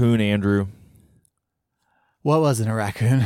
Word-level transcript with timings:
Raccoon, 0.00 0.20
Andrew. 0.22 0.66
What 2.22 2.40
wasn't 2.40 2.70
a 2.70 2.74
raccoon? 2.74 3.22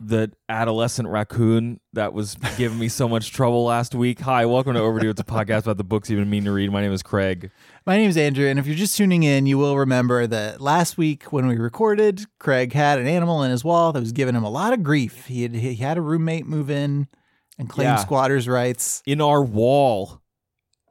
The 0.00 0.32
adolescent 0.48 1.08
raccoon 1.08 1.80
that 1.92 2.14
was 2.14 2.36
giving 2.56 2.78
me 2.78 2.88
so 2.88 3.06
much 3.08 3.30
trouble 3.30 3.64
last 3.64 3.94
week. 3.94 4.20
Hi, 4.20 4.46
welcome 4.46 4.72
to 4.72 4.80
Overdue. 4.80 5.10
It's 5.10 5.20
a 5.20 5.24
podcast 5.24 5.62
about 5.64 5.76
the 5.76 5.84
books 5.84 6.08
you've 6.08 6.20
been 6.20 6.30
meaning 6.30 6.46
to 6.46 6.52
read. 6.52 6.72
My 6.72 6.80
name 6.80 6.92
is 6.92 7.02
Craig. 7.02 7.50
My 7.86 7.98
name 7.98 8.08
is 8.08 8.16
Andrew, 8.16 8.46
and 8.46 8.58
if 8.58 8.66
you're 8.66 8.74
just 8.74 8.96
tuning 8.96 9.22
in, 9.22 9.44
you 9.46 9.58
will 9.58 9.76
remember 9.76 10.26
that 10.26 10.62
last 10.62 10.96
week 10.96 11.24
when 11.24 11.46
we 11.46 11.56
recorded, 11.56 12.24
Craig 12.38 12.72
had 12.72 12.98
an 12.98 13.06
animal 13.06 13.42
in 13.42 13.50
his 13.50 13.62
wall 13.62 13.92
that 13.92 14.00
was 14.00 14.12
giving 14.12 14.34
him 14.34 14.44
a 14.44 14.50
lot 14.50 14.72
of 14.72 14.82
grief. 14.82 15.26
He 15.26 15.42
had 15.42 15.54
he 15.54 15.74
had 15.76 15.98
a 15.98 16.02
roommate 16.02 16.46
move 16.46 16.70
in 16.70 17.06
and 17.58 17.68
claim 17.68 17.86
Yeah. 17.86 17.96
squatters' 17.96 18.48
rights. 18.48 19.02
In 19.06 19.20
our 19.20 19.42
wall. 19.42 20.22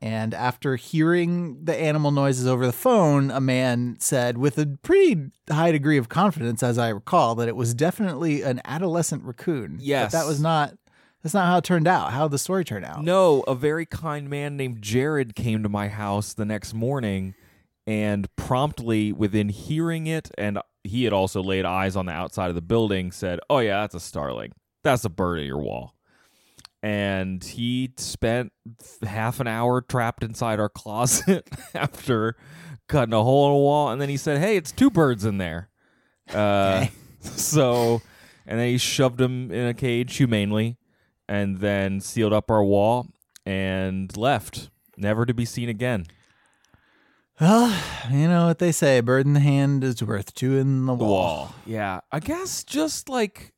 And 0.04 0.34
after 0.34 0.76
hearing 0.76 1.64
the 1.64 1.74
animal 1.74 2.12
noises 2.12 2.46
over 2.46 2.66
the 2.66 2.74
phone, 2.74 3.32
a 3.32 3.40
man 3.40 3.96
said, 4.00 4.38
with 4.38 4.58
a 4.58 4.78
pretty 4.84 5.32
high 5.50 5.72
degree 5.72 5.98
of 5.98 6.10
confidence, 6.10 6.62
as 6.62 6.78
I 6.78 6.90
recall, 6.90 7.36
that 7.36 7.48
it 7.48 7.56
was 7.56 7.74
definitely 7.74 8.42
an 8.42 8.60
adolescent 8.66 9.24
raccoon. 9.24 9.78
Yes. 9.80 10.12
but 10.12 10.20
that 10.20 10.28
was 10.28 10.42
not. 10.42 10.78
That's 11.24 11.34
not 11.34 11.46
how 11.46 11.60
it 11.60 11.64
turned 11.64 11.88
out. 11.88 12.12
How 12.12 12.28
the 12.28 12.38
story 12.38 12.66
turned 12.66 12.84
out. 12.84 13.02
No, 13.02 13.46
a 13.48 13.56
very 13.56 13.86
kind 13.86 14.30
man 14.30 14.58
named 14.58 14.82
Jared 14.82 15.36
came 15.36 15.64
to 15.64 15.70
my 15.70 15.88
house 15.88 16.34
the 16.34 16.44
next 16.44 16.74
morning 16.74 17.34
and 17.88 18.28
promptly, 18.36 19.14
within 19.14 19.48
hearing 19.48 20.08
it, 20.08 20.30
and 20.38 20.60
he 20.84 21.06
had 21.06 21.14
also 21.14 21.42
laid 21.42 21.64
eyes 21.64 21.96
on 21.96 22.08
the 22.08 22.12
outside 22.12 22.50
of 22.50 22.56
the 22.56 22.62
building, 22.62 23.14
said, 23.14 23.40
Oh, 23.50 23.60
yeah, 23.60 23.80
that's 23.80 23.96
a 23.96 24.02
starling. 24.02 24.52
That's 24.84 25.06
a 25.06 25.10
bird 25.10 25.40
at 25.40 25.46
your 25.46 25.60
wall. 25.60 25.96
And 26.84 27.42
he 27.42 27.94
spent 27.96 28.52
half 29.04 29.40
an 29.40 29.48
hour 29.48 29.80
trapped 29.82 30.22
inside 30.22 30.60
our 30.60 30.68
closet 30.68 31.48
after 31.74 32.36
cutting 32.90 33.14
a 33.14 33.24
hole 33.24 33.46
in 33.48 33.52
a 33.54 33.58
wall. 33.58 33.90
And 33.90 34.02
then 34.02 34.10
he 34.10 34.18
said, 34.18 34.40
Hey, 34.40 34.58
it's 34.58 34.72
two 34.74 34.90
birds 34.92 35.24
in 35.24 35.38
there. 35.38 35.70
Uh, 36.34 36.88
so, 37.22 38.02
and 38.46 38.60
then 38.60 38.68
he 38.68 38.78
shoved 38.78 39.22
him 39.22 39.50
in 39.50 39.66
a 39.68 39.74
cage 39.74 40.18
humanely 40.18 40.78
and 41.30 41.60
then 41.60 42.02
sealed 42.02 42.34
up 42.34 42.52
our 42.52 42.64
wall 42.64 43.08
and 43.46 44.16
left, 44.18 44.70
never 44.98 45.26
to 45.26 45.34
be 45.34 45.46
seen 45.46 45.70
again. 45.70 46.06
Well, 47.40 47.76
you 48.12 48.28
know 48.28 48.48
what 48.48 48.60
they 48.60 48.72
say: 48.72 48.98
a 49.00 49.04
bird 49.04 49.26
in 49.26 49.34
the 49.34 49.40
hand 49.40 49.84
is 49.84 50.04
worth 50.04 50.34
two 50.36 50.58
in 50.58 50.86
the 50.86 50.96
The 50.96 51.04
wall. 51.04 51.12
wall. 51.38 51.56
Yeah. 51.66 52.02
I 52.12 52.20
guess 52.20 52.64
just 52.64 53.08
like 53.10 53.53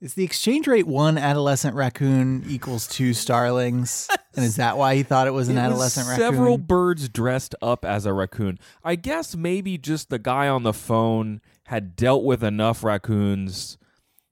Is 0.00 0.14
the 0.14 0.24
exchange 0.24 0.66
rate 0.66 0.86
one 0.86 1.18
adolescent 1.18 1.74
raccoon 1.76 2.44
equals 2.48 2.86
two 2.86 3.12
starlings? 3.12 4.08
and 4.34 4.44
is 4.44 4.56
that 4.56 4.78
why 4.78 4.94
he 4.94 5.02
thought 5.02 5.26
it 5.26 5.32
was 5.32 5.48
an 5.48 5.58
it 5.58 5.60
was 5.60 5.66
adolescent 5.66 6.08
raccoon? 6.08 6.24
several 6.24 6.56
birds 6.58 7.10
dressed 7.10 7.54
up 7.60 7.84
as 7.84 8.06
a 8.06 8.14
raccoon. 8.14 8.58
I 8.82 8.94
guess 8.94 9.36
maybe 9.36 9.76
just 9.76 10.08
the 10.08 10.18
guy 10.18 10.48
on 10.48 10.62
the 10.62 10.72
phone 10.72 11.42
had 11.64 11.96
dealt 11.96 12.24
with 12.24 12.42
enough 12.42 12.82
raccoons 12.82 13.76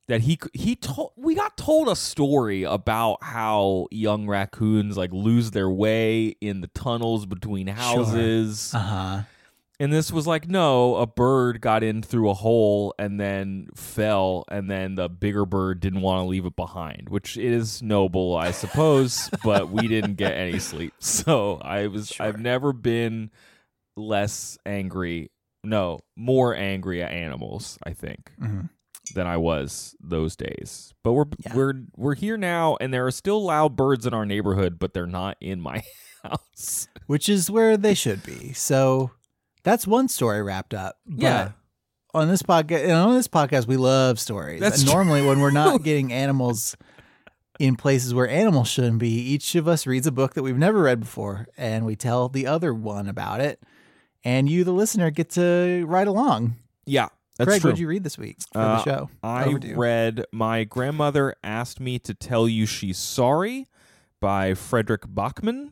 that 0.06 0.22
he 0.22 0.38
he 0.54 0.74
told 0.74 1.12
we 1.16 1.34
got 1.34 1.58
told 1.58 1.88
a 1.88 1.96
story 1.96 2.62
about 2.62 3.22
how 3.22 3.88
young 3.90 4.26
raccoons 4.26 4.96
like 4.96 5.12
lose 5.12 5.50
their 5.50 5.68
way 5.68 6.28
in 6.40 6.62
the 6.62 6.68
tunnels 6.68 7.26
between 7.26 7.66
houses. 7.66 8.72
Uh 8.74 8.78
huh. 8.78 9.22
And 9.80 9.92
this 9.92 10.10
was 10.10 10.26
like, 10.26 10.48
no, 10.48 10.96
a 10.96 11.06
bird 11.06 11.60
got 11.60 11.84
in 11.84 12.02
through 12.02 12.30
a 12.30 12.34
hole 12.34 12.94
and 12.98 13.20
then 13.20 13.68
fell, 13.76 14.44
and 14.50 14.68
then 14.68 14.96
the 14.96 15.08
bigger 15.08 15.44
bird 15.46 15.78
didn't 15.78 16.00
want 16.00 16.24
to 16.24 16.28
leave 16.28 16.46
it 16.46 16.56
behind, 16.56 17.08
which 17.10 17.36
is 17.36 17.80
noble, 17.80 18.34
I 18.36 18.50
suppose, 18.50 19.30
but 19.44 19.70
we 19.70 19.86
didn't 19.86 20.14
get 20.14 20.32
any 20.32 20.58
sleep. 20.58 20.94
So 21.00 21.58
I 21.62 21.86
was, 21.86 22.12
I've 22.18 22.40
never 22.40 22.72
been 22.72 23.30
less 23.96 24.58
angry, 24.66 25.30
no, 25.62 26.00
more 26.16 26.56
angry 26.56 27.00
at 27.02 27.12
animals, 27.12 27.78
I 27.84 27.92
think, 27.92 28.32
Mhm. 28.40 28.70
than 29.14 29.28
I 29.28 29.36
was 29.36 29.94
those 30.00 30.34
days. 30.34 30.92
But 31.04 31.12
we're, 31.12 31.24
Yeah. 31.44 31.54
we're, 31.54 31.74
we're 31.96 32.14
here 32.16 32.36
now, 32.36 32.76
and 32.80 32.92
there 32.92 33.06
are 33.06 33.12
still 33.12 33.44
loud 33.44 33.76
birds 33.76 34.06
in 34.06 34.12
our 34.14 34.26
neighborhood, 34.26 34.80
but 34.80 34.92
they're 34.92 35.06
not 35.06 35.36
in 35.40 35.60
my 35.60 35.82
house. 36.24 36.88
Which 37.06 37.28
is 37.28 37.48
where 37.48 37.76
they 37.76 37.94
should 37.94 38.24
be. 38.24 38.52
So 38.52 39.12
that's 39.70 39.86
one 39.86 40.08
story 40.08 40.42
wrapped 40.42 40.74
up. 40.74 40.98
But 41.06 41.22
Yeah. 41.22 41.50
On 42.14 42.26
this 42.26 42.42
podcast, 42.42 42.84
and 42.84 42.92
on 42.92 43.14
this 43.14 43.28
podcast, 43.28 43.66
we 43.66 43.76
love 43.76 44.18
stories. 44.18 44.60
That's 44.60 44.80
and 44.80 44.90
normally, 44.90 45.20
when 45.24 45.40
we're 45.40 45.50
not 45.50 45.82
getting 45.84 46.10
animals 46.12 46.74
in 47.58 47.76
places 47.76 48.14
where 48.14 48.28
animals 48.28 48.68
shouldn't 48.68 48.98
be, 48.98 49.08
each 49.10 49.54
of 49.54 49.68
us 49.68 49.86
reads 49.86 50.06
a 50.06 50.12
book 50.12 50.32
that 50.34 50.42
we've 50.42 50.56
never 50.56 50.80
read 50.82 51.00
before, 51.00 51.46
and 51.58 51.84
we 51.84 51.96
tell 51.96 52.28
the 52.30 52.46
other 52.46 52.72
one 52.72 53.08
about 53.08 53.40
it. 53.40 53.60
And 54.24 54.48
you, 54.48 54.64
the 54.64 54.72
listener, 54.72 55.10
get 55.10 55.30
to 55.30 55.84
ride 55.86 56.06
along. 56.06 56.56
Yeah. 56.86 57.08
That's 57.36 57.46
Craig, 57.48 57.60
true. 57.60 57.70
what 57.70 57.76
did 57.76 57.80
you 57.82 57.88
read 57.88 58.02
this 58.04 58.18
week 58.18 58.38
for 58.52 58.58
Uh, 58.58 58.76
the 58.78 58.82
show? 58.84 59.10
I 59.22 59.44
Overdue. 59.44 59.76
read 59.76 60.24
My 60.32 60.64
Grandmother 60.64 61.36
Asked 61.44 61.78
Me 61.78 61.98
to 62.00 62.14
Tell 62.14 62.48
You 62.48 62.64
She's 62.66 62.98
Sorry 62.98 63.68
by 64.20 64.54
Fredrik 64.54 65.02
Backman. 65.14 65.70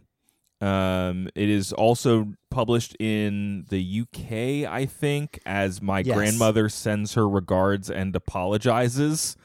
Um, 0.60 1.28
it 1.34 1.48
is 1.50 1.72
also 1.72 2.32
published 2.50 2.96
in 2.98 3.66
the 3.68 4.00
UK, 4.02 4.66
I 4.70 4.86
think, 4.86 5.38
as 5.44 5.82
My 5.82 6.00
Yes. 6.00 6.16
Grandmother 6.16 6.68
Sends 6.70 7.14
Her 7.14 7.28
Regards 7.28 7.90
and 7.90 8.16
Apologizes. 8.16 9.36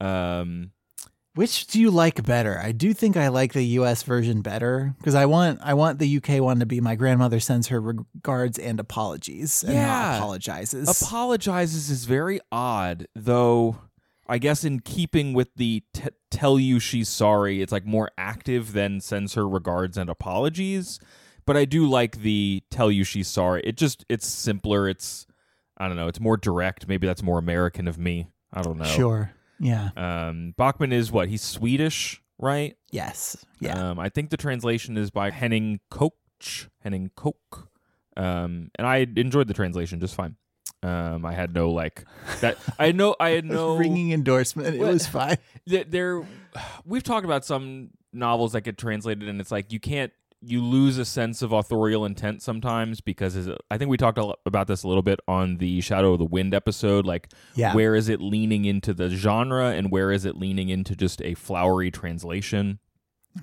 Um, 0.00 0.70
Which 1.34 1.66
do 1.66 1.80
you 1.80 1.90
like 1.90 2.24
better? 2.24 2.58
I 2.58 2.72
do 2.72 2.92
think 2.94 3.16
I 3.16 3.28
like 3.28 3.52
the 3.52 3.62
U.S. 3.64 4.02
version 4.02 4.40
better 4.42 4.94
because 4.98 5.14
I 5.14 5.26
want 5.26 5.60
I 5.62 5.74
want 5.74 5.98
the 5.98 6.08
U.K. 6.08 6.40
one 6.40 6.60
to 6.60 6.66
be 6.66 6.80
my 6.80 6.94
grandmother 6.96 7.40
sends 7.40 7.68
her 7.68 7.80
regards 7.80 8.58
and 8.58 8.80
apologies 8.80 9.62
and 9.62 9.74
Yeah. 9.74 10.16
apologizes. 10.16 10.88
apologizes 11.02 11.90
is 11.90 12.06
very 12.06 12.40
odd, 12.50 13.06
though. 13.14 13.76
I 14.30 14.38
guess 14.38 14.62
in 14.64 14.80
keeping 14.80 15.32
with 15.32 15.48
the 15.56 15.82
t- 15.94 16.08
tell 16.30 16.58
you 16.58 16.80
she's 16.80 17.08
sorry, 17.08 17.62
it's 17.62 17.72
like 17.72 17.86
more 17.86 18.10
active 18.18 18.72
than 18.72 19.00
sends 19.00 19.34
her 19.34 19.48
regards 19.48 19.96
and 19.96 20.10
apologies. 20.10 21.00
But 21.46 21.56
I 21.56 21.64
do 21.64 21.86
like 21.88 22.18
the 22.18 22.62
tell 22.70 22.90
you 22.90 23.04
she's 23.04 23.28
sorry. 23.28 23.62
It 23.64 23.76
just 23.76 24.04
it's 24.08 24.26
simpler. 24.26 24.88
It's 24.88 25.26
I 25.78 25.88
don't 25.88 25.96
know. 25.96 26.08
It's 26.08 26.20
more 26.20 26.36
direct. 26.36 26.88
Maybe 26.88 27.06
that's 27.06 27.22
more 27.22 27.38
American 27.38 27.88
of 27.88 27.98
me. 27.98 28.28
I 28.52 28.62
don't 28.62 28.78
know. 28.78 28.84
Sure. 28.84 29.32
Yeah. 29.60 29.90
Um, 29.96 30.54
Backman 30.58 30.92
is 30.92 31.10
what? 31.10 31.28
He's 31.28 31.42
Swedish, 31.42 32.22
right? 32.38 32.76
Yes. 32.90 33.36
Yeah. 33.60 33.90
Um, 33.90 33.98
I 33.98 34.08
think 34.08 34.30
the 34.30 34.36
translation 34.36 34.96
is 34.96 35.10
by 35.10 35.30
Henning 35.30 35.80
Koch. 35.90 36.68
Henning 36.80 37.10
Koch. 37.16 37.68
Um, 38.16 38.70
and 38.76 38.86
I 38.86 39.06
enjoyed 39.16 39.48
the 39.48 39.54
translation 39.54 40.00
just 40.00 40.14
fine. 40.14 40.36
Um, 40.82 41.24
I 41.24 41.32
had 41.32 41.54
no 41.54 41.70
like 41.70 42.04
that. 42.40 42.56
I 42.78 42.86
had 42.86 42.96
no. 42.96 43.16
I 43.18 43.30
had 43.30 43.44
no. 43.46 43.76
Ringing 43.76 44.12
endorsement. 44.12 44.74
It 44.76 44.80
was 44.80 45.06
fine. 45.06 45.38
there 45.66 46.22
we've 46.84 47.02
talked 47.02 47.24
about 47.24 47.44
some 47.44 47.90
novels 48.12 48.52
that 48.52 48.62
get 48.62 48.78
translated 48.78 49.28
and 49.28 49.40
it's 49.40 49.50
like 49.52 49.70
you 49.72 49.78
can't 49.78 50.12
you 50.40 50.62
lose 50.62 50.96
a 50.98 51.04
sense 51.04 51.42
of 51.42 51.52
authorial 51.52 52.04
intent 52.06 52.40
sometimes 52.42 53.00
because 53.00 53.36
is 53.36 53.50
I 53.70 53.76
think 53.76 53.90
we 53.90 53.96
talked 53.96 54.18
about 54.46 54.66
this 54.66 54.82
a 54.82 54.88
little 54.88 55.02
bit 55.02 55.20
on 55.28 55.58
the 55.58 55.80
Shadow 55.82 56.12
of 56.14 56.18
the 56.18 56.24
Wind 56.24 56.54
episode 56.54 57.04
like 57.04 57.28
Yeah. 57.54 57.74
where 57.74 57.94
is 57.94 58.08
it 58.08 58.20
leaning 58.20 58.64
into 58.64 58.94
the 58.94 59.10
genre 59.10 59.70
and 59.72 59.90
where 59.90 60.10
is 60.10 60.24
it 60.24 60.36
leaning 60.36 60.68
into 60.70 60.96
just 60.96 61.20
a 61.22 61.34
flowery 61.34 61.90
translation 61.90 62.78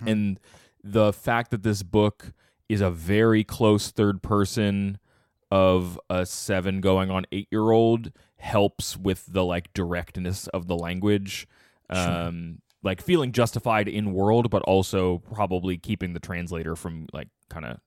and 0.06 0.40
the 0.84 1.14
fact 1.14 1.52
that 1.52 1.64
this 1.64 1.84
book 1.84 2.34
is 2.68 2.82
a 2.82 2.90
very 2.90 3.44
close 3.44 3.92
third 3.92 4.24
person 4.24 4.98
of 5.52 6.00
a 6.10 6.26
seven 6.26 6.82
going 6.82 7.10
on 7.12 7.26
eight 7.32 7.48
year 7.52 7.72
old 7.72 8.12
helps 8.38 8.98
with 8.98 9.26
the 9.28 9.44
like 9.44 9.72
directness 9.74 10.48
of 10.48 10.68
the 10.68 10.76
language 10.76 11.48
um 11.90 12.60
like 12.84 13.02
feeling 13.02 13.32
justified 13.32 13.88
in 13.88 14.12
world 14.14 14.50
but 14.50 14.62
also 14.64 15.20
probably 15.34 15.78
keeping 15.78 16.14
the 16.14 16.20
translator 16.20 16.76
from 16.76 17.08
like 17.14 17.28
kind 17.50 17.66
of 17.66 17.78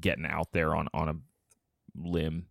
getting 0.00 0.26
out 0.26 0.48
there 0.52 0.74
on 0.74 0.88
on 0.94 1.08
a 1.08 1.14
limb 1.96 2.46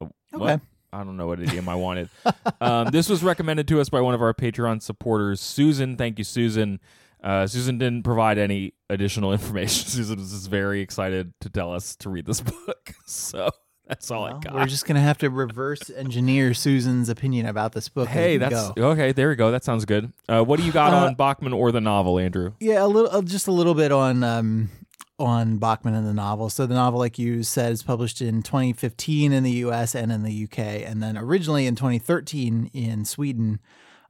Oh, 0.00 0.10
Okay. 0.34 0.44
what? 0.44 0.60
I 0.92 1.04
don't 1.04 1.16
know 1.16 1.26
what 1.26 1.40
idiom 1.40 1.68
I 1.68 1.74
wanted. 1.74 2.08
um, 2.60 2.88
this 2.90 3.08
was 3.08 3.22
recommended 3.22 3.66
to 3.68 3.80
us 3.80 3.88
by 3.88 4.00
one 4.00 4.14
of 4.14 4.22
our 4.22 4.32
Patreon 4.34 4.82
supporters, 4.82 5.40
Susan. 5.40 5.96
Thank 5.96 6.18
you, 6.18 6.24
Susan. 6.24 6.80
Uh, 7.22 7.46
Susan 7.46 7.76
didn't 7.78 8.02
provide 8.02 8.38
any 8.38 8.72
additional 8.90 9.32
information. 9.38 9.88
Susan 9.88 10.18
was 10.18 10.32
just 10.32 10.48
very 10.50 10.80
excited 10.80 11.32
to 11.40 11.48
tell 11.50 11.72
us 11.72 11.96
to 11.96 12.10
read 12.10 12.24
this 12.26 12.40
book. 12.66 12.94
So 13.06 13.50
that's 13.86 14.10
all 14.10 14.24
I 14.24 14.38
got. 14.38 14.54
we're 14.54 14.66
just 14.66 14.86
gonna 14.86 15.00
have 15.00 15.18
to 15.18 15.30
reverse 15.30 15.90
engineer 15.90 16.54
Susan's 16.54 17.08
opinion 17.08 17.46
about 17.46 17.72
this 17.72 17.88
book. 17.88 18.08
hey, 18.08 18.36
that's 18.36 18.70
go. 18.72 18.90
okay. 18.90 19.12
There 19.12 19.28
we 19.28 19.36
go. 19.36 19.50
That 19.50 19.64
sounds 19.64 19.84
good. 19.84 20.12
Uh, 20.28 20.42
what 20.42 20.58
do 20.60 20.66
you 20.66 20.72
got 20.72 20.92
Uh, 20.92 21.06
on 21.06 21.16
Backman 21.16 21.54
or 21.54 21.72
the 21.72 21.80
novel, 21.80 22.18
Andrew? 22.18 22.52
Yeah, 22.60 22.84
a 22.84 22.86
little, 22.86 23.10
uh, 23.10 23.22
just 23.22 23.46
a 23.46 23.52
little 23.52 23.74
bit 23.74 23.92
on 23.92 24.22
um, 24.24 24.70
on 25.18 25.58
Backman 25.58 25.94
and 25.96 26.06
the 26.06 26.12
novel. 26.14 26.50
So 26.50 26.66
the 26.66 26.74
novel, 26.74 26.98
like 26.98 27.18
you 27.18 27.42
said, 27.42 27.72
is 27.72 27.82
published 27.82 28.20
in 28.20 28.42
2015 28.42 29.32
in 29.32 29.42
the 29.44 29.52
U.S. 29.52 29.94
and 29.94 30.10
in 30.12 30.22
the 30.22 30.32
U.K., 30.32 30.84
and 30.84 31.02
then 31.02 31.16
originally 31.16 31.66
in 31.66 31.74
2013 31.76 32.70
in 32.74 33.04
Sweden. 33.04 33.60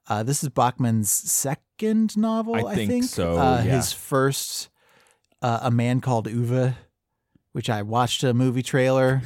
Uh, 0.08 0.22
this 0.22 0.42
is 0.44 0.48
Backman's 0.50 1.10
second 1.10 2.16
novel, 2.16 2.54
I 2.54 2.60
I, 2.72 2.74
think 2.86 3.04
so, 3.04 3.36
Uh, 3.38 3.56
yeah. 3.64 3.74
His 3.76 3.92
first, 3.92 4.68
uh, 5.42 5.58
A 5.62 5.70
Man 5.72 6.00
Called 6.00 6.28
Ove, 6.28 6.74
which 7.56 7.70
I 7.70 7.80
watched 7.80 8.22
a 8.22 8.34
movie 8.34 8.62
trailer. 8.62 9.22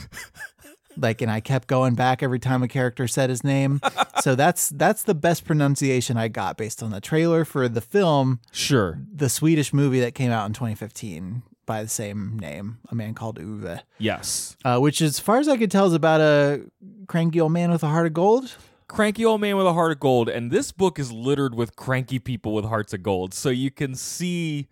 Like 0.97 1.21
and 1.23 1.31
I 1.31 1.41
kept 1.41 1.67
going 1.69 1.95
back 1.95 2.23
every 2.23 2.39
time 2.39 2.63
a 2.63 2.69
character 2.69 3.09
said 3.09 3.29
his 3.31 3.43
name. 3.43 3.81
so 4.23 4.35
that's 4.35 4.69
that's 4.71 5.03
the 5.03 5.15
best 5.15 5.45
pronunciation 5.45 6.17
I 6.17 6.29
got 6.29 6.57
based 6.57 6.81
on 6.83 6.91
the 6.91 7.01
trailer 7.01 7.45
for 7.45 7.69
the 7.69 7.81
film 7.81 8.41
Sure. 8.53 9.01
the 9.13 9.29
Swedish 9.29 9.73
movie 9.73 10.01
that 10.01 10.15
came 10.15 10.31
out 10.31 10.47
in 10.47 10.53
2015 10.53 11.43
by 11.67 11.83
the 11.83 11.89
same 11.89 12.39
name, 12.39 12.79
a 12.89 12.95
man 12.95 13.15
called 13.15 13.39
Ove, 13.39 13.81
Yes. 13.99 14.57
uh, 14.65 14.79
which, 14.79 15.01
as 15.01 15.21
far 15.21 15.39
as 15.39 15.49
I 15.49 15.57
could 15.57 15.71
tell, 15.71 15.87
is 15.87 15.93
about 15.95 16.21
a 16.21 16.63
cranky 17.07 17.41
old 17.41 17.53
man 17.53 17.71
with 17.71 17.83
a 17.85 17.89
heart 17.89 18.07
of 18.07 18.13
gold. 18.13 18.57
cranky 18.89 19.25
old 19.25 19.41
man 19.41 19.57
with 19.57 19.67
a 19.67 19.73
heart 19.73 19.93
of 19.93 20.01
gold 20.01 20.29
and 20.29 20.51
this 20.51 20.73
book 20.73 20.99
is 20.99 21.13
littered 21.13 21.55
with 21.55 21.77
cranky 21.77 22.19
people 22.19 22.53
with 22.53 22.65
hearts 22.65 22.93
of 22.93 23.03
gold 23.03 23.33
so 23.33 23.49
you 23.49 23.71
can 23.71 23.95
see 23.95 24.67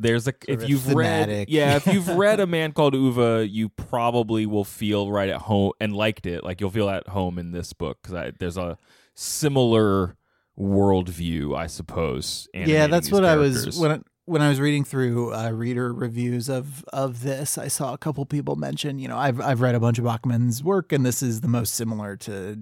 there's 0.00 0.28
a 0.28 0.32
if 0.46 0.68
you've 0.68 0.82
thematic. 0.82 1.48
read 1.48 1.48
yeah 1.48 1.76
if 1.76 1.86
you've 1.86 2.08
read 2.16 2.40
a 2.40 2.46
man 2.46 2.72
called 2.72 2.94
Ove 2.94 3.46
you 3.48 3.68
probably 3.68 4.46
will 4.46 4.64
feel 4.64 5.10
right 5.10 5.28
at 5.28 5.42
home 5.42 5.72
and 5.80 5.94
liked 5.94 6.26
it 6.26 6.44
like 6.44 6.60
you'll 6.60 6.70
feel 6.70 6.88
at 6.88 7.08
home 7.08 7.38
in 7.38 7.52
this 7.52 7.72
book 7.72 7.98
because 8.02 8.32
there's 8.38 8.56
a 8.56 8.78
similar 9.14 10.16
worldview 10.58 11.56
i 11.56 11.66
suppose 11.66 12.48
yeah, 12.54 12.86
that's 12.86 13.10
what 13.12 13.24
I 13.24 13.36
was 13.36 13.78
when 13.78 13.92
I, 13.92 14.00
when 14.24 14.42
I 14.42 14.48
was 14.48 14.60
reading 14.60 14.84
through 14.84 15.32
uh, 15.34 15.50
reader 15.50 15.92
reviews 15.92 16.48
of 16.50 16.84
of 16.92 17.22
this. 17.22 17.56
I 17.56 17.68
saw 17.68 17.94
a 17.94 17.98
couple 17.98 18.26
people 18.26 18.56
mention, 18.56 18.98
you 18.98 19.08
know, 19.08 19.16
I've 19.16 19.40
I've 19.40 19.60
read 19.62 19.74
a 19.74 19.80
bunch 19.80 19.98
of 19.98 20.04
Backman's 20.04 20.62
work, 20.62 20.92
and 20.92 21.06
this 21.06 21.22
is 21.22 21.40
the 21.40 21.48
most 21.48 21.74
similar 21.74 22.16
to 22.16 22.58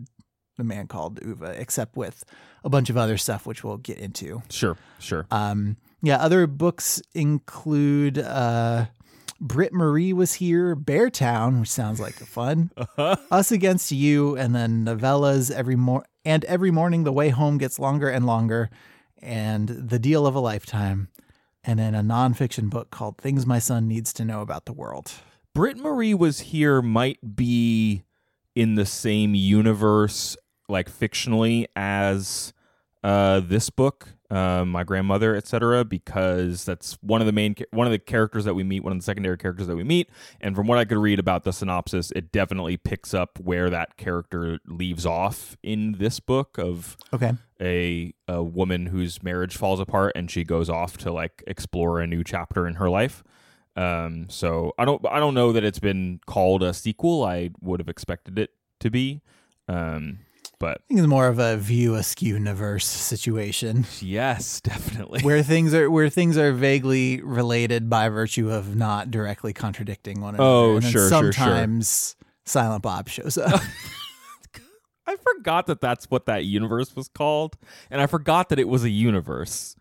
the 0.57 0.65
man 0.65 0.87
called 0.87 1.19
Ove, 1.25 1.43
except 1.43 1.97
with 1.97 2.23
a 2.63 2.69
bunch 2.71 2.89
of 2.89 2.97
other 2.97 3.17
stuff, 3.17 3.47
which 3.47 3.65
we'll 3.65 3.79
get 3.79 3.99
into. 3.99 4.43
sure 4.49 4.77
sure 5.01 5.27
Um, 5.31 5.77
yeah, 6.07 6.19
other 6.19 6.47
books 6.47 7.03
include 7.15 8.17
uh, 8.17 8.87
Britt 9.41 9.73
Marie 9.73 10.13
was 10.13 10.35
here, 10.35 10.77
Beartown, 10.77 11.59
which 11.59 11.69
sounds 11.69 11.99
like 11.99 12.15
fun. 12.15 12.71
Us 12.97 13.51
Against 13.51 13.91
You, 13.91 14.37
and 14.37 14.55
then 14.55 14.85
novellas 14.85 15.51
every 15.51 15.75
mor- 15.75 16.07
and 16.25 16.45
every 16.45 16.71
morning 16.71 17.03
the 17.03 17.13
way 17.13 17.31
home 17.31 17.59
gets 17.59 17.81
longer 17.81 18.09
and 18.09 18.25
longer, 18.25 18.71
and 19.21 19.69
The 19.69 19.99
Deal 19.99 20.29
of 20.29 20.37
a 20.37 20.41
Lifetime, 20.41 21.09
and 21.65 21.81
then 21.81 21.97
a 21.97 22.03
nonfiction 22.03 22.71
book 22.71 22.91
called 22.91 23.19
Things 23.19 23.45
My 23.45 23.59
Son 23.59 23.89
Needs 23.89 24.13
to 24.13 24.25
Know 24.25 24.43
About 24.43 24.67
the 24.67 24.73
World. 24.73 25.13
Britt 25.55 25.77
Marie 25.77 26.15
was 26.15 26.39
here 26.39 26.81
might 26.81 27.35
be 27.35 28.05
in 28.55 28.77
the 28.77 28.87
same 28.87 29.35
universe, 29.35 30.37
like 30.69 30.89
fictionally, 30.89 31.67
as 31.75 32.53
uh, 33.03 33.41
this 33.41 33.71
book, 33.71 34.11
uh, 34.31 34.65
my 34.65 34.83
grandmother, 34.85 35.37
etc. 35.37 35.85
Because 35.85 36.65
that's 36.65 36.99
one 37.01 37.21
of 37.21 37.27
the 37.27 37.33
main, 37.33 37.55
one 37.71 37.87
of 37.87 37.91
the 37.93 37.99
characters 37.99 38.45
that 38.45 38.55
we 38.55 38.65
meet, 38.65 38.83
one 38.83 38.93
of 38.93 38.99
the 38.99 39.05
secondary 39.05 39.39
characters 39.39 39.67
that 39.67 39.77
we 39.77 39.85
meet. 39.85 40.09
And 40.41 40.57
from 40.57 40.67
what 40.67 40.79
I 40.79 40.85
could 40.85 40.99
read 40.99 41.19
about 41.19 41.45
the 41.45 41.53
synopsis, 41.53 42.11
it 42.17 42.33
definitely 42.33 42.77
picks 42.77 43.15
up 43.15 43.39
where 43.39 43.71
that 43.71 43.97
character 43.97 44.59
leaves 44.67 45.07
off 45.07 45.57
in 45.63 45.93
this 45.99 46.19
book 46.21 46.59
of 46.59 46.97
Okay. 47.13 47.33
a 47.61 48.13
a 48.29 48.43
woman 48.43 48.87
whose 48.87 49.23
marriage 49.23 49.57
falls 49.57 49.79
apart 49.81 50.13
and 50.17 50.31
she 50.31 50.43
goes 50.45 50.69
off 50.69 50.97
to 50.99 51.13
like 51.13 51.45
explore 51.47 52.01
a 52.01 52.07
new 52.07 52.25
chapter 52.25 52.67
in 52.67 52.75
her 52.75 52.91
life. 52.91 53.23
Um, 53.77 54.29
so 54.31 54.73
I 54.79 54.85
don't 54.85 55.05
I 55.09 55.21
don't 55.21 55.35
know 55.35 55.53
that 55.53 55.63
it's 55.63 55.79
been 55.79 56.21
called 56.27 56.63
a 56.63 56.73
sequel. 56.73 57.23
I 57.25 57.51
would 57.61 57.79
have 57.79 57.89
expected 57.89 58.39
it 58.39 58.51
to 58.81 58.91
be. 58.91 59.21
Um, 59.69 60.21
but 60.59 60.79
I 60.79 60.83
think 60.89 61.01
it's 61.01 61.09
more 61.09 61.29
of 61.29 61.39
a 61.39 61.57
view 61.57 61.95
askew 61.95 62.35
universe 62.35 62.87
situation. 62.87 63.87
yes, 64.01 64.61
definitely. 64.61 65.23
where 65.23 65.43
things 65.43 65.75
are 65.75 65.91
where 65.91 66.09
things 66.09 66.37
are 66.37 66.53
vaguely 66.53 67.21
related 67.23 67.89
by 67.91 68.09
virtue 68.09 68.51
of 68.51 68.75
not 68.77 69.11
directly 69.11 69.53
contradicting 69.53 70.21
one 70.21 70.35
another. 70.35 70.49
Oh, 70.49 70.75
and 70.77 70.83
then 70.85 70.93
sure, 70.93 71.09
sure, 71.09 71.21
sure. 71.21 71.33
Sometimes 71.33 72.17
Silent 72.45 72.83
Bob 72.83 73.09
shows 73.09 73.37
up. 73.39 73.61
I 75.07 75.17
forgot 75.17 75.67
that 75.67 75.81
that's 75.81 76.11
what 76.11 76.27
that 76.27 76.45
universe 76.45 76.97
was 76.97 77.09
called, 77.09 77.57
and 77.91 78.01
I 78.01 78.07
forgot 78.07 78.49
that 78.49 78.59
it 78.59 78.69
was 78.69 78.83
a 78.83 78.91
universe. 78.91 79.77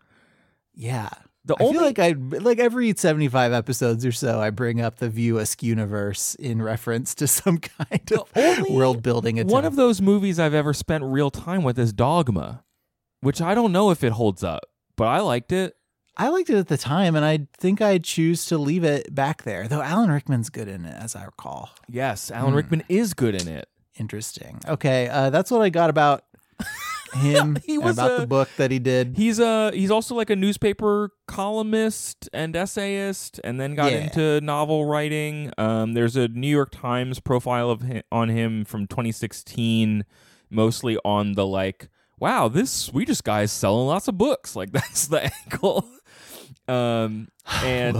yeah. 0.74 1.10
The 1.46 1.54
I 1.54 1.62
only 1.62 1.74
feel 1.74 1.82
like 1.86 1.98
I 1.98 2.10
like 2.40 2.58
every 2.58 2.92
seventy 2.96 3.28
five 3.28 3.52
episodes 3.52 4.04
or 4.04 4.12
so, 4.12 4.40
I 4.40 4.50
bring 4.50 4.80
up 4.80 4.96
the 4.98 5.08
View 5.08 5.38
Askew 5.38 5.68
universe 5.68 6.34
in 6.34 6.60
reference 6.60 7.14
to 7.16 7.26
some 7.28 7.58
kind 7.58 8.12
of 8.12 8.68
world 8.68 9.02
building. 9.02 9.36
one 9.46 9.64
of 9.64 9.76
those 9.76 10.00
movies 10.02 10.38
I've 10.40 10.54
ever 10.54 10.74
spent 10.74 11.04
real 11.04 11.30
time 11.30 11.62
with 11.62 11.78
is 11.78 11.92
Dogma, 11.92 12.64
which 13.20 13.40
I 13.40 13.54
don't 13.54 13.70
know 13.72 13.90
if 13.90 14.02
it 14.02 14.12
holds 14.12 14.42
up, 14.42 14.62
but 14.96 15.06
I 15.06 15.20
liked 15.20 15.52
it. 15.52 15.74
I 16.18 16.28
liked 16.30 16.48
it 16.50 16.56
at 16.56 16.68
the 16.68 16.78
time, 16.78 17.14
and 17.14 17.24
I 17.26 17.46
think 17.58 17.80
I 17.82 17.98
choose 17.98 18.46
to 18.46 18.56
leave 18.58 18.84
it 18.84 19.14
back 19.14 19.42
there. 19.42 19.68
Though 19.68 19.82
Alan 19.82 20.10
Rickman's 20.10 20.48
good 20.50 20.66
in 20.66 20.84
it, 20.86 20.94
as 21.00 21.14
I 21.14 21.24
recall. 21.26 21.70
Yes, 21.88 22.30
Alan 22.30 22.52
Hmm. 22.52 22.56
Rickman 22.56 22.82
is 22.88 23.12
good 23.14 23.34
in 23.40 23.46
it. 23.48 23.68
Interesting. 23.98 24.58
Okay, 24.66 25.08
uh, 25.08 25.30
that's 25.30 25.50
what 25.50 25.60
I 25.62 25.68
got 25.68 25.90
about 25.90 26.24
him. 27.14 27.56
He 27.64 27.78
was 27.78 27.96
about 27.98 28.12
a- 28.12 28.20
the 28.20 28.26
book 28.26 28.48
that 28.56 28.70
he 28.70 28.78
did. 28.78 29.16
He's 29.16 29.38
a 29.38 29.70
he's 29.72 29.90
also 29.90 30.14
like 30.14 30.30
a 30.30 30.36
newspaper 30.36 31.10
columnist 31.26 32.28
and 32.32 32.54
essayist, 32.56 33.40
and 33.44 33.60
then 33.60 33.74
got 33.74 33.92
Yeah. 33.92 33.98
into 34.04 34.40
novel 34.40 34.84
writing. 34.86 35.52
Um, 35.58 35.92
there's 35.94 36.16
a 36.16 36.28
New 36.28 36.48
York 36.48 36.70
Times 36.72 37.20
profile 37.20 37.70
of 37.70 37.82
hi- 37.82 38.02
on 38.12 38.28
him 38.28 38.64
from 38.64 38.86
2016, 38.86 40.04
mostly 40.50 40.98
on 41.04 41.32
the 41.32 41.46
like, 41.46 41.88
wow, 42.18 42.48
this 42.48 42.70
Swedish 42.70 43.20
guy 43.20 43.42
is 43.42 43.52
selling 43.52 43.86
lots 43.86 44.08
of 44.08 44.18
books. 44.18 44.56
Like 44.56 44.72
that's 44.78 45.06
the 45.08 45.30
angle. 45.52 45.88
Um, 46.68 47.28
and 47.62 47.96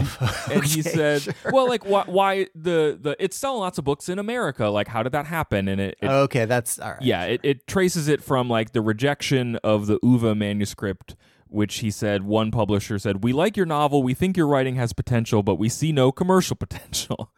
and 0.51 0.63
he 0.63 0.81
said, 0.81 1.21
sure. 1.21 1.33
well, 1.51 1.67
like 1.67 1.85
why, 1.85 2.03
why 2.05 2.47
the 2.53 2.97
the 2.99 3.15
it's 3.19 3.37
selling 3.37 3.61
lots 3.61 3.77
of 3.77 3.85
books 3.85 4.09
in 4.09 4.19
America. 4.19 4.67
Like 4.67 4.87
how 4.87 5.03
did 5.03 5.13
that 5.13 5.25
happen? 5.25 5.67
And 5.67 5.79
it, 5.79 5.97
it 6.01 6.07
okay, 6.07 6.45
that's 6.45 6.79
all 6.79 6.91
right. 6.91 7.01
yeah, 7.01 7.23
it, 7.23 7.41
it 7.43 7.67
traces 7.67 8.07
it 8.07 8.23
from 8.23 8.49
like 8.49 8.73
the 8.73 8.81
rejection 8.81 9.55
of 9.57 9.87
the 9.87 9.99
Ove 10.03 10.35
manuscript, 10.35 11.15
which 11.47 11.79
he 11.79 11.91
said 11.91 12.23
one 12.23 12.51
publisher 12.51 12.99
said, 12.99 13.23
"We 13.23 13.33
like 13.33 13.55
your 13.55 13.65
novel. 13.65 14.03
We 14.03 14.13
think 14.13 14.35
your 14.35 14.47
writing 14.47 14.75
has 14.75 14.93
potential, 14.93 15.43
but 15.43 15.55
we 15.55 15.69
see 15.69 15.91
no 15.91 16.11
commercial 16.11 16.55
potential." 16.59 17.31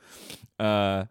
Uh, 0.60 1.06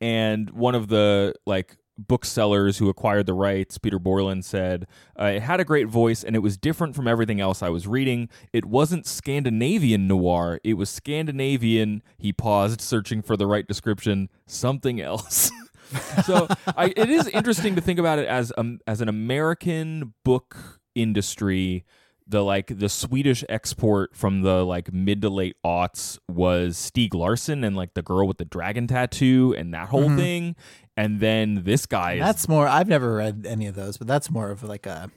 and 0.00 0.50
one 0.50 0.74
of 0.74 0.88
the 0.88 1.34
like 1.46 1.76
booksellers 1.98 2.78
who 2.78 2.88
acquired 2.88 3.26
the 3.26 3.34
rights, 3.34 3.78
Peter 3.78 3.98
Borland, 3.98 4.44
said 4.44 4.86
uh, 5.18 5.24
it 5.26 5.42
had 5.42 5.60
a 5.60 5.64
great 5.64 5.88
voice 5.88 6.22
and 6.22 6.36
it 6.36 6.40
was 6.40 6.56
different 6.56 6.94
from 6.94 7.08
everything 7.08 7.40
else 7.40 7.62
I 7.62 7.68
was 7.68 7.86
reading. 7.86 8.28
It 8.52 8.64
wasn't 8.64 9.06
Scandinavian 9.06 10.06
noir; 10.06 10.60
it 10.64 10.74
was 10.74 10.90
Scandinavian. 10.90 12.02
He 12.18 12.32
paused, 12.32 12.80
searching 12.80 13.22
for 13.22 13.36
the 13.36 13.46
right 13.46 13.66
description. 13.66 14.28
Something 14.46 15.00
else. 15.00 15.50
so 16.24 16.48
I, 16.76 16.92
it 16.96 17.10
is 17.10 17.28
interesting 17.28 17.74
to 17.76 17.80
think 17.80 17.98
about 17.98 18.18
it 18.18 18.26
as 18.26 18.52
um, 18.56 18.80
as 18.86 19.00
an 19.00 19.08
American 19.08 20.14
book 20.24 20.80
industry. 20.94 21.84
The 22.28 22.42
like 22.42 22.76
the 22.78 22.88
Swedish 22.88 23.44
export 23.48 24.16
from 24.16 24.42
the 24.42 24.64
like 24.66 24.92
mid 24.92 25.22
to 25.22 25.28
late 25.30 25.56
aughts 25.64 26.18
was 26.28 26.76
Stieg 26.76 27.14
Larsson 27.14 27.62
and 27.62 27.76
like 27.76 27.94
the 27.94 28.02
girl 28.02 28.26
with 28.26 28.38
the 28.38 28.44
dragon 28.44 28.88
tattoo 28.88 29.54
and 29.56 29.72
that 29.74 29.88
whole 29.88 30.08
Mhm. 30.08 30.16
thing, 30.16 30.56
and 30.96 31.20
then 31.20 31.62
this 31.62 31.86
guy 31.86 32.14
is 32.14 32.20
That's 32.20 32.48
more. 32.48 32.66
I've 32.66 32.88
never 32.88 33.14
read 33.14 33.46
any 33.48 33.66
of 33.66 33.76
those, 33.76 33.96
but 33.96 34.08
that's 34.08 34.28
more 34.30 34.50
of 34.50 34.62
like 34.64 34.86
a 34.86 35.08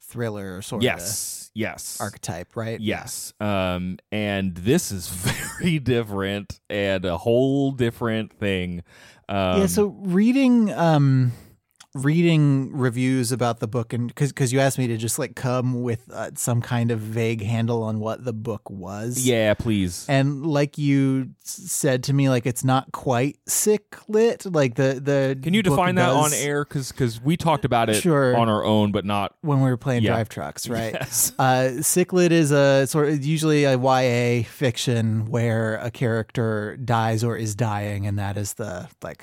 thriller 0.00 0.60
sort 0.60 0.82
yes 0.82 1.50
yes 1.54 2.00
archetype, 2.00 2.56
right? 2.56 2.80
Yes. 2.80 3.32
Um, 3.38 3.98
and 4.10 4.54
this 4.56 4.90
is 4.90 5.08
very 5.58 5.78
different 5.78 6.58
and 6.68 7.04
a 7.04 7.16
whole 7.16 7.70
different 7.70 8.32
thing. 8.32 8.82
Um, 9.28 9.60
yeah. 9.60 9.66
So 9.66 9.94
reading 10.00 10.72
um, 10.72 11.30
reading 11.94 12.70
reviews 12.72 13.32
about 13.32 13.58
the 13.58 13.66
book 13.66 13.92
and 13.92 14.06
because 14.08 14.30
because 14.30 14.52
you 14.52 14.60
asked 14.60 14.78
me 14.78 14.86
to 14.86 14.96
just 14.96 15.18
like 15.18 15.34
come 15.34 15.82
with 15.82 16.08
uh, 16.12 16.30
some 16.36 16.62
kind 16.62 16.92
of 16.92 17.00
vague 17.00 17.42
handle 17.42 17.82
on 17.82 17.98
what 17.98 18.24
the 18.24 18.32
book 18.32 18.70
was 18.70 19.18
Yeah, 19.26 19.54
please. 19.54 20.06
and 20.08 20.46
like 20.46 20.78
you 20.78 21.30
said 21.42 22.04
to 22.04 22.12
me 22.12 22.28
like 22.28 22.46
it's 22.46 22.62
not 22.62 22.92
quite 22.92 23.38
sick 23.48 23.96
lit 24.08 24.46
like 24.46 24.76
the 24.76 25.00
the 25.02 25.36
Can 25.42 25.52
you 25.52 25.62
define 25.64 25.96
that 25.96 26.10
on 26.10 26.32
air? 26.32 26.64
Because 26.64 26.92
because 26.92 27.20
we 27.20 27.36
talked 27.36 27.64
about 27.64 27.90
it 27.90 27.96
Sure. 28.00 28.36
on 28.36 28.48
our 28.48 28.64
own, 28.64 28.92
but 28.92 29.04
not. 29.04 29.34
when 29.40 29.60
we 29.60 29.68
were 29.68 29.76
playing 29.76 30.04
Yeah. 30.04 30.12
drive 30.12 30.28
trucks 30.28 30.68
right 30.68 30.94
Yes. 30.94 31.32
uh 31.40 31.82
sick 31.82 32.12
lit 32.12 32.30
is 32.30 32.52
a 32.52 32.86
sort 32.86 33.08
of 33.08 33.24
usually 33.24 33.64
a 33.64 33.76
ya 33.76 34.42
fiction 34.48 35.24
where 35.26 35.76
a 35.78 35.90
character 35.90 36.76
dies 36.76 37.24
or 37.24 37.36
is 37.36 37.56
dying 37.56 38.06
and 38.06 38.16
that 38.18 38.36
is 38.36 38.54
the 38.54 38.88
like 39.02 39.22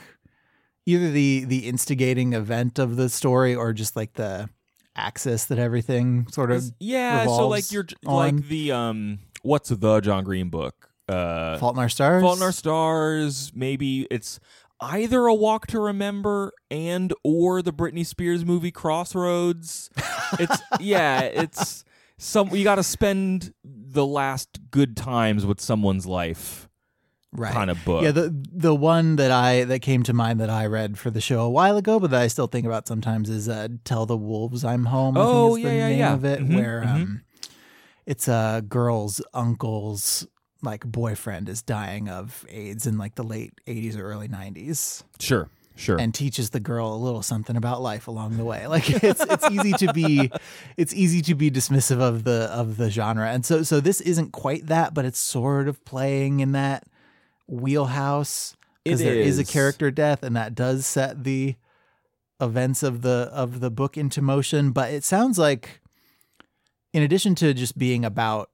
either 0.88 1.12
the 1.12 1.44
the 1.46 1.67
instigating 1.67 2.34
event 2.34 2.79
of 2.79 2.96
the 2.96 3.10
story 3.10 3.53
or 3.53 3.74
just 3.74 3.96
like 3.96 4.13
the 4.13 4.50
axis 4.96 5.46
that 5.46 5.60
everything 5.60 6.25
sort 6.32 6.50
of 6.50 6.63
Yeah, 6.79 7.25
so 7.25 7.48
like 7.48 7.72
you're 7.72 7.86
on- 8.08 8.38
like 8.38 8.48
the 8.48 8.72
um, 8.72 9.20
what's 9.44 9.70
the 9.70 10.00
John 10.00 10.24
Green 10.24 10.50
book? 10.50 10.89
Uh, 11.08 11.58
fault 11.60 11.75
in 11.75 11.79
our 11.79 11.88
stars 11.89 12.22
Fault 12.22 12.38
in 12.38 12.44
Our 12.44 12.51
Stars. 12.51 13.51
Maybe 13.56 14.08
it's 14.12 14.39
either 14.82 15.25
a 15.27 15.34
Walk 15.34 15.67
to 15.67 15.79
Remember 15.79 16.51
and 16.72 17.13
or 17.24 17.62
the 17.62 17.72
Britney 17.72 18.06
Spears 18.06 18.44
movie 18.44 18.72
Crossroads. 18.72 19.89
It's 20.39 20.62
yeah, 20.82 21.22
it's 21.22 21.86
some 22.17 22.50
you 22.53 22.65
got 22.65 22.75
to 22.75 22.84
spend 22.84 23.53
the 23.63 24.06
last 24.06 24.60
good 24.72 24.98
times 24.98 25.46
with 25.46 25.62
someone's 25.62 26.06
life 26.06 26.66
right 27.34 27.53
kind 27.53 27.69
of 27.69 27.84
book. 27.84 28.03
yeah 28.03 28.12
the 28.12 28.34
the 28.53 28.74
one 28.74 29.17
that 29.17 29.31
i 29.31 29.63
that 29.65 29.79
came 29.81 30.01
to 30.03 30.13
mind 30.13 30.39
that 30.39 30.50
i 30.50 30.65
read 30.65 30.98
for 30.98 31.10
the 31.12 31.19
show 31.22 31.41
a 31.41 31.50
while 31.50 31.75
ago 31.77 32.00
but 32.00 32.10
that 32.12 32.22
i 32.22 32.27
still 32.27 32.48
think 32.48 32.65
about 32.65 32.88
sometimes 32.88 33.29
is 33.29 33.50
uh 33.50 33.67
tell 33.84 34.05
the 34.05 34.15
wolves 34.17 34.63
i'm 34.63 34.86
home 34.86 35.17
I 35.17 35.22
think 35.22 35.34
Oh, 35.36 35.55
yeah, 35.55 35.72
yeah, 35.72 35.89
name 35.89 36.00
yeah. 36.00 36.13
of 36.13 36.24
it 36.25 36.39
Mhm, 36.39 36.55
where 36.55 36.81
mhm. 36.86 36.93
um 36.96 37.22
it's 38.05 38.27
a 38.29 38.63
girl's 38.67 39.22
uncle's 39.34 40.25
like 40.63 40.86
boyfriend 40.86 41.50
is 41.50 41.62
dying 41.62 42.10
of 42.10 42.46
aids 42.50 42.88
in 42.88 42.98
like 42.98 43.15
the 43.15 43.24
late 43.24 43.53
80s 43.67 43.98
or 43.98 44.03
early 44.03 44.27
90s 44.29 45.03
sure, 45.19 45.50
sure. 45.75 46.00
and 46.00 46.13
teaches 46.15 46.50
the 46.51 46.60
girl 46.60 46.96
a 46.96 46.98
little 46.98 47.22
something 47.22 47.55
about 47.57 47.81
life 47.81 48.07
along 48.07 48.38
the 48.38 48.46
way 48.46 48.65
like 48.75 48.89
it's 49.03 49.19
it's 49.22 49.51
easy 49.51 49.74
to 49.74 49.91
be 49.93 50.31
it's 50.77 50.93
easy 50.93 51.22
to 51.24 51.36
be 51.36 51.51
dismissive 51.51 52.00
of 52.00 52.24
the 52.24 52.50
of 52.53 52.77
the 52.77 52.89
genre 52.89 53.29
and 53.29 53.46
so 53.46 53.62
so 53.63 53.79
this 53.81 54.00
isn't 54.01 54.31
quite 54.31 54.65
that 54.67 54.93
but 54.93 55.03
it's 55.05 55.19
sort 55.19 55.67
of 55.67 55.84
playing 55.86 56.39
in 56.39 56.53
that 56.53 56.84
wheelhouse 57.48 58.56
because 58.84 59.00
there 59.00 59.16
is 59.16 59.39
a 59.39 59.46
character 59.46 59.92
death 59.92 60.24
and 60.24 60.36
that 60.36 60.56
does 60.56 60.86
set 60.86 61.24
the 61.24 61.56
events 62.39 62.84
of 62.84 63.01
the 63.01 63.30
of 63.34 63.60
the 63.60 63.72
book 63.72 63.98
into 63.98 64.22
motion 64.22 64.72
but 64.72 64.92
it 64.92 65.04
sounds 65.04 65.39
like 65.39 65.82
in 66.94 67.01
addition 67.04 67.36
to 67.36 67.54
just 67.54 67.77
being 67.77 68.06
about 68.06 68.50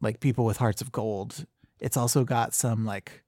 like 0.00 0.20
people 0.20 0.44
with 0.44 0.56
hearts 0.56 0.80
of 0.80 0.90
gold 0.90 1.46
it's 1.78 1.96
also 1.96 2.24
got 2.24 2.54
some 2.54 2.84
like 2.84 3.24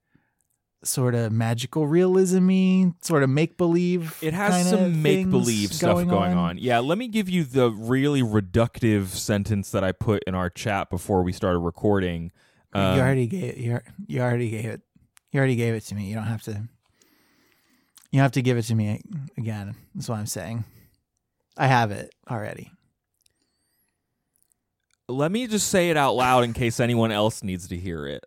sort 0.84 1.14
of 1.14 1.32
magical 1.32 1.86
realism-y 1.86 2.92
sort 3.02 3.22
of 3.22 3.30
make-believe 3.30 4.16
It 4.22 4.34
has 4.34 4.70
some 4.70 5.02
make 5.02 5.28
believe 5.28 5.72
stuff 5.72 6.06
going 6.06 6.34
on. 6.34 6.58
Yeah, 6.58 6.78
let 6.78 6.98
me 6.98 7.08
give 7.08 7.28
you 7.28 7.44
the 7.44 7.70
really 7.70 8.22
reductive 8.22 9.08
sentence 9.08 9.70
that 9.72 9.82
I 9.82 9.92
put 9.92 10.22
in 10.26 10.34
our 10.34 10.50
chat 10.50 10.90
before 10.90 11.22
we 11.22 11.32
started 11.32 11.58
recording. 11.58 12.30
Um, 12.76 12.96
you 12.96 13.02
already 13.02 13.26
gave 13.26 13.56
you, 13.58 13.80
you 14.06 14.20
already 14.20 14.50
gave 14.50 14.64
it 14.66 14.80
you 15.32 15.38
already 15.38 15.56
gave 15.56 15.74
it 15.74 15.80
to 15.86 15.94
me 15.94 16.04
you 16.08 16.14
don't 16.14 16.24
have 16.24 16.42
to 16.42 16.50
you 16.52 18.18
don't 18.18 18.22
have 18.22 18.32
to 18.32 18.42
give 18.42 18.56
it 18.56 18.62
to 18.62 18.74
me 18.74 19.00
again 19.36 19.74
that's 19.94 20.08
what 20.08 20.18
i'm 20.18 20.26
saying 20.26 20.64
i 21.56 21.66
have 21.66 21.90
it 21.90 22.14
already 22.30 22.70
let 25.08 25.30
me 25.30 25.46
just 25.46 25.68
say 25.68 25.90
it 25.90 25.96
out 25.96 26.14
loud 26.16 26.44
in 26.44 26.52
case 26.52 26.80
anyone 26.80 27.12
else 27.12 27.42
needs 27.42 27.68
to 27.68 27.76
hear 27.76 28.06
it. 28.06 28.24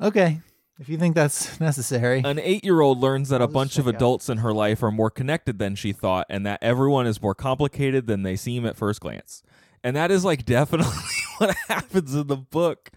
okay 0.00 0.40
if 0.80 0.88
you 0.88 0.96
think 0.96 1.14
that's 1.14 1.60
necessary 1.60 2.22
An 2.24 2.38
eight 2.38 2.64
year 2.64 2.80
old 2.80 3.00
learns 3.00 3.28
that 3.28 3.42
I'll 3.42 3.48
a 3.48 3.50
bunch 3.50 3.78
of 3.78 3.84
check 3.84 3.94
out. 3.94 3.96
adults 3.96 4.28
in 4.30 4.38
her 4.38 4.52
life 4.54 4.82
are 4.82 4.90
more 4.90 5.10
connected 5.10 5.58
than 5.58 5.74
she 5.74 5.92
thought, 5.92 6.24
and 6.30 6.46
that 6.46 6.58
everyone 6.62 7.06
is 7.06 7.20
more 7.20 7.34
complicated 7.34 8.06
than 8.06 8.22
they 8.22 8.34
seem 8.34 8.64
at 8.64 8.78
first 8.78 8.98
glance. 9.02 9.42
And 9.84 9.94
that 9.94 10.10
is 10.10 10.24
like 10.24 10.46
definitely 10.46 10.96
what 11.40 11.56
happens 11.68 12.14
in 12.14 12.26
the 12.26 12.36
book. 12.36 12.90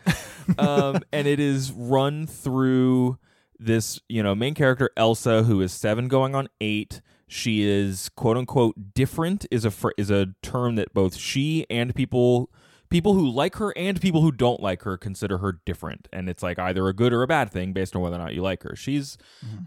Um, 0.57 0.99
and 1.13 1.27
it 1.27 1.39
is 1.39 1.71
run 1.71 2.27
through 2.27 3.17
this, 3.57 3.99
you 4.09 4.21
know, 4.21 4.35
main 4.35 4.53
character 4.53 4.89
Elsa, 4.97 5.43
who 5.43 5.61
is 5.61 5.71
seven 5.71 6.07
going 6.07 6.35
on 6.35 6.49
eight. 6.59 7.01
She 7.27 7.63
is 7.63 8.09
quote 8.09 8.37
unquote 8.37 8.93
different 8.93 9.45
is 9.49 9.65
a 9.65 9.71
fr- 9.71 9.91
is 9.97 10.11
a 10.11 10.35
term 10.43 10.75
that 10.75 10.93
both 10.93 11.15
she 11.15 11.65
and 11.69 11.95
people 11.95 12.51
people 12.89 13.15
who 13.15 13.27
like 13.27 13.55
her 13.55 13.75
and 13.75 13.99
people 13.99 14.21
who 14.21 14.31
don't 14.31 14.61
like 14.61 14.83
her 14.83 14.97
consider 14.97 15.39
her 15.39 15.59
different. 15.65 16.07
And 16.13 16.29
it's 16.29 16.43
like 16.43 16.59
either 16.59 16.87
a 16.87 16.93
good 16.93 17.11
or 17.11 17.23
a 17.23 17.27
bad 17.27 17.49
thing 17.49 17.73
based 17.73 17.95
on 17.95 18.03
whether 18.03 18.17
or 18.17 18.19
not 18.19 18.35
you 18.35 18.43
like 18.43 18.61
her. 18.63 18.75
She's 18.75 19.17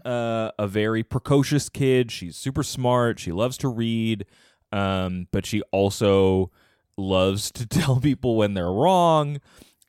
uh, 0.05 0.51
a 0.57 0.65
very 0.65 1.03
precocious 1.03 1.67
kid. 1.67 2.09
She's 2.09 2.37
super 2.37 2.63
smart. 2.63 3.19
She 3.19 3.33
loves 3.33 3.57
to 3.57 3.67
read. 3.67 4.25
Um, 4.71 5.27
but 5.31 5.45
she 5.45 5.61
also 5.73 6.51
loves 6.97 7.51
to 7.51 7.65
tell 7.67 7.99
people 7.99 8.35
when 8.35 8.53
they're 8.53 8.71
wrong 8.71 9.39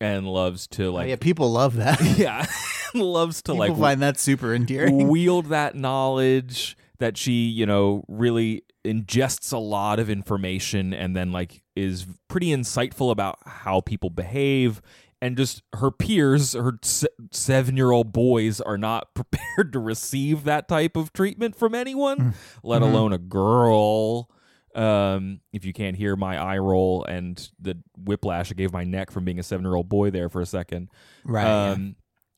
and 0.00 0.26
loves 0.28 0.66
to 0.68 0.90
like 0.90 1.08
yeah 1.08 1.16
people 1.16 1.50
love 1.50 1.76
that. 1.76 2.00
Yeah 2.18 2.46
loves 2.94 3.42
to 3.42 3.52
people 3.52 3.58
like 3.58 3.76
find 3.76 4.00
that 4.02 4.18
super 4.18 4.54
endearing. 4.54 5.08
wield 5.08 5.46
that 5.46 5.74
knowledge 5.74 6.76
that 6.98 7.16
she 7.16 7.32
you 7.48 7.66
know 7.66 8.04
really 8.08 8.62
ingests 8.84 9.52
a 9.52 9.58
lot 9.58 9.98
of 9.98 10.08
information 10.08 10.94
and 10.94 11.14
then 11.16 11.30
like 11.32 11.62
is 11.76 12.06
pretty 12.28 12.48
insightful 12.48 13.10
about 13.10 13.38
how 13.46 13.80
people 13.80 14.08
behave. 14.10 14.80
And 15.20 15.36
just 15.36 15.62
her 15.74 15.90
peers 15.90 16.52
her 16.52 16.78
se- 16.82 17.08
seven-year-old 17.32 18.12
boys 18.12 18.60
are 18.60 18.78
not 18.78 19.14
prepared 19.14 19.72
to 19.72 19.80
receive 19.80 20.44
that 20.44 20.68
type 20.68 20.96
of 20.96 21.12
treatment 21.12 21.56
from 21.56 21.74
anyone 21.74 22.34
let 22.62 22.82
Mhm. 22.82 22.90
alone 22.92 23.12
a 23.12 23.18
girl 23.18 24.30
um 24.74 25.40
if 25.52 25.64
you 25.64 25.72
can't 25.72 25.96
hear 25.96 26.14
my 26.16 26.36
eye 26.36 26.58
roll 26.58 27.04
and 27.04 27.50
the 27.58 27.76
whiplash 27.96 28.50
i 28.50 28.54
gave 28.54 28.72
my 28.72 28.84
neck 28.84 29.10
from 29.10 29.24
being 29.24 29.38
a 29.38 29.42
seven-year-old 29.42 29.88
boy 29.88 30.10
there 30.10 30.28
for 30.28 30.40
a 30.40 30.46
second 30.46 30.88
right 31.24 31.44
yeah. 31.44 31.70
um, 31.72 31.96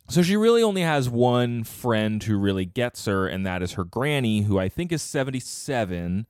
So 0.09 0.23
she 0.23 0.37
really 0.37 0.63
only 0.63 0.83
has 0.83 1.09
one 1.09 1.63
friend 1.63 2.21
who 2.23 2.37
really 2.37 2.65
gets 2.65 3.05
her, 3.05 3.29
and 3.29 3.47
that 3.47 3.63
is 3.63 3.75
her 3.75 3.85
granny, 3.85 4.43
who 4.43 4.59
I 4.59 4.69
think 4.69 4.91
is 4.91 5.03
seventy-seven. 5.03 6.27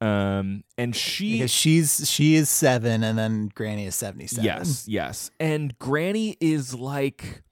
Um, 0.00 0.64
and 0.76 0.96
she, 0.96 1.34
because 1.34 1.52
she's 1.52 2.10
she 2.10 2.34
is 2.34 2.50
seven 2.50 3.04
and 3.04 3.16
then 3.16 3.52
granny 3.54 3.86
is 3.86 3.94
77 3.94 4.42
yes, 4.44 4.88
yes, 4.88 5.30
and 5.38 5.78
Granny 5.78 6.36
is 6.40 6.74
like, 6.74 7.44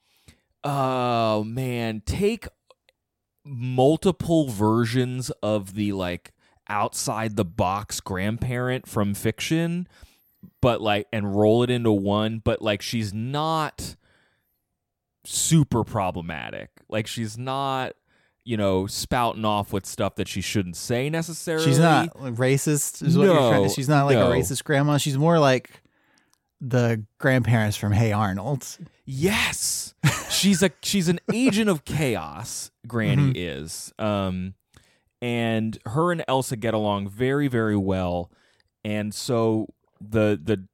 oh 0.64 1.44
man, 1.44 2.02
take 2.04 2.49
multiple 3.44 4.49
versions 4.49 5.30
of 5.42 5.75
the 5.75 5.92
like 5.92 6.32
outside 6.71 7.37
the 7.37 7.45
box 7.45 8.00
grandparent 8.00 8.89
from 8.89 9.12
fiction, 9.15 9.87
but 10.62 10.81
like 10.81 11.07
and 11.12 11.37
roll 11.37 11.62
it 11.62 11.69
into 11.71 11.93
one. 11.93 12.39
But 12.43 12.62
like 12.62 12.81
she's 12.81 13.12
not 13.12 13.97
super 15.25 15.85
problematic. 15.85 16.71
Like 16.89 17.07
she's 17.07 17.37
not, 17.37 17.93
you 18.45 18.57
know, 18.57 18.87
spouting 18.87 19.45
off 19.45 19.73
with 19.73 19.85
stuff 19.87 20.15
that 20.17 20.29
she 20.29 20.41
shouldn't 20.41 20.77
say 20.77 21.11
necessarily. 21.11 21.65
she's 21.65 21.79
not 21.79 22.15
racist 22.17 23.03
is 23.07 23.17
what 23.19 23.25
you're 23.25 23.37
trying 23.37 23.62
No, 23.62 23.69
to 23.69 23.75
she's 23.75 23.89
not 23.89 24.07
like 24.07 24.17
no. 24.17 24.31
a 24.31 24.35
racist 24.35 24.65
grandma 24.65 24.97
she's 24.97 25.19
more 25.19 25.39
like 25.39 25.83
the 26.61 27.05
grandparents 27.19 27.77
from 27.77 27.93
hey 27.93 28.12
arnold 28.12 28.67
Yes. 29.07 29.95
she's 30.31 30.62
a 30.62 30.71
she's 30.83 31.09
an 31.09 31.19
agent 31.33 31.69
of 31.69 31.85
chaos, 31.85 32.71
Granny 32.87 33.33
is. 33.33 33.93
Um 33.99 34.55
and 35.21 35.79
her 35.87 36.12
and 36.12 36.25
Elsa 36.29 36.57
get 36.57 36.75
along 36.75 37.09
very 37.09 37.49
very 37.49 37.77
well. 37.77 38.31
And 38.85 39.15
so 39.15 39.67
the 40.00 40.41
the 40.43 40.67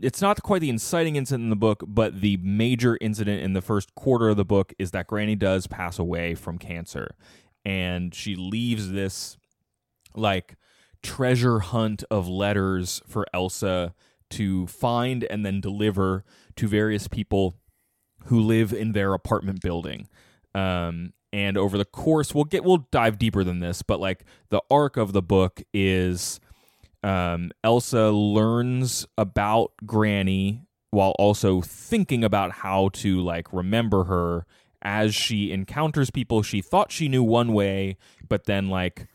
it's 0.00 0.20
not 0.20 0.42
quite 0.42 0.60
the 0.60 0.70
inciting 0.70 1.16
incident 1.16 1.44
in 1.44 1.50
the 1.50 1.56
book, 1.56 1.84
but 1.86 2.20
the 2.20 2.36
major 2.38 2.98
incident 3.00 3.42
in 3.42 3.52
the 3.52 3.62
first 3.62 3.94
quarter 3.94 4.28
of 4.28 4.36
the 4.36 4.44
book 4.44 4.72
is 4.78 4.90
that 4.90 5.06
Granny 5.06 5.36
does 5.36 5.66
pass 5.66 5.98
away 5.98 6.34
from 6.34 6.58
cancer. 6.58 7.14
And 7.64 8.14
she 8.14 8.34
leaves 8.34 8.90
this 8.90 9.36
like 10.14 10.56
treasure 11.02 11.60
hunt 11.60 12.02
of 12.10 12.28
letters 12.28 13.02
for 13.06 13.26
Elsa 13.32 13.94
to 14.30 14.66
find 14.66 15.24
and 15.24 15.46
then 15.46 15.60
deliver 15.60 16.24
to 16.56 16.66
various 16.66 17.06
people 17.06 17.56
who 18.26 18.40
live 18.40 18.72
in 18.72 18.92
their 18.92 19.14
apartment 19.14 19.60
building. 19.60 20.08
Um, 20.54 21.12
and 21.34 21.58
over 21.58 21.76
the 21.76 21.84
course, 21.84 22.32
we'll 22.32 22.44
get 22.44 22.62
we'll 22.62 22.86
dive 22.92 23.18
deeper 23.18 23.42
than 23.42 23.58
this, 23.58 23.82
but 23.82 23.98
like 23.98 24.24
the 24.50 24.62
arc 24.70 24.96
of 24.96 25.12
the 25.12 25.20
book 25.20 25.60
is 25.74 26.38
um, 27.02 27.50
Elsa 27.64 28.10
learns 28.10 29.04
about 29.18 29.72
Granny 29.84 30.62
while 30.90 31.10
also 31.18 31.60
thinking 31.60 32.22
about 32.22 32.52
how 32.52 32.88
to 32.92 33.20
like 33.20 33.52
remember 33.52 34.04
her 34.04 34.46
as 34.80 35.12
she 35.12 35.50
encounters 35.50 36.08
people 36.08 36.44
she 36.44 36.62
thought 36.62 36.92
she 36.92 37.08
knew 37.08 37.24
one 37.24 37.52
way, 37.52 37.96
but 38.28 38.44
then 38.44 38.68
like 38.68 39.08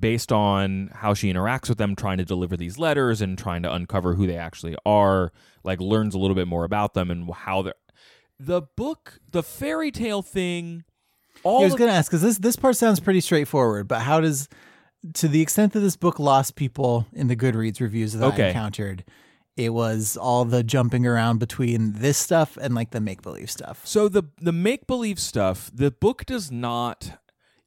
based 0.00 0.32
on 0.32 0.90
how 0.92 1.14
she 1.14 1.32
interacts 1.32 1.68
with 1.68 1.78
them, 1.78 1.94
trying 1.94 2.18
to 2.18 2.24
deliver 2.24 2.56
these 2.56 2.76
letters 2.76 3.20
and 3.20 3.38
trying 3.38 3.62
to 3.62 3.72
uncover 3.72 4.14
who 4.14 4.26
they 4.26 4.36
actually 4.36 4.74
are, 4.84 5.30
like 5.62 5.80
learns 5.80 6.12
a 6.12 6.18
little 6.18 6.34
bit 6.34 6.48
more 6.48 6.64
about 6.64 6.94
them 6.94 7.08
and 7.08 7.32
how 7.32 7.62
they're. 7.62 7.74
The 8.40 8.62
book, 8.62 9.20
the 9.30 9.44
fairy 9.44 9.92
tale 9.92 10.22
thing. 10.22 10.82
All 11.42 11.62
I 11.62 11.64
was 11.64 11.74
going 11.74 11.90
to 11.90 11.94
ask 11.96 12.10
because 12.10 12.22
this 12.22 12.38
this 12.38 12.56
part 12.56 12.76
sounds 12.76 13.00
pretty 13.00 13.20
straightforward, 13.20 13.88
but 13.88 14.00
how 14.00 14.20
does, 14.20 14.48
to 15.14 15.28
the 15.28 15.40
extent 15.40 15.72
that 15.72 15.80
this 15.80 15.96
book 15.96 16.18
lost 16.18 16.54
people 16.56 17.06
in 17.12 17.28
the 17.28 17.36
Goodreads 17.36 17.80
reviews 17.80 18.12
that 18.12 18.22
I 18.22 18.48
encountered, 18.48 19.04
it 19.56 19.70
was 19.70 20.16
all 20.16 20.44
the 20.44 20.62
jumping 20.62 21.06
around 21.06 21.38
between 21.38 21.92
this 21.94 22.16
stuff 22.16 22.56
and 22.60 22.74
like 22.74 22.90
the 22.90 23.00
make 23.00 23.22
believe 23.22 23.50
stuff. 23.50 23.86
So 23.86 24.08
the 24.08 24.24
the 24.40 24.52
make 24.52 24.86
believe 24.86 25.18
stuff, 25.18 25.70
the 25.74 25.90
book 25.90 26.24
does 26.26 26.50
not 26.50 27.18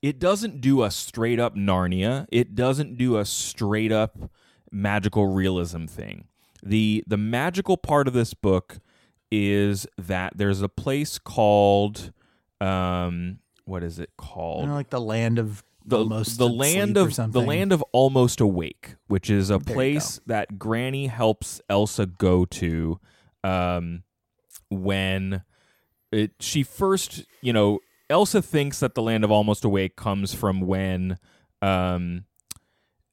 it 0.02 0.20
doesn't 0.20 0.62
do 0.62 0.84
a 0.84 0.92
straight 0.92 1.40
up 1.40 1.56
Narnia. 1.56 2.28
It 2.32 2.54
doesn't 2.54 2.96
do 2.96 3.18
a 3.18 3.26
straight 3.26 3.92
up 3.92 4.30
magical 4.72 5.28
realism 5.28 5.86
thing. 5.86 6.28
The 6.64 7.04
the 7.08 7.18
magical 7.18 7.76
part 7.76 8.08
of 8.08 8.14
this 8.14 8.36
book 8.36 8.78
is 9.32 9.88
that 9.98 10.34
there's 10.38 10.62
a 10.62 10.70
place 10.70 11.18
called 11.18 12.12
um 12.62 13.40
what 13.66 13.84
is 13.84 14.00
it 14.00 14.12
called? 14.18 14.62
You 14.62 14.68
know, 14.68 14.76
like 14.76 14.90
the 14.90 15.02
land 15.02 15.40
of 15.40 15.64
the 15.86 16.00
almost 16.00 16.38
the 16.38 16.50
land 16.50 16.98
of 16.98 17.16
the 17.16 17.42
land 17.42 17.72
of 17.72 17.84
almost 17.92 18.40
awake, 18.42 18.96
which 19.08 19.30
is 19.30 19.50
a 19.50 19.60
There 19.60 19.74
place 19.76 20.20
that 20.26 20.58
Granny 20.58 21.08
helps 21.08 21.62
Elsa 21.70 22.06
go 22.06 22.46
to 22.46 23.00
um, 23.44 24.04
when 24.70 25.44
it 26.12 26.32
she 26.40 26.64
first, 26.64 27.26
you 27.42 27.54
know, 27.54 27.80
Elsa 28.10 28.42
thinks 28.42 28.80
that 28.80 28.96
the 28.96 29.02
land 29.02 29.24
of 29.24 29.32
almost 29.32 29.64
awake 29.66 29.96
comes 29.96 30.34
from 30.34 30.62
when 30.62 31.18
um, 31.62 32.26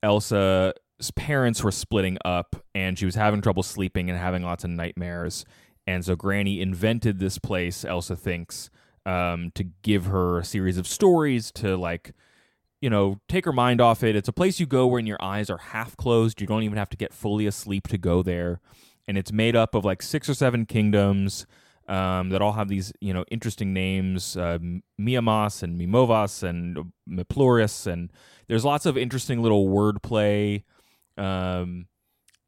Elsa's 0.02 0.74
parents 1.14 1.62
were 1.62 1.70
splitting 1.70 2.18
up 2.24 2.56
and 2.74 2.98
she 2.98 3.04
was 3.06 3.14
having 3.14 3.40
trouble 3.40 3.62
sleeping 3.62 4.10
and 4.10 4.18
having 4.18 4.42
lots 4.42 4.64
of 4.64 4.70
nightmares. 4.70 5.44
And 5.86 6.04
so 6.04 6.14
Granny 6.14 6.60
invented 6.60 7.18
this 7.18 7.38
place, 7.38 7.84
Elsa 7.84 8.14
thinks, 8.14 8.70
um, 9.06 9.50
to 9.54 9.64
give 9.82 10.06
her 10.06 10.38
a 10.38 10.44
series 10.44 10.78
of 10.78 10.86
stories 10.86 11.50
to 11.52 11.76
like, 11.76 12.12
you 12.80 12.90
know, 12.90 13.20
take 13.28 13.44
her 13.44 13.52
mind 13.52 13.80
off 13.80 14.02
it. 14.02 14.16
It's 14.16 14.28
a 14.28 14.32
place 14.32 14.60
you 14.60 14.66
go 14.66 14.86
when 14.86 15.06
your 15.06 15.22
eyes 15.22 15.50
are 15.50 15.58
half 15.58 15.96
closed. 15.96 16.40
You 16.40 16.46
don't 16.46 16.62
even 16.62 16.78
have 16.78 16.90
to 16.90 16.96
get 16.96 17.12
fully 17.12 17.46
asleep 17.46 17.88
to 17.88 17.98
go 17.98 18.22
there. 18.22 18.60
And 19.06 19.18
it's 19.18 19.32
made 19.32 19.56
up 19.56 19.74
of 19.74 19.84
like 19.84 20.02
six 20.02 20.28
or 20.28 20.34
seven 20.34 20.66
kingdoms 20.66 21.46
um, 21.88 22.30
that 22.30 22.40
all 22.40 22.52
have 22.52 22.68
these, 22.68 22.92
you 23.00 23.12
know, 23.12 23.24
interesting 23.30 23.72
names 23.72 24.36
uh, 24.36 24.58
Miamas 24.98 25.62
and 25.62 25.78
Mimovas 25.78 26.42
and 26.42 26.92
Miploris. 27.08 27.86
And 27.86 28.10
there's 28.48 28.64
lots 28.64 28.86
of 28.86 28.96
interesting 28.96 29.42
little 29.42 29.68
wordplay. 29.68 30.62
Um, 31.18 31.86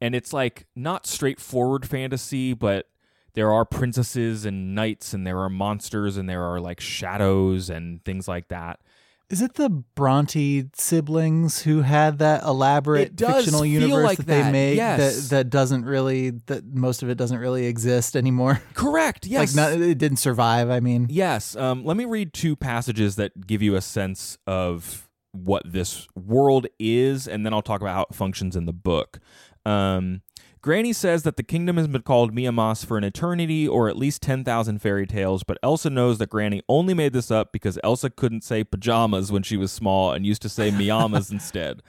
and 0.01 0.15
it's 0.15 0.33
like 0.33 0.67
not 0.75 1.05
straightforward 1.05 1.87
fantasy, 1.87 2.53
but 2.53 2.87
there 3.35 3.51
are 3.51 3.65
princesses 3.65 4.45
and 4.45 4.73
knights 4.73 5.13
and 5.13 5.27
there 5.27 5.39
are 5.39 5.49
monsters 5.49 6.17
and 6.17 6.29
there 6.29 6.43
are 6.43 6.59
like 6.59 6.79
shadows 6.79 7.69
and 7.69 8.03
things 8.03 8.27
like 8.27 8.47
that. 8.47 8.79
Is 9.27 9.41
it 9.41 9.55
the 9.55 9.69
Bronte 9.69 10.65
siblings 10.75 11.63
who 11.63 11.81
had 11.81 12.19
that 12.19 12.43
elaborate 12.43 13.19
fictional 13.19 13.65
universe 13.65 14.03
like 14.03 14.17
that 14.19 14.27
they 14.27 14.41
that, 14.41 14.51
made 14.51 14.77
yes. 14.77 15.29
that 15.29 15.35
that 15.35 15.49
doesn't 15.49 15.83
really 15.83 16.29
that 16.45 16.63
most 16.63 17.01
of 17.01 17.09
it 17.09 17.15
doesn't 17.15 17.39
really 17.39 17.65
exist 17.65 18.15
anymore? 18.15 18.61
Correct. 18.75 19.25
Yes. 19.25 19.55
Like 19.55 19.71
not, 19.71 19.81
it 19.81 19.97
didn't 19.97 20.17
survive. 20.17 20.69
I 20.69 20.79
mean, 20.79 21.07
Yes. 21.09 21.55
Um, 21.55 21.83
let 21.83 21.97
me 21.97 22.05
read 22.05 22.33
two 22.33 22.55
passages 22.55 23.15
that 23.15 23.47
give 23.47 23.63
you 23.63 23.75
a 23.75 23.81
sense 23.81 24.37
of 24.45 25.09
what 25.31 25.63
this 25.65 26.07
world 26.15 26.67
is, 26.79 27.27
and 27.27 27.45
then 27.45 27.53
I'll 27.53 27.63
talk 27.63 27.81
about 27.81 27.95
how 27.95 28.05
it 28.09 28.15
functions 28.15 28.55
in 28.55 28.65
the 28.65 28.73
book. 28.73 29.19
Um, 29.65 30.21
Granny 30.65 30.93
says 30.93 31.21
that 31.21 31.37
the 31.37 31.43
kingdom 31.43 31.77
has 31.77 31.87
been 31.87 32.01
called 32.01 32.33
Miamas 32.33 32.83
for 32.83 32.97
an 32.97 33.03
eternity 33.03 33.67
or 33.67 33.87
at 33.87 33.95
least 33.95 34.23
10,000 34.23 34.79
fairy 34.79 35.05
tales, 35.05 35.43
but 35.43 35.59
Elsa 35.61 35.91
knows 35.91 36.17
that 36.17 36.31
Granny 36.31 36.63
only 36.67 36.95
made 36.95 37.13
this 37.13 37.29
up 37.29 37.51
because 37.51 37.77
Elsa 37.83 38.09
couldn't 38.09 38.43
say 38.43 38.63
pajamas 38.63 39.31
when 39.31 39.43
she 39.43 39.57
was 39.57 39.71
small 39.71 40.11
and 40.11 40.25
used 40.25 40.41
to 40.41 40.49
say 40.49 40.71
Miamas 40.71 41.29
instead. 41.31 41.83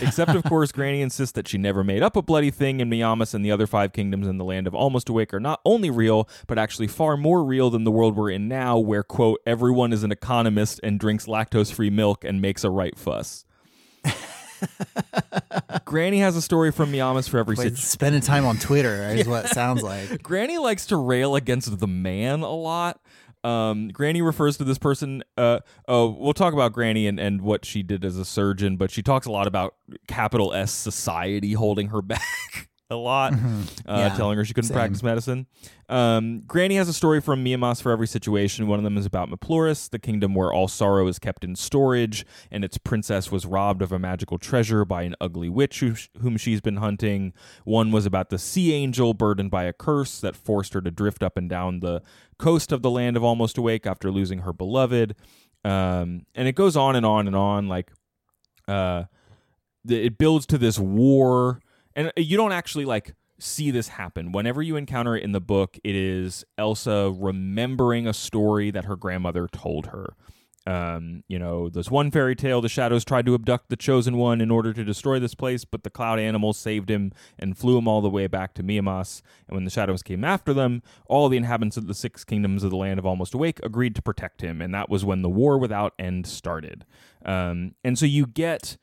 Except, 0.00 0.34
of 0.34 0.42
course, 0.42 0.72
Granny 0.72 1.02
insists 1.02 1.34
that 1.34 1.46
she 1.46 1.56
never 1.56 1.84
made 1.84 2.02
up 2.02 2.16
a 2.16 2.20
bloody 2.22 2.50
thing, 2.50 2.80
and 2.80 2.90
Miamas 2.90 3.32
and 3.32 3.44
the 3.44 3.52
other 3.52 3.68
five 3.68 3.92
kingdoms 3.92 4.26
in 4.26 4.38
the 4.38 4.44
land 4.44 4.66
of 4.66 4.74
Almost 4.74 5.08
Awake 5.08 5.32
are 5.32 5.38
not 5.38 5.60
only 5.64 5.88
real, 5.88 6.28
but 6.48 6.58
actually 6.58 6.88
far 6.88 7.16
more 7.16 7.44
real 7.44 7.70
than 7.70 7.84
the 7.84 7.92
world 7.92 8.16
we're 8.16 8.30
in 8.30 8.48
now, 8.48 8.76
where, 8.76 9.04
quote, 9.04 9.40
everyone 9.46 9.92
is 9.92 10.02
an 10.02 10.10
economist 10.10 10.80
and 10.82 10.98
drinks 10.98 11.26
lactose 11.26 11.72
free 11.72 11.90
milk 11.90 12.24
and 12.24 12.42
makes 12.42 12.64
a 12.64 12.70
right 12.70 12.98
fuss. 12.98 13.44
Granny 15.84 16.18
has 16.18 16.36
a 16.36 16.42
story 16.42 16.72
from 16.72 16.90
Miamas 16.92 17.28
for 17.28 17.38
every 17.38 17.56
situation. 17.56 17.76
spending 17.76 18.20
time 18.20 18.44
on 18.44 18.56
Twitter 18.56 19.08
is 19.10 19.26
what 19.26 19.46
it 19.46 19.50
sounds 19.52 19.82
like. 19.84 20.22
Granny 20.22 20.58
likes 20.58 20.86
to 20.86 20.96
rail 20.96 21.36
against 21.36 21.78
the 21.78 21.86
man 21.86 22.40
a 22.40 22.50
lot. 22.50 23.00
Um, 23.44 23.88
Granny 23.88 24.22
refers 24.22 24.56
to 24.56 24.64
this 24.64 24.78
person. 24.78 25.22
Uh, 25.36 25.60
oh, 25.86 26.08
we'll 26.10 26.34
talk 26.34 26.52
about 26.52 26.72
Granny 26.72 27.06
and, 27.06 27.20
and 27.20 27.42
what 27.42 27.64
she 27.64 27.82
did 27.84 28.04
as 28.04 28.18
a 28.18 28.24
surgeon, 28.24 28.76
but 28.76 28.90
she 28.90 29.02
talks 29.02 29.26
a 29.26 29.30
lot 29.30 29.46
about 29.46 29.76
capital 30.08 30.52
S 30.52 30.72
society 30.72 31.52
holding 31.52 31.88
her 31.88 32.02
back 32.02 32.68
a 32.88 32.94
lot, 32.96 33.32
uh, 33.32 33.36
Yeah, 33.86 34.08
telling 34.16 34.36
her 34.38 34.44
she 34.44 34.54
couldn't 34.54 34.68
same. 34.68 34.76
practice 34.76 35.02
medicine. 35.02 35.46
Um, 35.88 36.42
Granny 36.46 36.76
has 36.76 36.88
a 36.88 36.92
story 36.92 37.20
from 37.20 37.42
Miamas 37.42 37.80
for 37.80 37.90
every 37.90 38.06
situation. 38.06 38.66
One 38.68 38.78
of 38.78 38.84
them 38.84 38.96
is 38.96 39.04
about 39.06 39.28
Miploris, 39.28 39.88
the 39.90 39.98
kingdom 39.98 40.34
where 40.34 40.52
all 40.52 40.68
sorrow 40.68 41.06
is 41.08 41.18
kept 41.18 41.42
in 41.42 41.56
storage, 41.56 42.24
and 42.50 42.64
its 42.64 42.78
princess 42.78 43.32
was 43.32 43.44
robbed 43.44 43.82
of 43.82 43.90
a 43.90 43.98
magical 43.98 44.38
treasure 44.38 44.84
by 44.84 45.02
an 45.02 45.16
ugly 45.20 45.48
witch 45.48 45.80
who, 45.80 45.94
whom 46.20 46.36
she's 46.36 46.60
been 46.60 46.76
hunting. 46.76 47.32
One 47.64 47.90
was 47.90 48.06
about 48.06 48.30
the 48.30 48.38
sea 48.38 48.72
angel 48.72 49.14
burdened 49.14 49.50
by 49.50 49.64
a 49.64 49.72
curse 49.72 50.20
that 50.20 50.36
forced 50.36 50.72
her 50.74 50.80
to 50.80 50.90
drift 50.92 51.22
up 51.24 51.36
and 51.36 51.50
down 51.50 51.80
the 51.80 52.02
coast 52.38 52.70
of 52.70 52.82
the 52.82 52.90
land 52.90 53.16
of 53.16 53.24
Almost 53.24 53.58
Awake 53.58 53.86
after 53.86 54.10
losing 54.12 54.40
her 54.40 54.52
beloved. 54.52 55.16
Um, 55.64 56.26
and 56.36 56.46
it 56.46 56.54
goes 56.54 56.76
on 56.76 56.94
and 56.94 57.04
on 57.04 57.26
and 57.26 57.34
on. 57.34 57.66
Like, 57.66 57.90
uh, 58.68 59.04
the, 59.84 60.06
it 60.06 60.18
builds 60.18 60.46
to 60.46 60.58
this 60.58 60.78
war, 60.78 61.60
and 61.96 62.12
you 62.16 62.36
don't 62.36 62.52
actually 62.52 62.84
like 62.84 63.14
see 63.38 63.70
this 63.70 63.88
happen. 63.88 64.32
Whenever 64.32 64.62
you 64.62 64.76
encounter 64.76 65.16
it 65.16 65.24
in 65.24 65.32
the 65.32 65.40
book, 65.40 65.78
it 65.82 65.94
is 65.94 66.44
Elsa 66.56 67.12
remembering 67.14 68.06
a 68.06 68.14
story 68.14 68.70
that 68.70 68.84
her 68.84 68.96
grandmother 68.96 69.48
told 69.48 69.86
her. 69.86 70.14
Um, 70.66 71.22
you 71.28 71.38
know, 71.38 71.68
there's 71.68 71.92
one 71.92 72.10
fairy 72.10 72.34
tale. 72.34 72.60
The 72.60 72.68
shadows 72.68 73.04
tried 73.04 73.24
to 73.26 73.34
abduct 73.34 73.68
the 73.68 73.76
chosen 73.76 74.16
one 74.16 74.40
in 74.40 74.50
order 74.50 74.72
to 74.72 74.82
destroy 74.82 75.20
this 75.20 75.34
place, 75.34 75.64
but 75.64 75.84
the 75.84 75.90
cloud 75.90 76.18
animals 76.18 76.58
saved 76.58 76.90
him 76.90 77.12
and 77.38 77.56
flew 77.56 77.78
him 77.78 77.86
all 77.86 78.00
the 78.00 78.10
way 78.10 78.26
back 78.26 78.52
to 78.54 78.64
Miamas. 78.64 79.22
And 79.46 79.54
when 79.54 79.64
the 79.64 79.70
shadows 79.70 80.02
came 80.02 80.24
after 80.24 80.52
them, 80.52 80.82
all 81.06 81.28
the 81.28 81.36
inhabitants 81.36 81.76
of 81.76 81.86
the 81.86 81.94
six 81.94 82.24
kingdoms 82.24 82.64
of 82.64 82.70
the 82.70 82.76
land 82.76 82.98
of 82.98 83.06
Almost 83.06 83.32
Awake 83.32 83.60
agreed 83.62 83.94
to 83.94 84.02
protect 84.02 84.40
him, 84.40 84.60
and 84.60 84.74
that 84.74 84.90
was 84.90 85.04
when 85.04 85.22
the 85.22 85.30
war 85.30 85.56
without 85.56 85.94
end 86.00 86.26
started. 86.26 86.84
Um, 87.24 87.76
and 87.84 87.96
so 87.96 88.04
you 88.04 88.26
get 88.26 88.76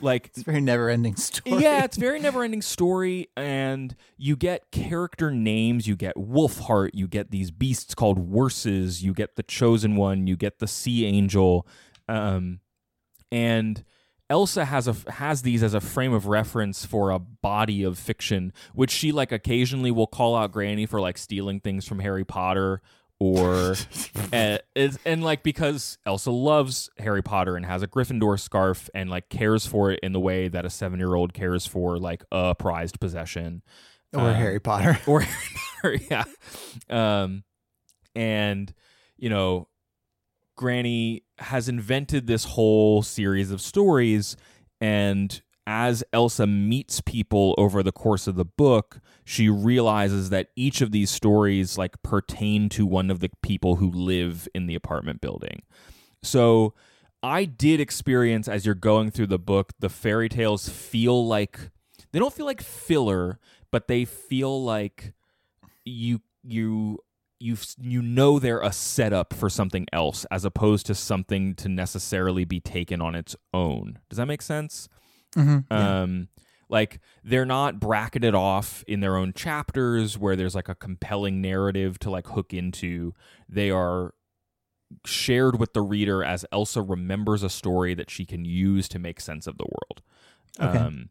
like 0.00 0.28
It's 0.28 0.38
a 0.38 0.44
very 0.44 0.60
never 0.60 0.88
ending 0.88 1.16
story. 1.16 1.62
yeah, 1.62 1.84
it's 1.84 1.96
very 1.96 2.18
never 2.18 2.42
ending 2.42 2.62
story, 2.62 3.28
and 3.36 3.94
you 4.16 4.36
get 4.36 4.70
character 4.70 5.30
names. 5.30 5.86
You 5.86 5.96
get 5.96 6.16
Wolfheart. 6.16 6.90
You 6.94 7.08
get 7.08 7.30
these 7.30 7.50
beasts 7.50 7.94
called 7.94 8.30
Wurses. 8.30 9.02
You 9.02 9.12
get 9.12 9.36
the 9.36 9.42
Chosen 9.42 9.96
One. 9.96 10.26
You 10.26 10.36
get 10.36 10.58
the 10.58 10.66
Sea 10.66 11.06
Angel, 11.06 11.66
um, 12.08 12.60
and 13.30 13.84
Elsa 14.28 14.64
has 14.64 14.86
a 14.86 14.94
has 15.10 15.42
these 15.42 15.62
as 15.62 15.74
a 15.74 15.80
frame 15.80 16.12
of 16.12 16.26
reference 16.26 16.84
for 16.84 17.10
a 17.10 17.18
body 17.18 17.82
of 17.82 17.98
fiction, 17.98 18.52
which 18.74 18.90
she 18.90 19.10
like 19.12 19.32
occasionally 19.32 19.90
will 19.90 20.06
call 20.06 20.36
out 20.36 20.52
Granny 20.52 20.86
for 20.86 21.00
like 21.00 21.18
stealing 21.18 21.60
things 21.60 21.86
from 21.86 21.98
Harry 21.98 22.24
Potter 22.24 22.80
or 23.20 23.76
it's, 24.32 24.98
and 25.04 25.22
like 25.22 25.42
because 25.42 25.98
Elsa 26.06 26.30
loves 26.30 26.90
Harry 26.98 27.22
Potter 27.22 27.54
and 27.54 27.66
has 27.66 27.82
a 27.82 27.86
Gryffindor 27.86 28.40
scarf 28.40 28.88
and 28.94 29.10
like 29.10 29.28
cares 29.28 29.66
for 29.66 29.90
it 29.92 30.00
in 30.02 30.12
the 30.12 30.20
way 30.20 30.48
that 30.48 30.64
a 30.64 30.70
seven 30.70 30.98
year 30.98 31.14
old 31.14 31.34
cares 31.34 31.66
for 31.66 31.98
like 31.98 32.24
a 32.32 32.54
prized 32.54 32.98
possession 32.98 33.62
Or 34.14 34.22
Uh, 34.22 34.34
Harry 34.34 34.58
Potter. 34.58 34.98
or 35.06 35.22
yeah 36.10 36.24
um 36.88 37.44
and 38.16 38.72
you 39.18 39.28
know 39.28 39.68
granny 40.56 41.22
has 41.38 41.68
invented 41.68 42.26
this 42.26 42.44
whole 42.44 43.02
series 43.02 43.50
of 43.50 43.60
stories 43.60 44.36
and 44.80 45.42
as 45.70 46.02
elsa 46.12 46.48
meets 46.48 47.00
people 47.00 47.54
over 47.56 47.80
the 47.80 47.92
course 47.92 48.26
of 48.26 48.34
the 48.34 48.44
book 48.44 48.98
she 49.24 49.48
realizes 49.48 50.28
that 50.30 50.48
each 50.56 50.80
of 50.80 50.90
these 50.90 51.08
stories 51.08 51.78
like 51.78 52.02
pertain 52.02 52.68
to 52.68 52.84
one 52.84 53.08
of 53.08 53.20
the 53.20 53.30
people 53.40 53.76
who 53.76 53.88
live 53.88 54.48
in 54.52 54.66
the 54.66 54.74
apartment 54.74 55.20
building 55.20 55.62
so 56.24 56.74
i 57.22 57.44
did 57.44 57.80
experience 57.80 58.48
as 58.48 58.66
you're 58.66 58.74
going 58.74 59.12
through 59.12 59.28
the 59.28 59.38
book 59.38 59.72
the 59.78 59.88
fairy 59.88 60.28
tales 60.28 60.68
feel 60.68 61.24
like 61.24 61.70
they 62.10 62.18
don't 62.18 62.34
feel 62.34 62.46
like 62.46 62.60
filler 62.60 63.38
but 63.70 63.86
they 63.86 64.04
feel 64.04 64.64
like 64.64 65.14
you 65.84 66.20
you 66.42 66.98
you 67.38 67.56
you 67.80 68.02
know 68.02 68.40
they're 68.40 68.60
a 68.60 68.72
setup 68.72 69.32
for 69.32 69.48
something 69.48 69.86
else 69.92 70.26
as 70.30 70.44
opposed 70.44 70.84
to 70.86 70.94
something 70.94 71.54
to 71.54 71.68
necessarily 71.68 72.44
be 72.44 72.60
taken 72.60 73.00
on 73.00 73.14
its 73.14 73.34
own. 73.54 73.98
Does 74.10 74.18
that 74.18 74.26
make 74.26 74.42
sense? 74.42 74.88
Mm-hmm. 75.36 75.72
Um, 75.72 76.28
like 76.68 77.00
they're 77.24 77.44
not 77.44 77.80
bracketed 77.80 78.34
off 78.34 78.84
in 78.86 79.00
their 79.00 79.16
own 79.16 79.32
chapters 79.32 80.16
where 80.16 80.36
there's 80.36 80.54
like 80.54 80.68
a 80.68 80.74
compelling 80.74 81.40
narrative 81.40 81.98
to 82.00 82.10
like 82.10 82.28
hook 82.28 82.54
into. 82.54 83.12
They 83.48 83.70
are 83.70 84.14
shared 85.04 85.58
with 85.58 85.72
the 85.72 85.82
reader 85.82 86.24
as 86.24 86.44
Elsa 86.52 86.82
remembers 86.82 87.42
a 87.42 87.50
story 87.50 87.94
that 87.94 88.10
she 88.10 88.24
can 88.24 88.44
use 88.44 88.88
to 88.88 88.98
make 88.98 89.20
sense 89.20 89.46
of 89.46 89.58
the 89.58 89.66
world. 89.66 90.02
Okay. 90.60 90.78
Um, 90.78 91.10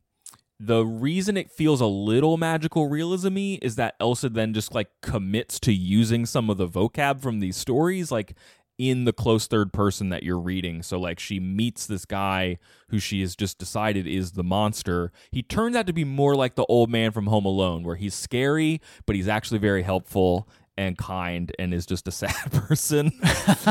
the 0.61 0.85
reason 0.85 1.37
it 1.37 1.49
feels 1.49 1.79
a 1.79 1.85
little 1.85 2.35
magical 2.35 2.89
realism-y 2.89 3.59
is 3.61 3.77
that 3.77 3.95
Elsa 3.99 4.27
then 4.27 4.53
just 4.53 4.75
like 4.75 4.89
commits 5.01 5.57
to 5.61 5.73
using 5.73 6.25
some 6.25 6.49
of 6.49 6.57
the 6.57 6.67
vocab 6.67 7.21
from 7.21 7.39
these 7.39 7.55
stories 7.55 8.11
like 8.11 8.35
in 8.79 9.03
the 9.03 9.13
close 9.13 9.45
third 9.45 9.71
person 9.73 10.09
that 10.09 10.23
you're 10.23 10.39
reading. 10.39 10.81
So 10.81 10.99
like 10.99 11.19
she 11.19 11.39
meets 11.39 11.85
this 11.85 12.05
guy 12.05 12.57
who 12.87 12.97
she 12.97 13.21
has 13.21 13.35
just 13.35 13.59
decided 13.59 14.07
is 14.07 14.31
the 14.31 14.43
monster. 14.43 15.11
He 15.31 15.43
turns 15.43 15.75
out 15.75 15.85
to 15.85 15.93
be 15.93 16.05
more 16.05 16.33
like 16.33 16.55
the 16.55 16.65
old 16.65 16.89
man 16.89 17.11
from 17.11 17.27
Home 17.27 17.45
Alone 17.45 17.83
where 17.83 17.97
he's 17.97 18.15
scary 18.15 18.81
but 19.05 19.15
he's 19.15 19.27
actually 19.27 19.59
very 19.59 19.83
helpful 19.83 20.47
and 20.77 20.97
kind 20.97 21.51
and 21.59 21.73
is 21.73 21.85
just 21.85 22.07
a 22.07 22.11
sad 22.11 22.51
person 22.51 23.11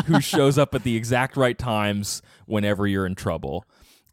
who 0.06 0.20
shows 0.20 0.58
up 0.58 0.74
at 0.74 0.84
the 0.84 0.94
exact 0.94 1.36
right 1.36 1.58
times 1.58 2.20
whenever 2.46 2.86
you're 2.86 3.06
in 3.06 3.14
trouble. 3.14 3.64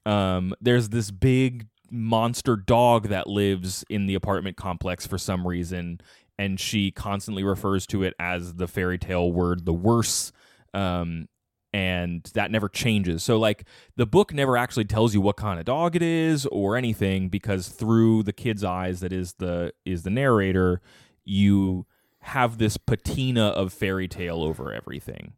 Um, 0.05 0.55
there's 0.61 0.89
this 0.89 1.11
big 1.11 1.67
monster 1.91 2.55
dog 2.55 3.09
that 3.09 3.27
lives 3.27 3.83
in 3.89 4.05
the 4.05 4.15
apartment 4.15 4.55
complex 4.55 5.05
for 5.05 5.17
some 5.17 5.45
reason, 5.45 5.99
and 6.39 6.59
she 6.59 6.91
constantly 6.91 7.43
refers 7.43 7.85
to 7.87 8.03
it 8.03 8.13
as 8.19 8.55
the 8.55 8.67
fairy 8.67 8.97
tale 8.97 9.31
word, 9.31 9.65
the 9.65 9.73
wurse. 9.73 10.31
Um, 10.75 11.27
and 11.73 12.23
that 12.35 12.51
never 12.51 12.69
changes. 12.69 13.21
So, 13.23 13.37
like, 13.37 13.65
the 13.97 14.05
book 14.05 14.33
never 14.33 14.55
actually 14.55 14.85
tells 14.85 15.13
you 15.13 15.19
what 15.19 15.35
kind 15.35 15.59
of 15.59 15.65
dog 15.65 15.95
it 15.95 16.01
is 16.01 16.45
or 16.45 16.77
anything 16.77 17.27
because 17.27 17.67
through 17.67 18.23
the 18.23 18.31
kid's 18.31 18.63
eyes, 18.63 19.01
that 19.01 19.11
is 19.11 19.33
the 19.39 19.73
is 19.83 20.03
the 20.03 20.09
narrator, 20.09 20.81
you 21.25 21.85
have 22.19 22.59
this 22.59 22.77
patina 22.77 23.47
of 23.47 23.73
fairy 23.73 24.07
tale 24.07 24.41
over 24.41 24.71
everything. 24.71 25.33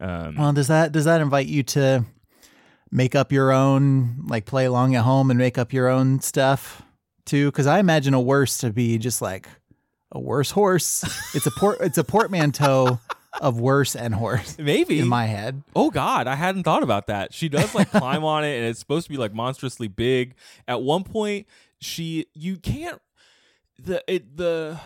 Um, 0.00 0.36
Well, 0.36 0.52
does 0.54 0.68
that 0.68 0.92
does 0.92 1.04
that 1.04 1.20
invite 1.20 1.46
you 1.46 1.62
to 1.64 2.06
make 2.90 3.14
up 3.14 3.30
your 3.30 3.52
own, 3.52 4.24
like 4.26 4.46
play 4.46 4.64
along 4.64 4.94
at 4.94 5.02
home 5.04 5.30
and 5.30 5.38
make 5.38 5.58
up 5.58 5.72
your 5.74 5.88
own 5.88 6.20
stuff 6.20 6.82
too? 7.26 7.50
Because 7.50 7.66
I 7.66 7.78
imagine 7.80 8.14
a 8.14 8.20
wurse 8.20 8.56
to 8.58 8.70
be 8.72 8.96
just 8.96 9.20
like 9.20 9.46
a 10.10 10.18
worse 10.18 10.50
horse. 10.52 11.04
It's 11.34 11.46
a 11.46 11.50
port. 11.50 11.78
it's 11.80 11.98
a 11.98 12.04
portmanteau 12.04 12.98
of 13.40 13.58
worse 13.58 13.96
and 13.96 14.14
horse 14.14 14.58
maybe 14.58 14.98
in 14.98 15.08
my 15.08 15.26
head. 15.26 15.62
Oh 15.74 15.90
God, 15.90 16.26
I 16.26 16.34
hadn't 16.34 16.64
thought 16.64 16.82
about 16.82 17.06
that. 17.06 17.32
She 17.32 17.48
does 17.48 17.74
like 17.74 17.90
climb 17.92 18.24
on 18.24 18.44
it, 18.44 18.56
and 18.56 18.66
it's 18.66 18.78
supposed 18.78 19.06
to 19.06 19.10
be 19.10 19.16
like 19.16 19.34
monstrously 19.34 19.88
big. 19.88 20.34
At 20.68 20.82
one 20.82 21.04
point, 21.04 21.46
she 21.80 22.26
you 22.34 22.56
can't 22.56 23.00
the 23.78 24.02
it 24.06 24.36
the 24.36 24.80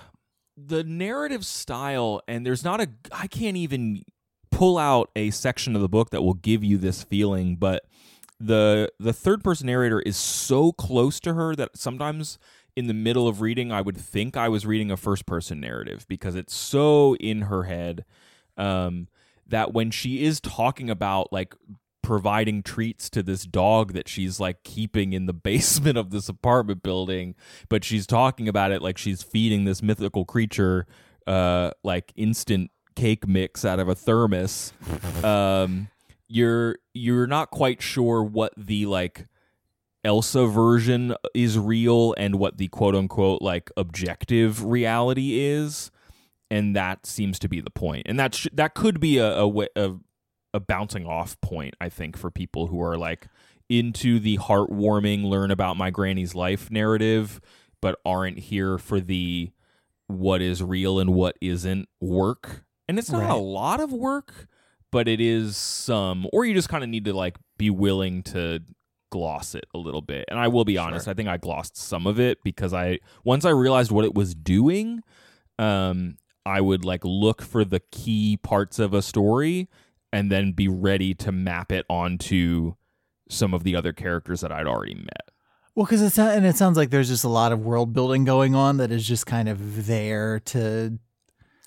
the 0.56 0.84
narrative 0.84 1.44
style, 1.44 2.22
and 2.28 2.46
there's 2.46 2.64
not 2.64 2.80
a 2.80 2.88
I 3.12 3.26
can't 3.26 3.56
even 3.56 4.04
pull 4.50 4.78
out 4.78 5.10
a 5.14 5.30
section 5.30 5.76
of 5.76 5.82
the 5.82 5.88
book 5.88 6.10
that 6.10 6.22
will 6.22 6.34
give 6.34 6.64
you 6.64 6.78
this 6.78 7.02
feeling, 7.02 7.56
but 7.56 7.84
the 8.38 8.90
the 8.98 9.12
third 9.12 9.42
person 9.42 9.66
narrator 9.66 10.00
is 10.00 10.16
so 10.16 10.72
close 10.72 11.20
to 11.20 11.34
her 11.34 11.54
that 11.56 11.76
sometimes 11.76 12.38
in 12.74 12.86
the 12.86 12.94
middle 12.94 13.26
of 13.26 13.40
reading 13.40 13.72
I 13.72 13.80
would 13.80 13.96
think 13.96 14.36
I 14.36 14.48
was 14.48 14.66
reading 14.66 14.90
a 14.90 14.96
first 14.96 15.24
person 15.24 15.60
narrative 15.60 16.06
because 16.08 16.34
it's 16.34 16.54
so 16.54 17.16
in 17.16 17.42
her 17.42 17.64
head 17.64 18.04
um, 18.56 19.08
that 19.46 19.72
when 19.72 19.90
she 19.90 20.24
is 20.24 20.40
talking 20.40 20.90
about 20.90 21.32
like 21.32 21.54
providing 22.02 22.62
treats 22.62 23.10
to 23.10 23.20
this 23.20 23.44
dog 23.44 23.92
that 23.92 24.08
she's 24.08 24.38
like 24.38 24.62
keeping 24.62 25.12
in 25.12 25.26
the 25.26 25.32
basement 25.50 25.98
of 25.98 26.10
this 26.10 26.28
apartment 26.28 26.82
building 26.82 27.34
but 27.68 27.82
she's 27.82 28.06
talking 28.06 28.48
about 28.48 28.70
it 28.70 28.80
like 28.80 28.96
she's 28.96 29.22
feeding 29.22 29.64
this 29.64 29.82
mythical 29.82 30.24
creature 30.24 30.86
uh 31.26 31.70
like 31.82 32.12
instant 32.14 32.70
cake 32.94 33.26
mix 33.26 33.64
out 33.64 33.80
of 33.80 33.88
a 33.88 33.94
thermos 33.94 34.72
um 35.24 35.88
you're 36.28 36.76
you're 36.94 37.26
not 37.26 37.50
quite 37.50 37.82
sure 37.82 38.22
what 38.22 38.52
the 38.56 38.86
like 38.86 39.26
Elsa 40.04 40.46
version 40.46 41.16
is 41.34 41.58
real 41.58 42.14
and 42.16 42.36
what 42.36 42.58
the 42.58 42.68
quote 42.68 42.94
unquote 42.94 43.42
like 43.42 43.70
objective 43.76 44.64
reality 44.64 45.40
is 45.40 45.90
and 46.50 46.74
that 46.76 47.04
seems 47.06 47.38
to 47.40 47.48
be 47.48 47.60
the 47.60 47.70
point. 47.70 48.06
and 48.06 48.18
that 48.18 48.34
sh- 48.34 48.46
that 48.52 48.74
could 48.74 49.00
be 49.00 49.18
a 49.18 49.42
a 49.44 49.96
a 50.54 50.60
bouncing 50.60 51.04
off 51.06 51.38
point 51.42 51.74
i 51.82 51.88
think 51.88 52.16
for 52.16 52.30
people 52.30 52.68
who 52.68 52.80
are 52.80 52.96
like 52.96 53.26
into 53.68 54.18
the 54.18 54.38
heartwarming 54.38 55.24
learn 55.24 55.50
about 55.50 55.76
my 55.76 55.90
granny's 55.90 56.34
life 56.34 56.70
narrative 56.70 57.40
but 57.82 57.98
aren't 58.06 58.38
here 58.38 58.78
for 58.78 58.98
the 59.00 59.50
what 60.06 60.40
is 60.40 60.62
real 60.62 60.98
and 60.98 61.12
what 61.12 61.36
isn't 61.42 61.88
work 62.00 62.64
and 62.88 62.98
it's 62.98 63.10
not 63.10 63.22
Right. 63.22 63.30
a 63.30 63.36
lot 63.36 63.80
of 63.80 63.92
work 63.92 64.46
but 64.92 65.08
it 65.08 65.20
is 65.20 65.56
some 65.58 66.26
or 66.32 66.46
you 66.46 66.54
just 66.54 66.68
kind 66.70 66.82
of 66.84 66.88
need 66.88 67.04
to 67.04 67.12
like 67.12 67.36
be 67.58 67.68
willing 67.68 68.22
to 68.22 68.60
gloss 69.10 69.54
it 69.54 69.66
a 69.74 69.78
little 69.78 70.00
bit 70.02 70.24
and 70.28 70.38
i 70.38 70.48
will 70.48 70.64
be 70.64 70.78
honest 70.78 71.06
i 71.08 71.12
think 71.12 71.28
i 71.28 71.36
glossed 71.36 71.76
some 71.76 72.06
of 72.06 72.18
it 72.18 72.38
because 72.44 72.72
i 72.72 72.98
once 73.24 73.44
i 73.44 73.50
realized 73.50 73.90
what 73.90 74.04
it 74.06 74.14
was 74.14 74.34
doing 74.34 75.02
um 75.58 76.16
i 76.46 76.60
would 76.60 76.84
like 76.84 77.04
look 77.04 77.42
for 77.42 77.64
the 77.64 77.80
key 77.90 78.38
parts 78.42 78.78
of 78.78 78.94
a 78.94 79.02
story 79.02 79.68
and 80.12 80.30
then 80.30 80.52
be 80.52 80.68
ready 80.68 81.12
to 81.12 81.30
map 81.32 81.70
it 81.70 81.84
onto 81.90 82.74
some 83.28 83.52
of 83.52 83.64
the 83.64 83.76
other 83.76 83.92
characters 83.92 84.40
that 84.40 84.52
i'd 84.52 84.66
already 84.66 84.94
met. 84.94 85.30
Well, 85.76 85.84
because 85.84 86.00
it's 86.00 86.18
and 86.18 86.46
it 86.46 86.56
sounds 86.56 86.78
like 86.78 86.88
there's 86.88 87.08
just 87.08 87.24
a 87.24 87.28
lot 87.28 87.52
of 87.52 87.60
world 87.60 87.92
building 87.92 88.24
going 88.24 88.54
on 88.54 88.78
that 88.78 88.90
is 88.90 89.06
just 89.06 89.26
kind 89.26 89.46
of 89.46 89.86
there 89.86 90.40
to 90.40 90.98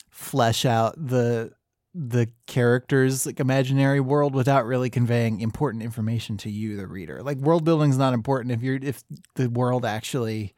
flesh 0.10 0.66
out 0.66 0.96
the 0.98 1.52
the 1.94 2.28
characters 2.48 3.28
like 3.28 3.40
imaginary 3.40 4.00
world 4.00 4.34
without 4.34 4.66
really 4.66 4.90
conveying 4.90 5.42
important 5.42 5.84
information 5.84 6.38
to 6.38 6.50
you 6.50 6.76
the 6.76 6.88
reader. 6.88 7.22
Like 7.22 7.38
world 7.38 7.64
building's 7.64 8.00
not 8.00 8.16
important 8.16 8.52
if 8.52 8.64
you're 8.64 8.80
if 8.82 9.04
the 9.36 9.48
world 9.48 9.86
actually 9.86 10.56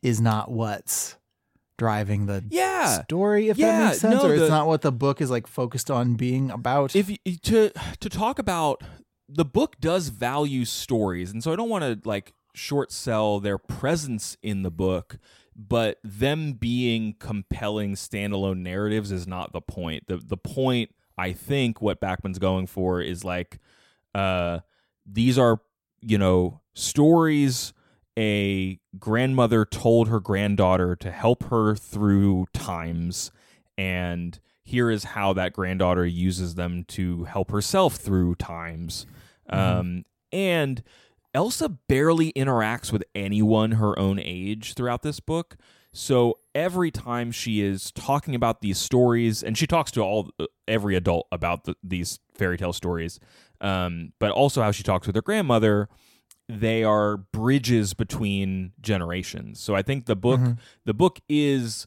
is 0.00 0.18
not 0.22 0.50
what's 0.50 1.16
driving 1.82 2.26
the 2.26 2.44
yeah. 2.48 3.02
story 3.02 3.48
if 3.48 3.58
Yeah, 3.58 3.66
that 3.78 3.84
makes 3.86 4.00
sense 4.00 4.22
no, 4.22 4.28
or 4.30 4.36
the- 4.36 4.42
it's 4.44 4.50
not 4.50 4.68
what 4.68 4.82
the 4.82 4.92
book 4.92 5.20
is 5.20 5.30
like 5.30 5.48
focused 5.48 5.90
on 5.90 6.14
being 6.14 6.48
about. 6.50 6.94
If 6.94 7.08
y- 7.08 7.18
to 7.42 7.70
to 7.98 8.08
talk 8.08 8.38
about 8.38 8.82
the 9.28 9.44
book 9.44 9.80
does 9.80 10.08
value 10.08 10.64
stories 10.64 11.32
and 11.32 11.42
so 11.42 11.52
i 11.52 11.56
don't 11.56 11.68
want 11.70 11.82
to 11.84 12.08
like 12.08 12.34
short 12.54 12.92
sell 12.92 13.40
their 13.40 13.56
presence 13.58 14.36
in 14.42 14.62
the 14.62 14.70
book 14.70 15.18
but 15.56 15.98
them 16.04 16.52
being 16.52 17.14
compelling 17.18 17.94
standalone 17.94 18.58
narratives 18.58 19.10
is 19.10 19.26
not 19.26 19.52
the 19.52 19.60
point. 19.60 20.06
The 20.06 20.18
the 20.18 20.36
point 20.36 20.94
i 21.18 21.32
think 21.32 21.80
what 21.82 21.98
backman's 22.00 22.38
going 22.38 22.66
for 22.68 23.00
is 23.00 23.24
like 23.24 23.58
uh 24.14 24.60
these 25.06 25.38
are 25.38 25.60
you 26.00 26.18
know 26.18 26.60
stories 26.74 27.72
a 28.18 28.78
grandmother 28.98 29.64
told 29.64 30.08
her 30.08 30.20
granddaughter 30.20 30.96
to 30.96 31.10
help 31.10 31.44
her 31.44 31.74
through 31.74 32.46
times 32.52 33.30
and 33.78 34.38
here 34.64 34.90
is 34.90 35.04
how 35.04 35.32
that 35.32 35.52
granddaughter 35.52 36.06
uses 36.06 36.54
them 36.54 36.84
to 36.84 37.24
help 37.24 37.50
herself 37.50 37.96
through 37.96 38.36
times. 38.36 39.06
Um, 39.48 40.04
and 40.30 40.82
elsa 41.34 41.68
barely 41.68 42.32
interacts 42.34 42.92
with 42.92 43.02
anyone 43.14 43.72
her 43.72 43.98
own 43.98 44.18
age 44.22 44.74
throughout 44.74 45.02
this 45.02 45.20
book. 45.20 45.56
So 45.92 46.38
every 46.54 46.90
time 46.90 47.32
she 47.32 47.60
is 47.60 47.90
talking 47.92 48.34
about 48.34 48.60
these 48.60 48.78
stories 48.78 49.42
and 49.42 49.58
she 49.58 49.66
talks 49.66 49.90
to 49.92 50.00
all 50.00 50.30
every 50.66 50.96
adult 50.96 51.26
about 51.32 51.64
the, 51.64 51.74
these 51.82 52.18
fairy 52.34 52.56
tale 52.56 52.72
stories 52.72 53.20
um, 53.60 54.12
but 54.18 54.30
also 54.30 54.62
how 54.62 54.70
she 54.70 54.82
talks 54.82 55.06
with 55.06 55.16
her 55.16 55.22
grandmother 55.22 55.88
they 56.60 56.84
are 56.84 57.16
bridges 57.16 57.94
between 57.94 58.72
generations. 58.80 59.60
So 59.60 59.74
i 59.74 59.82
think 59.82 60.06
the 60.06 60.16
book 60.16 60.40
the 60.84 60.94
book 60.94 61.20
is 61.28 61.86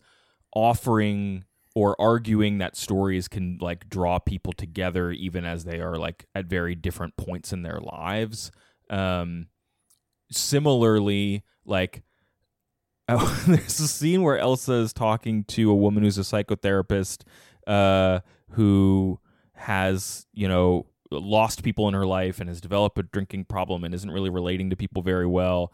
offering 0.54 1.44
or 1.76 2.00
arguing 2.00 2.60
that 2.60 2.78
stories 2.78 3.28
can 3.28 3.58
like 3.60 3.90
draw 3.90 4.18
people 4.18 4.54
together 4.54 5.12
even 5.12 5.44
as 5.44 5.66
they 5.66 5.80
are 5.82 5.98
like 5.98 6.26
at 6.34 6.46
very 6.46 6.74
different 6.74 7.18
points 7.18 7.52
in 7.52 7.64
their 7.64 7.80
lives. 7.82 8.52
Um 8.90 9.48
similarly 10.32 11.44
like 11.66 12.04
oh, 13.10 13.44
there's 13.48 13.80
a 13.80 13.88
scene 13.88 14.24
where 14.24 14.40
elsa 14.40 14.74
is 14.74 14.92
talking 14.94 15.44
to 15.44 15.70
a 15.70 15.76
woman 15.76 16.02
who's 16.02 16.18
a 16.18 16.22
psychotherapist 16.22 17.22
uh 17.68 18.20
who 18.52 19.20
has 19.54 20.26
you 20.34 20.48
know 20.48 20.88
lost 21.22 21.64
people 21.64 21.88
in 21.88 21.94
her 21.94 22.06
life 22.06 22.40
and 22.40 22.50
has 22.50 22.62
developed 22.62 22.98
a 22.98 23.04
drinking 23.04 23.46
problem 23.46 23.84
and 23.84 23.94
isn't 23.94 24.12
really 24.12 24.30
relating 24.30 24.70
to 24.70 24.76
people 24.76 25.02
very 25.02 25.28
well 25.28 25.72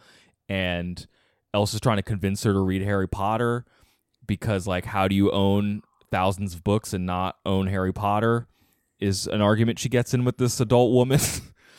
and 0.49 1.07
elsa's 1.53 1.81
trying 1.81 1.97
to 1.97 2.03
convince 2.03 2.43
her 2.43 2.53
to 2.53 2.59
read 2.59 2.81
harry 2.81 3.07
potter 3.07 3.65
because 4.25 4.67
like 4.67 4.85
how 4.85 5.07
do 5.07 5.15
you 5.15 5.31
own 5.31 5.81
thousands 6.11 6.53
of 6.53 6.63
books 6.63 6.93
and 6.93 7.05
not 7.05 7.37
own 7.45 7.67
Harry 7.67 7.93
Potter 7.93 8.47
is 8.99 9.25
an 9.25 9.41
argument 9.41 9.79
she 9.79 9.89
gets 9.89 10.13
in 10.13 10.23
with 10.25 10.37
this 10.37 10.59
adult 10.59 10.91
woman. 10.91 11.19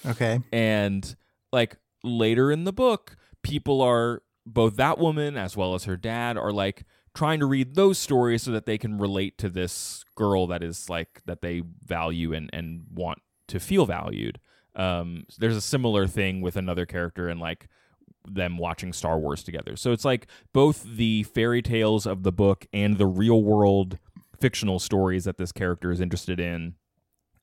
Okay. 0.05 0.41
and 0.53 1.15
like 1.53 1.77
later 2.03 2.51
in 2.51 2.65
the 2.65 2.73
book, 2.73 3.17
people 3.45 3.81
are 3.81 4.21
both 4.45 4.75
that 4.75 4.99
woman 4.99 5.37
as 5.37 5.57
well 5.57 5.77
as 5.77 5.85
her 5.85 5.97
dad 5.97 6.37
are 6.37 6.51
like 6.51 6.83
trying 7.15 7.39
to 7.39 7.47
read 7.47 7.77
those 7.77 7.99
stories 7.99 8.43
so 8.43 8.51
that 8.51 8.67
they 8.67 8.77
can 8.77 8.99
relate 8.99 9.39
to 9.39 9.49
this 9.49 10.05
girl 10.17 10.49
that 10.49 10.61
is 10.61 10.91
like 10.91 11.23
that 11.27 11.41
they 11.41 11.63
value 11.87 12.33
and 12.35 12.51
and 12.53 12.83
want 12.93 13.21
to 13.53 13.61
feel 13.61 13.87
valued. 13.87 14.41
Um, 14.75 15.27
there's 15.39 15.57
a 15.57 15.61
similar 15.61 16.07
thing 16.07 16.41
with 16.41 16.57
another 16.57 16.87
character 16.87 17.29
and 17.29 17.39
like 17.39 17.69
them 18.27 18.57
watching 18.57 18.93
Star 18.93 19.19
Wars 19.19 19.43
together. 19.43 19.77
So 19.77 19.93
it's 19.93 20.05
like 20.05 20.27
both 20.55 20.85
the 20.85 21.25
fairy 21.25 21.61
tales 21.61 22.07
of 22.07 22.23
the 22.23 22.33
book 22.33 22.67
and 22.73 22.97
the 22.97 23.07
real 23.07 23.43
world 23.43 23.99
fictional 24.41 24.79
stories 24.79 25.25
that 25.25 25.37
this 25.37 25.53
character 25.53 25.93
is 25.93 26.01
interested 26.01 26.41
in 26.41 26.75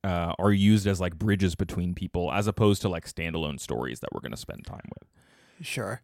uh, 0.04 0.34
are 0.40 0.52
used 0.52 0.88
as 0.88 1.00
like 1.00 1.18
bridges 1.18 1.54
between 1.54 1.94
people 1.94 2.32
as 2.32 2.48
opposed 2.48 2.82
to 2.82 2.90
like 2.90 3.06
standalone 3.06 3.60
stories 3.60 4.00
that 4.00 4.10
we're 4.12 4.22
going 4.22 4.32
to 4.32 4.38
spend 4.38 4.66
time 4.66 4.90
with. 4.98 5.66
Sure. 5.66 6.02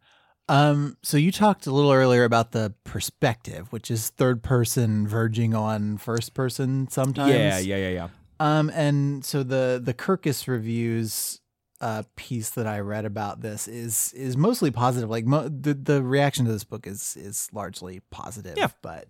Um, 0.47 0.97
so 1.01 1.17
you 1.17 1.31
talked 1.31 1.65
a 1.65 1.71
little 1.71 1.91
earlier 1.91 2.23
about 2.23 2.51
the 2.51 2.75
perspective, 2.83 3.71
which 3.71 3.89
is 3.89 4.09
third 4.09 4.43
person 4.43 5.07
verging 5.07 5.55
on 5.55 5.97
first 5.97 6.35
person 6.35 6.87
sometimes. 6.87 7.33
Yeah, 7.33 7.57
yeah, 7.57 7.77
yeah, 7.77 7.89
yeah. 7.89 8.07
Um, 8.39 8.69
and 8.73 9.23
so 9.23 9.43
the 9.43 9.81
the 9.83 9.93
Kirkus 9.93 10.47
reviews 10.47 11.39
uh, 11.81 12.03
piece 12.15 12.51
that 12.51 12.67
I 12.67 12.79
read 12.79 13.05
about 13.05 13.41
this 13.41 13.67
is 13.67 14.13
is 14.13 14.37
mostly 14.37 14.71
positive. 14.71 15.09
Like 15.09 15.25
mo- 15.25 15.49
the 15.49 15.73
the 15.73 16.03
reaction 16.03 16.45
to 16.45 16.51
this 16.51 16.63
book 16.63 16.87
is 16.87 17.15
is 17.17 17.49
largely 17.53 18.01
positive. 18.11 18.57
Yeah. 18.57 18.69
but 18.81 19.07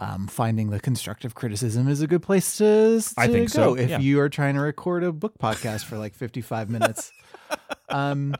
um, 0.00 0.28
finding 0.28 0.70
the 0.70 0.78
constructive 0.78 1.34
criticism 1.34 1.88
is 1.88 2.00
a 2.00 2.06
good 2.06 2.22
place 2.22 2.58
to, 2.58 3.00
to 3.00 3.14
I 3.16 3.26
think 3.26 3.52
go 3.52 3.74
so, 3.74 3.76
if 3.76 3.90
yeah. 3.90 3.98
you 3.98 4.20
are 4.20 4.28
trying 4.28 4.54
to 4.54 4.60
record 4.60 5.02
a 5.02 5.12
book 5.12 5.38
podcast 5.38 5.84
for 5.84 5.98
like 5.98 6.14
fifty 6.14 6.40
five 6.40 6.70
minutes. 6.70 7.10
um, 7.88 8.34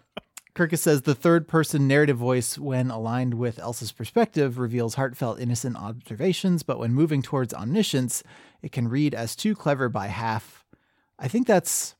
Kirkus 0.59 0.81
says 0.81 1.03
the 1.03 1.15
third 1.15 1.47
person 1.47 1.87
narrative 1.87 2.17
voice, 2.17 2.59
when 2.59 2.91
aligned 2.91 3.35
with 3.35 3.61
Elsa's 3.61 3.93
perspective, 3.93 4.59
reveals 4.59 4.97
heartfelt, 4.97 5.39
innocent 5.39 5.77
observations, 5.77 6.65
but 6.65 6.81
when 6.81 6.93
moving 6.93 7.23
towards 7.23 7.55
omniscience, 7.55 8.25
it 8.61 8.73
can 8.73 8.89
read 8.89 9.15
as 9.15 9.37
too 9.37 9.55
clever 9.55 9.89
by 9.89 10.09
half. 10.09 10.65
I 11.17 11.29
think 11.29 11.47
that's 11.47 11.95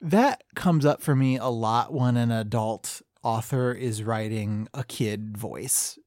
that 0.00 0.42
comes 0.54 0.86
up 0.86 1.02
for 1.02 1.14
me 1.14 1.36
a 1.36 1.48
lot 1.48 1.92
when 1.92 2.16
an 2.16 2.30
adult 2.30 3.02
author 3.22 3.72
is 3.72 4.02
writing 4.02 4.68
a 4.72 4.82
kid 4.82 5.36
voice. 5.36 5.98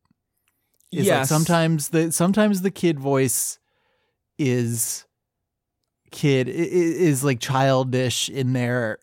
Is 0.92 1.06
like 1.08 1.28
sometimes 1.28 1.90
the 1.90 2.12
sometimes 2.12 2.64
the 2.64 2.72
kid 2.72 3.00
voice 3.00 3.60
is 4.40 5.06
kid 6.10 6.50
is 6.50 7.24
like 7.24 7.40
childish 7.40 8.28
in 8.28 8.54
their 8.54 8.98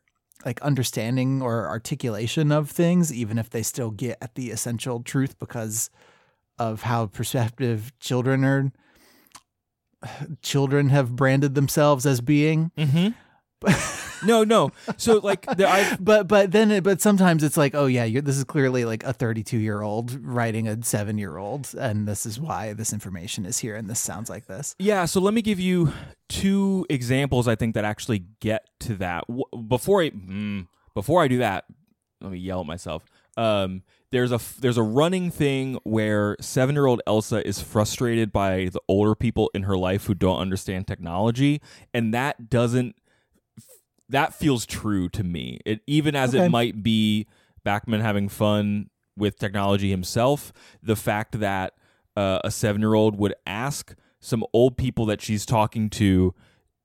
like 0.46 0.62
understanding 0.62 1.42
or 1.42 1.68
articulation 1.68 2.52
of 2.52 2.70
things 2.70 3.12
even 3.12 3.36
if 3.36 3.50
they 3.50 3.62
still 3.62 3.90
get 3.90 4.16
at 4.22 4.36
the 4.36 4.50
essential 4.50 5.02
truth 5.02 5.38
because 5.38 5.90
of 6.58 6.82
how 6.82 7.04
perceptive 7.06 7.92
children 7.98 8.44
are 8.44 8.72
children 10.42 10.88
have 10.88 11.16
branded 11.16 11.54
themselves 11.54 12.06
as 12.06 12.20
being 12.22 12.70
Mm-hmm. 12.78 13.08
no, 14.24 14.44
no. 14.44 14.70
So 14.96 15.18
like 15.18 15.46
the, 15.56 15.68
I 15.68 15.96
but 16.00 16.28
but 16.28 16.52
then 16.52 16.70
it, 16.70 16.84
but 16.84 17.00
sometimes 17.00 17.42
it's 17.42 17.56
like 17.56 17.74
oh 17.74 17.86
yeah 17.86 18.04
you're, 18.04 18.22
this 18.22 18.36
is 18.36 18.44
clearly 18.44 18.84
like 18.84 19.04
a 19.04 19.12
32 19.12 19.58
year 19.58 19.82
old 19.82 20.18
writing 20.24 20.68
a 20.68 20.82
7 20.82 21.18
year 21.18 21.36
old 21.38 21.74
and 21.78 22.06
this 22.06 22.26
is 22.26 22.38
why 22.38 22.72
this 22.72 22.92
information 22.92 23.46
is 23.46 23.58
here 23.58 23.76
and 23.76 23.88
this 23.88 24.00
sounds 24.00 24.28
like 24.28 24.46
this 24.46 24.74
Yeah, 24.78 25.04
so 25.04 25.20
let 25.20 25.34
me 25.34 25.42
give 25.42 25.60
you 25.60 25.92
two 26.28 26.86
examples 26.90 27.48
I 27.48 27.54
think 27.54 27.74
that 27.74 27.84
actually 27.84 28.24
get 28.40 28.68
to 28.80 28.94
that. 28.96 29.24
Before 29.68 30.02
I 30.02 30.10
mm, 30.10 30.66
before 30.94 31.22
I 31.22 31.28
do 31.28 31.38
that, 31.38 31.64
let 32.20 32.32
me 32.32 32.38
yell 32.38 32.60
at 32.60 32.66
myself. 32.66 33.04
Um, 33.36 33.82
there's 34.12 34.32
a 34.32 34.40
there's 34.60 34.78
a 34.78 34.82
running 34.82 35.30
thing 35.30 35.78
where 35.82 36.36
seven 36.40 36.74
year 36.74 36.86
old 36.86 37.02
Elsa 37.06 37.46
is 37.46 37.60
frustrated 37.60 38.32
by 38.32 38.70
the 38.72 38.80
older 38.88 39.14
people 39.14 39.50
in 39.54 39.64
her 39.64 39.76
life 39.76 40.06
who 40.06 40.14
don't 40.14 40.38
understand 40.38 40.86
technology, 40.86 41.60
and 41.92 42.14
that 42.14 42.48
doesn't 42.48 42.96
that 44.08 44.34
feels 44.34 44.66
true 44.66 45.08
to 45.10 45.24
me. 45.24 45.58
It 45.64 45.80
even 45.86 46.14
as 46.14 46.34
Okay. 46.34 46.46
it 46.46 46.48
might 46.50 46.82
be 46.82 47.26
Backman 47.64 48.00
having 48.00 48.28
fun 48.28 48.90
with 49.16 49.38
technology 49.38 49.90
himself, 49.90 50.52
the 50.82 50.96
fact 50.96 51.40
that 51.40 51.74
uh, 52.16 52.38
a 52.44 52.50
seven 52.50 52.80
year 52.80 52.94
old 52.94 53.18
would 53.18 53.34
ask 53.46 53.94
some 54.20 54.44
old 54.52 54.76
people 54.76 55.06
that 55.06 55.20
she's 55.20 55.44
talking 55.46 55.90
to 55.90 56.34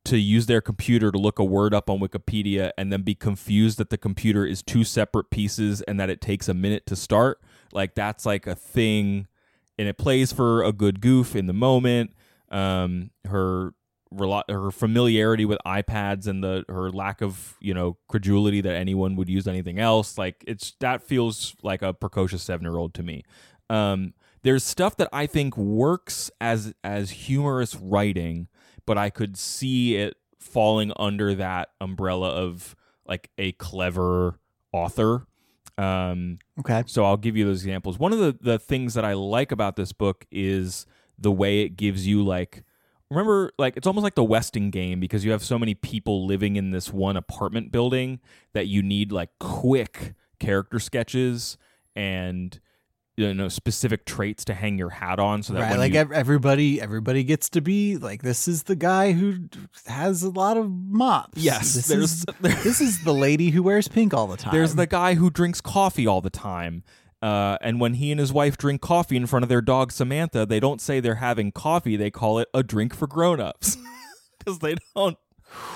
to 0.04 0.18
use 0.18 0.48
their 0.48 0.62
computer 0.62 1.12
to 1.12 1.18
look 1.20 1.38
a 1.38 1.44
word 1.44 1.74
up 1.76 1.88
on 1.90 2.00
Wikipedia 2.00 2.72
and 2.78 2.92
then 2.92 3.04
be 3.04 3.14
confused 3.14 3.78
that 3.78 3.92
the 3.92 3.98
computer 4.00 4.46
is 4.48 4.64
two 4.64 4.84
separate 4.84 5.30
pieces 5.30 5.82
and 5.84 6.00
that 6.00 6.10
it 6.10 6.20
takes 6.22 6.50
a 6.50 6.54
minute 6.56 6.88
to 6.88 6.96
start. 6.96 7.40
Like 7.72 7.94
that's 7.94 8.26
like 8.26 8.48
a 8.48 8.56
thing 8.56 9.28
and 9.78 9.88
it 9.88 10.00
plays 10.00 10.34
for 10.34 10.64
a 10.64 10.72
good 10.74 11.02
goof 11.02 11.36
in 11.36 11.46
the 11.46 11.54
moment. 11.54 12.14
Um, 12.50 13.12
her 13.26 13.74
rela- 14.14 14.50
her 14.50 14.72
familiarity 14.72 15.46
with 15.46 15.60
iPads 15.66 16.28
and 16.28 16.44
the 16.44 16.64
her 16.70 16.90
lack 16.90 17.22
of 17.22 17.56
you 17.60 17.74
know 17.74 17.98
credulity 18.08 18.62
that 18.62 18.76
anyone 18.76 19.16
would 19.16 19.30
use 19.30 19.48
anything 19.48 19.80
else, 19.80 20.18
like 20.18 20.44
it's 20.48 20.74
that 20.80 21.02
feels 21.02 21.56
like 21.64 21.82
a 21.82 21.94
precocious 21.94 22.44
seven 22.44 22.66
year 22.66 22.78
old 22.78 22.94
to 22.96 23.04
me. 23.04 23.24
Um, 23.70 24.14
there's 24.44 24.64
stuff 24.64 24.98
that 24.98 25.10
I 25.14 25.28
think 25.28 25.58
works 25.58 26.32
as 26.40 26.74
as 26.84 27.12
humorous 27.12 27.76
writing, 27.76 28.48
but 28.86 28.98
I 28.98 29.10
could 29.10 29.38
see 29.38 29.96
it 29.96 30.18
falling 30.40 30.92
under 30.98 31.36
that 31.36 31.70
umbrella 31.80 32.30
of 32.30 32.76
like 33.06 33.30
a 33.38 33.52
clever 33.54 34.40
author. 34.72 35.28
Um, 35.78 36.40
okay 36.60 36.84
so 36.86 37.06
I'll 37.06 37.18
give 37.18 37.38
you 37.38 37.46
those 37.46 37.62
examples. 37.62 37.98
One 37.98 38.14
of 38.14 38.20
the, 38.20 38.38
the 38.40 38.60
things 38.60 38.94
that 38.94 39.06
I 39.06 39.14
like 39.14 39.52
about 39.52 39.76
this 39.78 39.94
book 39.94 40.26
is 40.32 40.86
the 41.18 41.32
way 41.32 41.62
it 41.62 41.78
gives 41.78 42.06
you 42.06 42.24
like 42.24 42.64
remember 43.12 43.52
like 43.60 43.78
it's 43.78 43.86
almost 43.86 44.04
like 44.04 44.16
the 44.16 44.24
Westing 44.24 44.72
game 44.72 45.00
because 45.00 45.24
you 45.24 45.32
have 45.32 45.44
so 45.44 45.60
many 45.60 45.76
people 45.76 46.26
living 46.26 46.56
in 46.56 46.72
this 46.72 46.92
one 46.92 47.18
apartment 47.18 47.72
building 47.72 48.20
that 48.54 48.68
you 48.68 48.82
need 48.82 49.12
like 49.12 49.30
quick 49.40 50.14
character 50.40 50.80
sketches 50.80 51.58
and 51.96 52.60
you 53.18 53.34
know 53.34 53.50
specific 53.50 54.06
traits 54.06 54.46
to 54.46 54.54
hang 54.54 54.78
your 54.78 54.90
hat 54.90 55.20
on 55.20 55.44
so 55.44 55.52
that 55.54 55.60
right 55.72 55.78
like 55.78 55.94
you, 55.94 56.00
everybody 56.14 56.80
everybody 56.82 57.24
gets 57.26 57.50
to 57.50 57.62
be 57.62 57.98
like 57.98 58.22
this 58.24 58.48
is 58.48 58.64
the 58.64 58.76
guy 58.76 59.12
who 59.12 59.36
has 59.86 60.24
a 60.24 60.30
lot 60.30 60.56
of 60.56 60.72
mops 60.72 61.38
Yes, 61.38 61.74
this 61.74 61.88
there's- 61.88 62.12
is 62.14 62.26
this 62.64 62.80
is 62.82 63.04
the 63.04 63.14
lady 63.14 63.50
who 63.50 63.62
wears 63.62 63.88
pink 63.90 64.14
all 64.14 64.28
the 64.28 64.38
time 64.38 64.54
There's 64.54 64.76
the 64.76 64.88
guy 64.88 65.16
who 65.16 65.30
drinks 65.30 65.60
coffee 65.62 66.08
all 66.08 66.22
the 66.22 66.30
time. 66.30 66.84
Uh, 67.22 67.58
and 67.62 67.80
when 67.80 67.96
he 67.96 68.12
and 68.12 68.20
his 68.20 68.34
wife 68.34 68.58
drink 68.58 68.82
coffee 68.82 69.16
in 69.16 69.28
front 69.28 69.44
of 69.44 69.50
their 69.50 69.62
dog 69.62 69.92
Samantha, 69.92 70.46
they 70.46 70.60
don't 70.60 70.82
say 70.82 71.00
they're 71.00 71.16
having 71.16 71.52
coffee. 71.52 71.96
They 71.96 72.10
call 72.12 72.40
it 72.40 72.48
a 72.54 72.64
drink 72.64 72.96
for 72.96 73.08
grown-ups 73.08 73.78
because 74.40 74.60
they 74.60 74.76
don't 74.96 75.18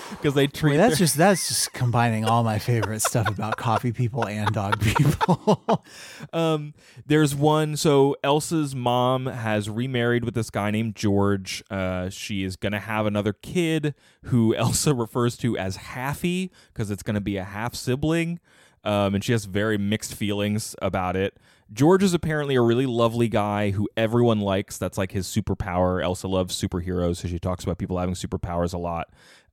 because 0.10 0.34
they 0.36 0.47
treat 0.47 0.71
Wait, 0.71 0.77
that's 0.77 0.91
their- 0.97 1.05
just 1.05 1.17
that's 1.17 1.47
just 1.49 1.73
combining 1.73 2.23
all 2.25 2.43
my 2.43 2.60
favorite 2.60 3.01
stuff 3.01 3.27
about 3.27 3.58
coffee 3.58 3.91
people 3.91 4.25
and 4.25 4.49
dog 4.53 4.79
people. 4.79 5.84
um, 6.34 6.73
there's 7.05 7.36
one. 7.36 7.75
So 7.75 8.15
Elsa's 8.23 8.73
mom 8.73 9.25
has 9.25 9.69
remarried 9.69 10.23
with 10.23 10.34
this 10.34 10.49
guy 10.49 10.71
named 10.71 10.95
George. 10.95 11.63
Uh, 11.69 12.10
she 12.10 12.43
is 12.43 12.55
gonna 12.55 12.79
have 12.79 13.05
another 13.05 13.34
kid 13.34 13.93
who 14.25 14.55
Elsa 14.55 14.93
refers 14.93 15.38
to 15.38 15.58
as 15.58 15.77
Halfy 15.77 16.49
because 16.73 16.89
it's 16.89 17.03
gonna 17.03 17.21
be 17.21 17.38
a 17.38 17.43
half 17.43 17.75
sibling. 17.75 18.39
Um, 18.85 19.15
and 19.15 19.23
she 19.23 19.31
has 19.31 19.45
very 19.45 19.77
mixed 19.77 20.13
feelings 20.13 20.75
about 20.81 21.15
it. 21.15 21.37
George 21.73 22.03
is 22.03 22.13
apparently 22.13 22.55
a 22.55 22.61
really 22.61 22.85
lovely 22.85 23.27
guy 23.27 23.71
who 23.71 23.89
everyone 23.97 24.39
likes. 24.39 24.77
That's 24.77 24.97
like 24.97 25.11
his 25.11 25.27
superpower. 25.27 26.03
Elsa 26.03 26.27
loves 26.27 26.59
superheroes, 26.59 27.17
so 27.17 27.27
she 27.27 27.39
talks 27.39 27.63
about 27.63 27.79
people 27.79 27.97
having 27.97 28.13
superpowers 28.13 28.73
a 28.73 28.77
lot. 28.77 29.07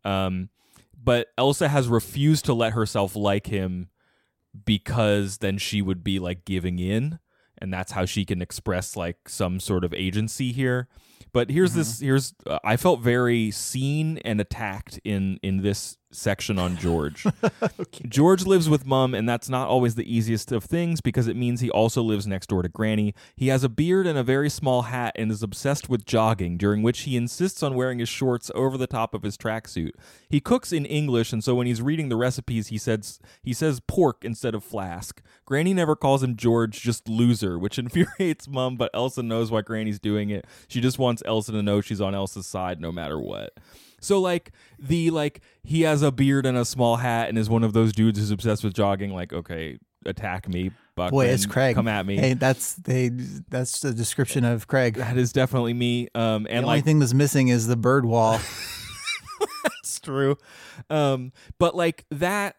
Um, 0.04 0.50
but 1.02 1.28
Elsa 1.38 1.68
has 1.68 1.88
refused 1.88 2.44
to 2.44 2.54
let 2.54 2.74
herself 2.74 3.16
like 3.16 3.46
him 3.46 3.88
because 4.64 5.38
then 5.38 5.56
she 5.58 5.80
would 5.80 6.04
be 6.04 6.18
like 6.18 6.44
giving 6.44 6.78
in 6.78 7.18
and 7.58 7.72
that's 7.72 7.92
how 7.92 8.04
she 8.04 8.24
can 8.24 8.42
express 8.42 8.96
like 8.96 9.28
some 9.28 9.60
sort 9.60 9.84
of 9.84 9.94
agency 9.94 10.52
here 10.52 10.88
but 11.32 11.50
here's 11.50 11.74
this 11.74 12.00
here's 12.00 12.34
uh, 12.46 12.58
i 12.64 12.76
felt 12.76 13.00
very 13.00 13.50
seen 13.50 14.18
and 14.18 14.40
attacked 14.40 15.00
in 15.04 15.38
in 15.42 15.62
this 15.62 15.96
section 16.14 16.58
on 16.58 16.76
George. 16.76 17.26
George 18.08 18.44
lives 18.46 18.68
with 18.68 18.86
mom, 18.86 19.14
and 19.14 19.28
that's 19.28 19.48
not 19.48 19.68
always 19.68 19.94
the 19.94 20.14
easiest 20.14 20.52
of 20.52 20.64
things 20.64 21.00
because 21.00 21.26
it 21.26 21.36
means 21.36 21.60
he 21.60 21.70
also 21.70 22.02
lives 22.02 22.26
next 22.26 22.48
door 22.48 22.62
to 22.62 22.68
Granny. 22.68 23.14
He 23.36 23.48
has 23.48 23.64
a 23.64 23.68
beard 23.68 24.06
and 24.06 24.18
a 24.18 24.22
very 24.22 24.50
small 24.50 24.82
hat 24.82 25.12
and 25.16 25.30
is 25.30 25.42
obsessed 25.42 25.88
with 25.88 26.04
jogging, 26.04 26.56
during 26.56 26.82
which 26.82 27.00
he 27.00 27.16
insists 27.16 27.62
on 27.62 27.74
wearing 27.74 27.98
his 27.98 28.08
shorts 28.08 28.50
over 28.54 28.76
the 28.76 28.86
top 28.86 29.14
of 29.14 29.22
his 29.22 29.36
tracksuit. 29.36 29.92
He 30.28 30.40
cooks 30.40 30.72
in 30.72 30.86
English, 30.86 31.32
and 31.32 31.42
so 31.42 31.54
when 31.54 31.66
he's 31.66 31.82
reading 31.82 32.08
the 32.08 32.16
recipes, 32.16 32.68
he 32.68 32.78
says 32.78 33.18
he 33.42 33.52
says 33.52 33.80
pork 33.80 34.24
instead 34.24 34.54
of 34.54 34.64
flask. 34.64 35.22
Granny 35.44 35.74
never 35.74 35.96
calls 35.96 36.22
him 36.22 36.36
George, 36.36 36.80
just 36.80 37.08
loser, 37.08 37.58
which 37.58 37.78
infuriates 37.78 38.48
mom, 38.48 38.76
but 38.76 38.90
Elsa 38.94 39.22
knows 39.22 39.50
why 39.50 39.62
Granny's 39.62 40.00
doing 40.00 40.30
it. 40.30 40.46
She 40.68 40.80
just 40.80 40.98
wants 40.98 41.22
Elsa 41.26 41.52
to 41.52 41.62
know 41.62 41.80
she's 41.80 42.00
on 42.00 42.14
Elsa's 42.14 42.46
side 42.46 42.80
no 42.80 42.92
matter 42.92 43.18
what. 43.18 43.58
So 44.02 44.20
like 44.20 44.52
the 44.78 45.10
like 45.10 45.40
he 45.62 45.82
has 45.82 46.02
a 46.02 46.12
beard 46.12 46.44
and 46.44 46.58
a 46.58 46.64
small 46.64 46.96
hat 46.96 47.28
and 47.28 47.38
is 47.38 47.48
one 47.48 47.64
of 47.64 47.72
those 47.72 47.92
dudes 47.92 48.18
who's 48.18 48.30
obsessed 48.30 48.64
with 48.64 48.74
jogging. 48.74 49.14
Like 49.14 49.32
okay, 49.32 49.78
attack 50.04 50.48
me, 50.48 50.72
Backman. 50.96 51.10
Boy, 51.10 51.26
it's 51.26 51.46
Craig. 51.46 51.74
Come 51.74 51.88
at 51.88 52.04
me. 52.04 52.16
Hey, 52.16 52.34
that's 52.34 52.74
they. 52.74 53.08
That's 53.08 53.80
the 53.80 53.92
description 53.92 54.44
of 54.44 54.66
Craig. 54.66 54.94
That 54.96 55.16
is 55.16 55.32
definitely 55.32 55.74
me. 55.74 56.08
Um, 56.14 56.46
and 56.50 56.64
the 56.64 56.68
only 56.68 56.78
like 56.78 56.84
thing 56.84 56.98
that's 56.98 57.14
missing 57.14 57.48
is 57.48 57.66
the 57.66 57.76
bird 57.76 58.04
wall. 58.04 58.40
that's 59.64 60.00
true. 60.00 60.36
Um, 60.90 61.32
but 61.58 61.74
like 61.74 62.04
that 62.10 62.56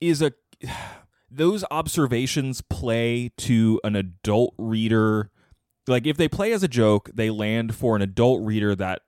is 0.00 0.20
a 0.20 0.32
those 1.30 1.64
observations 1.70 2.60
play 2.60 3.30
to 3.38 3.80
an 3.84 3.96
adult 3.96 4.54
reader. 4.58 5.30
Like 5.86 6.06
if 6.06 6.16
they 6.16 6.28
play 6.28 6.52
as 6.52 6.62
a 6.62 6.68
joke, 6.68 7.10
they 7.14 7.30
land 7.30 7.74
for 7.74 7.96
an 7.96 8.02
adult 8.02 8.44
reader 8.44 8.74
that 8.76 9.02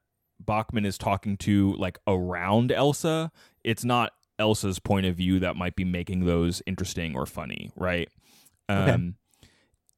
Backman 0.47 0.87
is 0.87 0.99
talking 0.99 1.37
to 1.39 1.75
like 1.75 1.99
around 2.07 2.73
Elsa. 2.73 3.31
It's 3.63 3.85
not 3.85 4.13
Elsa's 4.39 4.79
point 4.79 5.07
of 5.07 5.17
view 5.17 5.39
that 5.41 5.57
might 5.57 5.77
be 5.77 5.85
making 5.85 6.27
those 6.27 6.63
interesting 6.67 7.15
or 7.15 7.27
funny, 7.27 7.71
right? 7.77 8.09
Okay. 8.71 8.91
Um, 8.93 9.17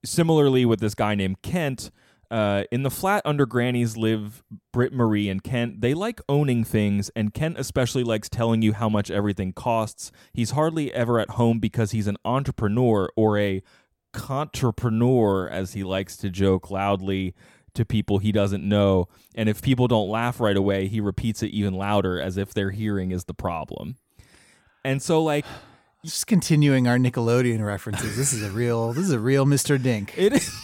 similarly, 0.05 0.65
with 0.65 0.81
this 0.81 0.95
guy 0.95 1.15
named 1.15 1.43
Kent, 1.43 1.91
uh, 2.31 2.65
in 2.71 2.83
the 2.83 2.91
flat 2.91 3.23
under 3.25 3.47
Granny's 3.47 3.97
live 3.97 4.43
Britt 4.73 4.93
Marie 4.93 5.29
and 5.29 5.43
Kent. 5.43 5.81
They 5.81 5.95
like 5.95 6.21
owning 6.29 6.65
things, 6.65 7.11
and 7.15 7.33
Kent 7.33 7.59
especially 7.59 8.05
likes 8.05 8.29
telling 8.29 8.63
you 8.63 8.73
how 8.73 8.89
much 8.89 9.11
everything 9.11 9.53
costs. 9.53 10.11
He's 10.33 10.51
hardly 10.51 10.93
ever 10.93 11.21
at 11.21 11.31
home 11.31 11.61
because 11.61 11.93
he's 11.93 12.07
an 12.07 12.17
entrepreneur 12.25 13.09
or 13.17 13.39
a 13.39 13.63
contrepreneur, 14.13 15.51
as 15.51 15.75
he 15.75 15.85
likes 15.85 16.17
to 16.17 16.31
joke 16.31 16.71
loudly 16.71 17.35
to 17.77 17.85
people 17.85 18.19
he 18.19 18.33
doesn't 18.33 18.67
know. 18.69 19.09
And 19.35 19.49
if 19.49 19.63
people 19.63 19.89
don't 19.89 20.09
laugh 20.09 20.41
right 20.41 20.57
away, 20.57 20.89
he 20.89 21.01
repeats 21.01 21.43
it 21.43 21.53
even 21.53 21.75
louder 21.75 22.21
as 22.21 22.37
if 22.37 22.53
their 22.53 22.71
hearing 22.71 23.13
is 23.13 23.25
the 23.25 23.35
problem. 23.35 23.97
And 24.85 25.03
so, 25.03 25.23
like, 25.23 25.45
Just 26.07 26.29
continuing 26.29 26.87
our 26.87 26.99
Nickelodeon 26.99 27.65
references. 27.67 28.17
This 28.17 28.33
is 28.33 28.41
a 28.43 28.51
real. 28.51 28.93
This 28.93 29.07
is 29.07 29.11
a 29.11 29.19
real 29.19 29.45
Mr. 29.45 29.83
Dink. 29.83 30.17
It 30.17 30.35
is. 30.35 30.57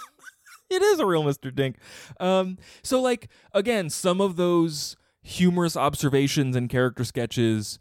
it 0.70 0.80
is 0.80 0.98
a 0.98 1.04
real 1.04 1.24
Mr. 1.24 1.54
Dink. 1.54 1.76
Um, 2.18 2.56
so, 2.82 3.02
like, 3.02 3.28
again, 3.52 3.90
some 3.90 4.18
of 4.18 4.36
those 4.36 4.96
humorous 5.20 5.76
observations 5.76 6.56
and 6.56 6.70
character 6.70 7.04
sketches 7.04 7.78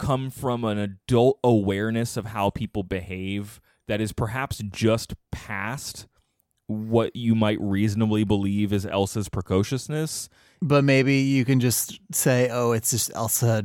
come 0.00 0.30
from 0.30 0.64
an 0.64 0.78
adult 0.78 1.38
awareness 1.44 2.16
of 2.16 2.26
how 2.26 2.50
people 2.50 2.82
behave 2.82 3.60
that 3.86 4.00
is 4.00 4.12
perhaps 4.12 4.58
just 4.72 5.14
past 5.30 6.08
what 6.72 7.14
you 7.14 7.34
might 7.34 7.60
reasonably 7.60 8.24
believe 8.24 8.72
is 8.72 8.86
Elsa's 8.86 9.28
precociousness. 9.28 10.28
But 10.60 10.84
maybe 10.84 11.16
you 11.16 11.44
can 11.44 11.58
just 11.60 12.00
say, 12.12 12.48
"Oh, 12.50 12.72
it's 12.72 12.90
just 12.90 13.10
Elsa 13.14 13.64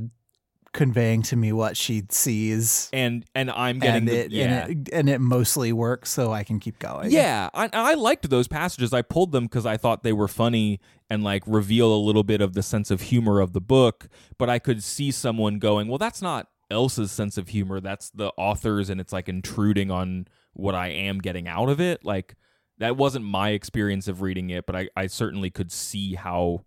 conveying 0.74 1.22
to 1.24 1.36
me 1.36 1.52
what 1.52 1.78
she 1.78 2.04
sees." 2.10 2.90
And 2.92 3.24
and 3.36 3.52
I'm 3.52 3.80
getting 3.80 3.98
and 3.98 4.08
the, 4.08 4.18
it, 4.18 4.32
yeah. 4.32 4.66
and 4.66 4.88
it 4.88 4.94
and 4.94 5.10
it 5.10 5.20
mostly 5.20 5.72
works, 5.72 6.10
so 6.10 6.34
I 6.34 6.44
can 6.44 6.60
keep 6.60 6.80
going. 6.80 7.12
Yeah, 7.12 7.50
I, 7.54 7.70
I 7.72 7.94
liked 7.94 8.30
those 8.30 8.48
passages. 8.48 8.94
I 8.94 9.04
pulled 9.04 9.32
them 9.32 9.46
because 9.46 9.66
I 9.66 9.78
thought 9.78 10.02
they 10.02 10.14
were 10.14 10.28
funny 10.28 10.80
and 11.08 11.24
like 11.24 11.44
reveal 11.46 11.94
a 11.94 11.98
little 11.98 12.24
bit 12.24 12.42
of 12.42 12.54
the 12.54 12.64
sense 12.64 12.90
of 12.90 13.02
humor 13.02 13.40
of 13.40 13.54
the 13.54 13.62
book. 13.62 14.08
But 14.40 14.50
I 14.50 14.58
could 14.60 14.84
see 14.84 15.12
someone 15.12 15.60
going, 15.60 15.88
"Well, 15.88 16.00
that's 16.00 16.22
not 16.22 16.48
Elsa's 16.72 17.12
sense 17.12 17.38
of 17.38 17.50
humor. 17.50 17.80
That's 17.80 18.10
the 18.10 18.32
author's, 18.38 18.90
and 18.90 19.00
it's 19.00 19.14
like 19.14 19.30
intruding 19.30 19.92
on 19.92 20.28
what 20.54 20.74
I 20.74 20.88
am 20.88 21.20
getting 21.20 21.48
out 21.48 21.70
of 21.70 21.80
it." 21.80 22.04
Like 22.04 22.36
that 22.80 22.98
wasn't 22.98 23.26
my 23.26 23.50
experience 23.50 24.08
of 24.08 24.22
reading 24.22 24.50
it, 24.50 24.66
but 24.66 24.76
I, 24.76 24.90
I 24.96 25.08
certainly 25.08 25.50
could 25.50 25.72
see 25.72 26.16
how 26.16 26.66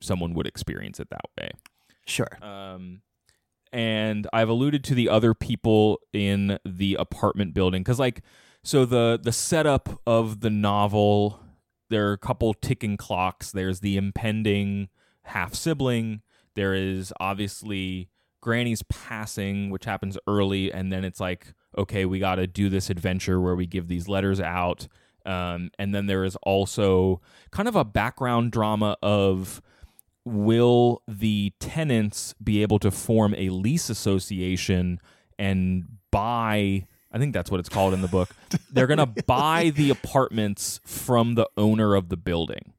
someone 0.00 0.34
would 0.34 0.46
experience 0.46 1.00
it 1.00 1.10
that 1.10 1.24
way. 1.38 1.50
sure. 2.06 2.38
Um, 2.42 3.02
and 3.72 4.26
I've 4.32 4.48
alluded 4.48 4.82
to 4.84 4.94
the 4.94 5.08
other 5.08 5.32
people 5.34 6.00
in 6.12 6.58
the 6.64 6.96
apartment 6.98 7.54
building 7.54 7.82
because, 7.82 8.00
like, 8.00 8.22
so 8.62 8.84
the 8.84 9.18
the 9.22 9.32
setup 9.32 10.00
of 10.06 10.40
the 10.40 10.50
novel, 10.50 11.40
there 11.88 12.08
are 12.08 12.12
a 12.12 12.18
couple 12.18 12.52
ticking 12.54 12.96
clocks. 12.96 13.52
There's 13.52 13.80
the 13.80 13.96
impending 13.96 14.88
half 15.24 15.54
sibling. 15.54 16.22
There 16.56 16.74
is 16.74 17.12
obviously 17.20 18.08
Granny's 18.40 18.82
passing, 18.82 19.70
which 19.70 19.84
happens 19.84 20.18
early, 20.26 20.72
and 20.72 20.92
then 20.92 21.04
it's 21.04 21.20
like, 21.20 21.54
okay, 21.78 22.04
we 22.04 22.18
got 22.18 22.36
to 22.36 22.46
do 22.46 22.68
this 22.68 22.90
adventure 22.90 23.40
where 23.40 23.54
we 23.54 23.66
give 23.66 23.88
these 23.88 24.08
letters 24.08 24.40
out. 24.40 24.88
Um, 25.30 25.70
and 25.78 25.94
then 25.94 26.06
there 26.06 26.24
is 26.24 26.34
also 26.42 27.20
kind 27.52 27.68
of 27.68 27.76
a 27.76 27.84
background 27.84 28.50
drama 28.50 28.96
of 29.00 29.62
will 30.24 31.02
the 31.06 31.52
tenants 31.60 32.34
be 32.42 32.62
able 32.62 32.80
to 32.80 32.90
form 32.90 33.34
a 33.38 33.48
lease 33.50 33.88
association 33.88 35.00
and 35.38 35.84
buy 36.10 36.86
I 37.12 37.18
think 37.18 37.32
that's 37.32 37.50
what 37.50 37.58
it's 37.58 37.68
called 37.68 37.92
in 37.92 38.02
the 38.02 38.08
book. 38.08 38.30
They're 38.72 38.86
going 38.86 38.98
to 38.98 39.24
buy 39.24 39.70
the 39.74 39.90
apartments 39.90 40.80
from 40.84 41.34
the 41.34 41.48
owner 41.56 41.96
of 41.96 42.08
the 42.08 42.16
building. 42.16 42.72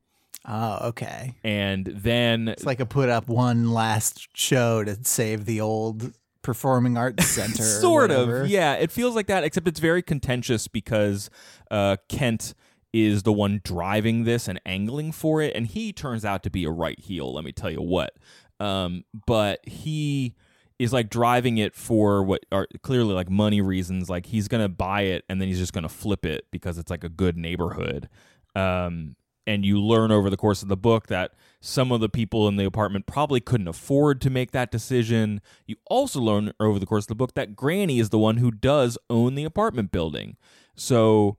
Oh, 0.48 0.88
okay. 0.90 1.36
And 1.44 1.86
then 1.86 2.48
It's 2.48 2.66
like 2.66 2.80
a 2.80 2.86
put 2.86 3.10
up 3.10 3.28
one 3.28 3.72
last 3.72 4.30
show 4.34 4.84
to 4.84 4.98
save 5.04 5.46
the 5.46 5.60
old 5.62 6.14
performing 6.42 6.98
arts 6.98 7.28
center. 7.36 7.64
sort 7.64 8.12
of 8.12 8.48
yeah. 8.48 8.74
It 8.74 8.92
feels 8.92 9.16
like 9.16 9.28
that 9.28 9.44
except 9.44 9.68
it's 9.68 9.80
very 9.80 10.02
contentious 10.02 10.68
because 10.68 11.30
uh, 11.70 11.98
kent 12.10 12.54
is 12.94 13.24
the 13.24 13.32
one 13.32 13.62
driving 13.64 14.26
this 14.26 14.48
and 14.48 14.60
angling 14.66 15.12
for 15.12 15.42
it 15.42 15.56
and 15.56 15.68
he 15.68 15.94
turns 15.94 16.26
out 16.26 16.44
to 16.44 16.50
be 16.50 16.66
a 16.66 16.70
right 16.70 17.00
heel 17.00 17.34
let 17.34 17.44
me 17.44 17.52
tell 17.52 17.70
you 17.72 17.82
what. 17.82 18.16
Um, 18.60 19.06
but 19.26 19.66
he 19.68 20.36
is 20.78 20.92
like 20.92 21.10
driving 21.10 21.58
it 21.58 21.76
for 21.76 22.24
what 22.24 22.44
are 22.52 22.68
clearly 22.82 23.14
like 23.14 23.30
money 23.30 23.62
reasons 23.62 24.10
like 24.10 24.26
he's 24.26 24.48
gonna 24.48 24.70
buy 24.70 25.02
it 25.02 25.24
and 25.30 25.40
then 25.40 25.48
he's 25.48 25.60
just 25.60 25.74
gonna 25.74 25.88
flip 25.90 26.26
it 26.26 26.46
because 26.52 26.78
it's 26.78 26.90
like 26.90 27.04
a 27.04 27.10
good 27.10 27.38
neighborhood. 27.38 28.10
Um, 28.56 29.16
and 29.48 29.66
you 29.66 29.80
learn 29.82 30.12
over 30.12 30.30
the 30.30 30.38
course 30.38 30.62
of 30.62 30.68
the 30.68 30.78
book 30.78 31.08
that 31.08 31.32
some 31.60 31.92
of 31.92 32.00
the 32.00 32.10
people 32.10 32.48
in 32.48 32.56
the 32.56 32.66
apartment 32.66 33.06
probably 33.06 33.40
couldn't 33.40 33.68
afford 33.68 34.22
to 34.22 34.30
make 34.30 34.52
that 34.52 34.72
decision. 34.72 35.42
You 35.66 35.76
also 35.88 36.20
learn 36.20 36.54
over 36.60 36.80
the 36.80 36.86
course 36.86 37.06
of 37.06 37.10
the 37.10 37.16
book 37.16 37.34
that 37.36 37.56
Granny 37.56 38.00
is 38.00 38.10
the 38.10 38.20
one 38.20 38.38
who 38.38 38.52
does 38.52 38.98
own 39.10 39.36
the 39.36 39.44
apartment 39.44 39.92
building. 39.92 40.38
So 40.76 41.38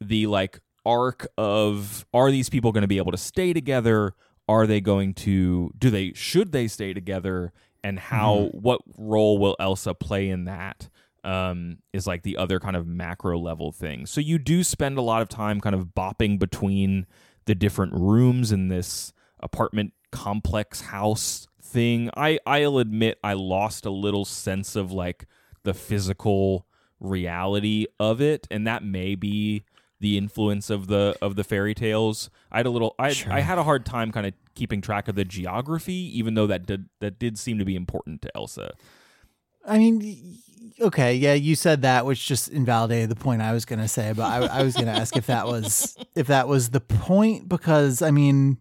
the 0.00 0.26
like 0.26 0.60
arc 0.84 1.26
of 1.38 2.06
are 2.12 2.30
these 2.30 2.48
people 2.48 2.72
going 2.72 2.82
to 2.82 2.88
be 2.88 2.98
able 2.98 3.12
to 3.12 3.18
stay 3.18 3.52
together? 3.52 4.14
Are 4.48 4.66
they 4.66 4.80
going 4.80 5.14
to 5.14 5.72
do 5.78 5.90
they 5.90 6.12
should 6.14 6.52
they 6.52 6.68
stay 6.68 6.92
together? 6.92 7.52
And 7.84 7.98
how 7.98 8.50
what 8.52 8.80
role 8.96 9.38
will 9.38 9.56
Elsa 9.58 9.94
play 9.94 10.28
in 10.28 10.44
that? 10.44 10.88
um, 11.24 11.78
is 11.92 12.06
like 12.06 12.22
the 12.22 12.36
other 12.36 12.58
kind 12.58 12.76
of 12.76 12.86
macro 12.86 13.38
level 13.38 13.72
thing. 13.72 14.06
So 14.06 14.20
you 14.20 14.38
do 14.38 14.64
spend 14.64 14.98
a 14.98 15.02
lot 15.02 15.22
of 15.22 15.28
time 15.28 15.60
kind 15.60 15.74
of 15.74 15.88
bopping 15.96 16.38
between 16.38 17.06
the 17.44 17.54
different 17.54 17.94
rooms 17.94 18.52
in 18.52 18.68
this 18.68 19.12
apartment 19.40 19.92
complex 20.10 20.82
house 20.82 21.48
thing. 21.60 22.10
I 22.16 22.38
I'll 22.46 22.78
admit 22.78 23.18
I 23.24 23.32
lost 23.32 23.86
a 23.86 23.90
little 23.90 24.24
sense 24.24 24.76
of 24.76 24.92
like 24.92 25.26
the 25.64 25.74
physical 25.74 26.66
reality 27.00 27.86
of 27.98 28.20
it, 28.20 28.46
and 28.50 28.66
that 28.66 28.84
may 28.84 29.14
be 29.14 29.64
the 30.00 30.18
influence 30.18 30.68
of 30.70 30.88
the 30.88 31.16
of 31.22 31.36
the 31.36 31.44
fairy 31.44 31.74
tales. 31.74 32.28
I 32.50 32.58
had 32.58 32.66
a 32.66 32.70
little 32.70 32.94
I 32.98 33.12
Sure. 33.12 33.32
I 33.32 33.40
had 33.40 33.58
a 33.58 33.64
hard 33.64 33.86
time 33.86 34.12
kind 34.12 34.26
of 34.26 34.34
keeping 34.54 34.80
track 34.80 35.08
of 35.08 35.14
the 35.14 35.24
geography, 35.24 36.18
even 36.18 36.34
though 36.34 36.46
that 36.46 36.66
did 36.66 36.88
that 37.00 37.18
did 37.18 37.38
seem 37.38 37.58
to 37.58 37.64
be 37.64 37.76
important 37.76 38.22
to 38.22 38.36
Elsa. 38.36 38.72
I 39.64 39.78
mean, 39.78 40.38
okay, 40.80 41.14
yeah, 41.14 41.34
you 41.34 41.54
said 41.54 41.82
that, 41.82 42.04
which 42.06 42.26
just 42.26 42.48
invalidated 42.48 43.10
the 43.10 43.16
point 43.16 43.42
I 43.42 43.52
was 43.52 43.64
going 43.64 43.78
to 43.78 43.88
say. 43.88 44.12
But 44.14 44.24
I, 44.24 44.60
I 44.60 44.62
was 44.62 44.74
going 44.74 44.86
to 44.86 44.92
ask 44.92 45.16
if 45.16 45.26
that 45.26 45.46
was 45.46 45.96
if 46.14 46.26
that 46.28 46.48
was 46.48 46.70
the 46.70 46.80
point, 46.80 47.48
because 47.48 48.02
I 48.02 48.10
mean, 48.10 48.58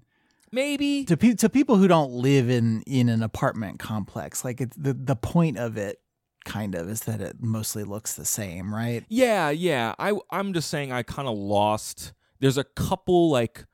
Maybe 0.53 1.05
to 1.05 1.15
pe- 1.15 1.35
to 1.35 1.49
people 1.49 1.77
who 1.77 1.87
don't 1.87 2.11
live 2.11 2.49
in 2.49 2.81
in 2.81 3.07
an 3.07 3.23
apartment 3.23 3.79
complex, 3.79 4.43
like 4.43 4.59
it's 4.59 4.75
the 4.75 4.93
the 4.93 5.15
point 5.15 5.57
of 5.57 5.77
it, 5.77 6.01
kind 6.43 6.75
of, 6.75 6.89
is 6.89 7.01
that 7.01 7.21
it 7.21 7.37
mostly 7.39 7.85
looks 7.85 8.15
the 8.15 8.25
same, 8.25 8.73
right? 8.75 9.05
Yeah, 9.07 9.49
yeah. 9.49 9.95
I 9.97 10.13
I'm 10.29 10.51
just 10.53 10.69
saying 10.69 10.91
I 10.91 11.03
kind 11.03 11.29
of 11.29 11.37
lost. 11.37 12.11
There's 12.41 12.57
a 12.57 12.65
couple 12.65 13.29
like 13.29 13.65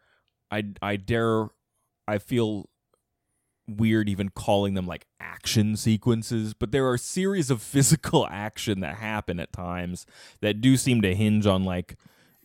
I 0.51 0.65
I 0.79 0.97
dare 0.97 1.47
I 2.07 2.19
feel 2.19 2.69
weird 3.67 4.07
even 4.09 4.29
calling 4.29 4.73
them 4.75 4.87
like 4.87 5.05
action 5.19 5.75
sequences, 5.75 6.53
but 6.53 6.71
there 6.71 6.87
are 6.87 6.97
series 6.97 7.49
of 7.51 7.61
physical 7.73 8.27
action 8.31 8.79
that 8.79 8.95
happen 8.95 9.39
at 9.39 9.51
times 9.53 10.05
that 10.41 10.61
do 10.61 10.77
seem 10.77 11.01
to 11.01 11.13
hinge 11.15 11.45
on 11.45 11.63
like 11.63 11.95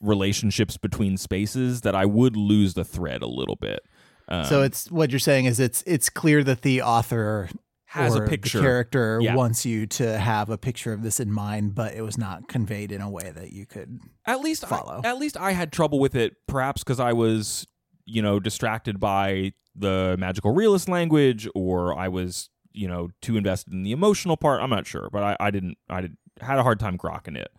relationships 0.00 0.76
between 0.76 1.16
spaces 1.16 1.82
that 1.82 1.94
I 1.94 2.04
would 2.06 2.36
lose 2.36 2.74
the 2.74 2.84
thread 2.84 3.22
a 3.22 3.28
little 3.28 3.56
bit. 3.56 3.80
Um, 4.28 4.44
so 4.44 4.62
it's 4.62 4.90
what 4.90 5.10
you're 5.10 5.18
saying 5.20 5.44
is 5.46 5.60
it's 5.60 5.82
it's 5.86 6.08
clear 6.08 6.42
that 6.44 6.62
the 6.62 6.82
author 6.82 7.48
has 7.86 8.14
a 8.14 8.22
picture. 8.22 8.58
The 8.58 8.64
character 8.64 9.18
Yeah. 9.20 9.34
wants 9.34 9.66
you 9.66 9.86
to 9.86 10.18
have 10.18 10.48
a 10.48 10.56
picture 10.56 10.92
of 10.94 11.02
this 11.02 11.20
in 11.20 11.30
mind, 11.30 11.74
but 11.74 11.94
it 11.94 12.00
was 12.02 12.16
not 12.16 12.48
conveyed 12.48 12.90
in 12.90 13.02
a 13.02 13.10
way 13.10 13.30
that 13.34 13.52
you 13.52 13.66
could. 13.66 14.00
at 14.26 14.40
least 14.40 14.64
follow. 14.66 15.02
I, 15.04 15.08
at 15.08 15.18
least 15.18 15.36
I 15.36 15.52
had 15.52 15.70
trouble 15.72 15.98
with 16.00 16.14
it, 16.14 16.34
perhaps 16.46 16.82
because 16.82 16.98
I 17.00 17.12
was, 17.12 17.66
you 18.06 18.22
know, 18.22 18.40
distracted 18.40 18.98
by 19.00 19.52
the 19.74 20.16
magical 20.18 20.52
realist 20.52 20.88
language, 20.88 21.48
or 21.54 21.96
I 21.96 22.08
was, 22.08 22.50
you 22.72 22.88
know, 22.88 23.10
too 23.20 23.36
invested 23.36 23.72
in 23.72 23.82
the 23.82 23.92
emotional 23.92 24.36
part. 24.36 24.60
I'm 24.60 24.70
not 24.70 24.86
sure, 24.86 25.08
but 25.12 25.22
I, 25.22 25.36
I 25.40 25.50
didn't. 25.50 25.78
I 25.88 26.02
did, 26.02 26.16
had 26.40 26.58
a 26.58 26.62
hard 26.62 26.80
time 26.80 26.98
grokking 26.98 27.36
it. 27.36 27.50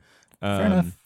Um, 0.41 0.57
Fair 0.57 0.65
enough. 0.65 0.97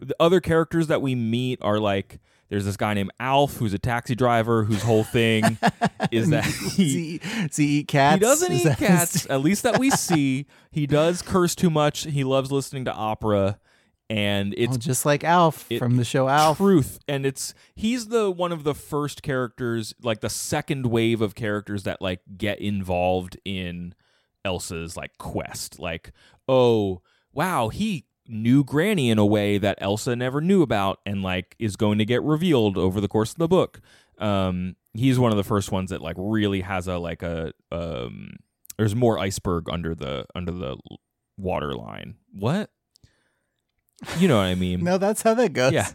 The 0.00 0.16
other 0.18 0.40
characters 0.40 0.86
that 0.88 1.02
we 1.02 1.14
meet 1.14 1.58
are 1.62 1.78
like. 1.78 2.20
There's 2.48 2.64
this 2.64 2.76
guy 2.76 2.94
named 2.94 3.12
Alf 3.20 3.58
who's 3.58 3.72
a 3.74 3.78
taxi 3.78 4.16
driver 4.16 4.64
whose 4.64 4.82
whole 4.82 5.04
thing 5.04 5.56
is 6.10 6.30
that 6.30 6.44
he, 6.44 7.20
he, 7.22 7.46
does 7.46 7.56
he 7.56 7.64
eat 7.78 7.86
cats? 7.86 8.14
he 8.14 8.18
doesn't 8.18 8.52
Is 8.52 8.66
eat 8.66 8.76
cats, 8.76 9.26
at 9.30 9.40
least 9.40 9.62
that 9.62 9.78
we 9.78 9.88
see. 9.90 10.46
He 10.72 10.88
does 10.88 11.22
curse 11.22 11.54
too 11.54 11.70
much. 11.70 12.06
He 12.06 12.24
loves 12.24 12.50
listening 12.50 12.86
to 12.86 12.92
opera, 12.92 13.60
and 14.10 14.52
it's 14.58 14.70
Well, 14.70 14.78
just 14.78 15.06
like 15.06 15.22
Alf 15.24 15.66
it- 15.70 15.78
from 15.78 15.96
the 15.96 16.04
show 16.04 16.28
Alf. 16.28 16.58
truth. 16.58 16.98
And 17.08 17.24
it's 17.24 17.54
he's 17.76 18.08
the 18.08 18.30
one 18.30 18.50
of 18.52 18.64
the 18.64 18.74
first 18.74 19.22
characters 19.22 19.94
like 20.02 20.20
the 20.20 20.28
second 20.28 20.86
wave 20.86 21.22
of 21.22 21.34
characters 21.34 21.84
that 21.84 22.02
like 22.02 22.20
get 22.36 22.58
involved 22.58 23.38
in 23.44 23.94
elsa's 24.44 24.96
like 24.96 25.16
quest. 25.18 25.78
Like 25.78 26.12
oh 26.48 27.00
wow 27.32 27.68
he 27.68 28.06
knew 28.26 28.64
granny 28.64 29.10
in 29.10 29.18
a 29.18 29.26
way 29.26 29.58
that 29.58 29.78
elsa 29.80 30.14
never 30.16 30.40
knew 30.40 30.62
about 30.62 30.98
and 31.06 31.22
like 31.22 31.54
is 31.58 31.76
going 31.76 31.98
to 31.98 32.04
get 32.04 32.22
revealed 32.22 32.76
over 32.76 33.00
the 33.00 33.08
course 33.08 33.30
of 33.32 33.38
the 33.38 33.48
book. 33.48 33.80
Um 34.18 34.74
he's 34.92 35.18
one 35.20 35.30
of 35.30 35.36
the 35.36 35.44
first 35.44 35.70
ones 35.70 35.90
that 35.90 36.00
like 36.02 36.16
really 36.18 36.62
has 36.62 36.88
a 36.88 36.98
like 36.98 37.22
a 37.22 37.52
um 37.70 38.34
there's 38.76 38.96
more 38.96 39.18
iceberg 39.20 39.68
under 39.70 39.94
the 39.94 40.26
under 40.34 40.50
the 40.52 40.76
water 41.38 41.74
line 41.74 42.16
what 42.32 42.70
you 44.18 44.28
know 44.28 44.36
what 44.36 44.44
i 44.46 44.54
mean 44.54 44.82
No, 44.84 44.98
that's 44.98 45.22
how 45.22 45.34
that 45.34 45.52
goes. 45.52 45.72
yeah. 45.72 45.88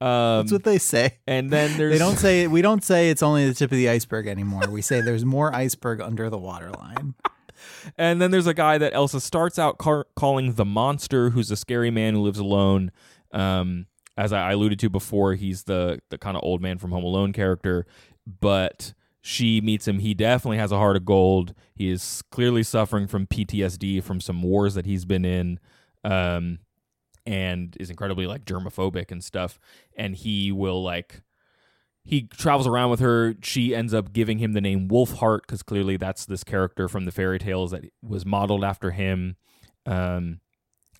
Um, 0.00 0.38
That's 0.42 0.50
what 0.52 0.64
they 0.64 0.78
say. 0.78 1.18
and 1.28 1.48
then 1.48 1.78
there's 1.78 1.92
They 1.92 1.98
don't 1.98 2.16
say 2.18 2.48
we 2.48 2.60
don't 2.60 2.82
say 2.82 3.10
it's 3.10 3.22
only 3.22 3.46
the 3.46 3.54
tip 3.54 3.70
of 3.70 3.76
the 3.76 3.88
iceberg 3.88 4.26
anymore. 4.26 4.62
We 4.68 4.82
say 4.82 5.00
there's 5.00 5.24
more 5.24 5.54
iceberg 5.54 6.00
under 6.00 6.28
the 6.28 6.38
waterline. 6.38 7.14
and 7.96 8.20
then 8.20 8.32
there's 8.32 8.48
a 8.48 8.54
guy 8.54 8.78
that 8.78 8.94
Elsa 8.94 9.20
starts 9.20 9.60
out 9.60 9.78
car- 9.78 10.08
calling 10.16 10.54
the 10.54 10.64
monster, 10.64 11.30
who's 11.30 11.52
a 11.52 11.56
scary 11.56 11.92
man 11.92 12.14
who 12.14 12.20
lives 12.22 12.40
alone. 12.40 12.90
Um, 13.30 13.86
as 14.16 14.32
I 14.32 14.50
alluded 14.50 14.80
to 14.80 14.90
before, 14.90 15.34
he's 15.34 15.62
the 15.64 16.00
the 16.10 16.18
kind 16.18 16.36
of 16.36 16.42
old 16.42 16.60
man 16.60 16.78
from 16.78 16.90
Home 16.90 17.04
Alone 17.04 17.32
character, 17.32 17.86
but 18.40 18.94
she 19.20 19.60
meets 19.60 19.86
him. 19.86 20.00
He 20.00 20.14
definitely 20.14 20.58
has 20.58 20.72
a 20.72 20.78
heart 20.78 20.96
of 20.96 21.04
gold. 21.04 21.54
He 21.76 21.88
is 21.90 22.22
clearly 22.32 22.64
suffering 22.64 23.06
from 23.06 23.28
PTSD 23.28 24.02
from 24.02 24.20
some 24.20 24.42
wars 24.42 24.74
that 24.74 24.84
he's 24.84 25.04
been 25.04 25.24
in. 25.24 25.60
Um, 26.02 26.58
and 27.26 27.76
is 27.78 27.90
incredibly 27.90 28.26
like 28.26 28.44
germophobic 28.44 29.10
and 29.10 29.22
stuff. 29.22 29.58
And 29.96 30.14
he 30.14 30.52
will 30.52 30.82
like 30.82 31.22
he 32.04 32.22
travels 32.22 32.66
around 32.66 32.90
with 32.90 33.00
her. 33.00 33.34
She 33.42 33.74
ends 33.74 33.94
up 33.94 34.12
giving 34.12 34.38
him 34.38 34.52
the 34.52 34.60
name 34.60 34.88
Wolfheart 34.88 35.42
because 35.42 35.62
clearly 35.62 35.96
that's 35.96 36.26
this 36.26 36.42
character 36.42 36.88
from 36.88 37.04
the 37.04 37.12
fairy 37.12 37.38
tales 37.38 37.70
that 37.70 37.92
was 38.02 38.26
modeled 38.26 38.64
after 38.64 38.90
him. 38.90 39.36
Um, 39.86 40.40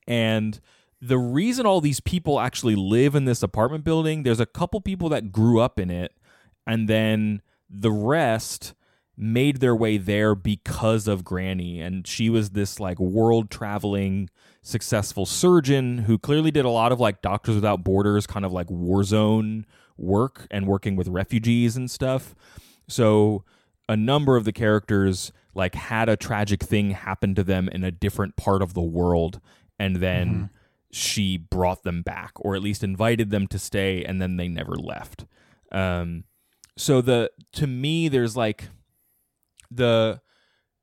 and 0.07 0.61
the 1.01 1.19
reason 1.19 1.67
all 1.67 1.81
these 1.81 2.01
people 2.01 2.39
actually 2.39 2.77
live 2.77 3.17
in 3.17 3.25
this 3.25 3.43
apartment 3.43 3.83
building, 3.83 4.23
there's 4.23 4.41
a 4.41 4.47
couple 4.47 4.81
people 4.81 5.09
that 5.09 5.33
grew 5.33 5.59
up 5.59 5.81
in 5.81 5.91
it, 5.91 6.13
and 6.67 6.89
then 6.89 7.43
the 7.69 7.91
rest 7.91 8.75
made 9.17 9.59
their 9.61 9.77
way 9.77 9.99
there 9.99 10.35
because 10.35 11.07
of 11.07 11.25
Granny. 11.25 11.81
And 11.81 12.07
she 12.07 12.31
was 12.31 12.51
this 12.51 12.81
like 12.81 12.99
world 12.99 13.51
traveling 13.51 14.31
successful 14.63 15.27
surgeon 15.27 15.99
who 15.99 16.19
clearly 16.19 16.51
did 16.51 16.65
a 16.65 16.71
lot 16.71 16.93
of 16.93 17.01
like 17.01 17.21
Doctors 17.23 17.57
Without 17.57 17.85
Borders 17.85 18.27
kind 18.27 18.45
of 18.45 18.53
like 18.53 18.71
war 18.71 19.03
zone 19.05 19.67
work 19.97 20.47
and 20.51 20.67
working 20.67 20.97
with 20.97 21.09
refugees 21.09 21.77
and 21.77 21.91
stuff. 21.91 22.35
So 22.89 23.45
a 23.89 23.97
number 23.97 24.37
of 24.37 24.45
the 24.45 24.53
characters 24.53 25.33
like 25.55 25.75
had 25.75 26.09
a 26.09 26.17
tragic 26.17 26.63
thing 26.63 26.93
happen 26.93 27.35
to 27.35 27.45
them 27.45 27.69
in 27.69 27.85
a 27.85 27.91
different 27.91 28.37
part 28.37 28.63
of 28.63 28.75
the 28.75 28.83
world 28.83 29.41
and 29.79 29.97
then 29.97 30.51
she 30.91 31.37
brought 31.37 31.83
them 31.83 32.03
back 32.03 32.33
or 32.37 32.55
at 32.55 32.63
least 32.63 32.85
invited 32.85 33.31
them 33.31 33.47
to 33.49 33.59
stay 33.59 34.05
and 34.05 34.21
then 34.21 34.37
they 34.37 34.49
never 34.49 34.75
left. 34.77 35.27
Um 35.71 36.25
so 36.77 37.01
the 37.01 37.31
to 37.53 37.67
me 37.67 38.09
there's 38.09 38.37
like 38.37 38.69
the 39.77 40.21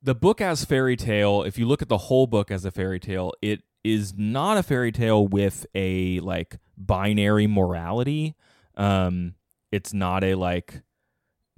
the 0.01 0.15
book 0.15 0.41
as 0.41 0.65
fairy 0.65 0.95
tale. 0.95 1.43
If 1.43 1.57
you 1.57 1.65
look 1.65 1.81
at 1.81 1.89
the 1.89 1.97
whole 1.97 2.27
book 2.27 2.51
as 2.51 2.65
a 2.65 2.71
fairy 2.71 2.99
tale 2.99 3.33
it 3.41 3.61
is 3.83 4.13
not 4.17 4.57
a 4.57 4.63
fairy 4.63 4.91
tale 4.91 5.27
with 5.27 5.65
a 5.75 6.19
like 6.21 6.57
binary 6.77 7.47
morality. 7.47 8.35
Um 8.75 9.35
it's 9.71 9.93
not 9.93 10.23
a 10.23 10.35
like 10.35 10.81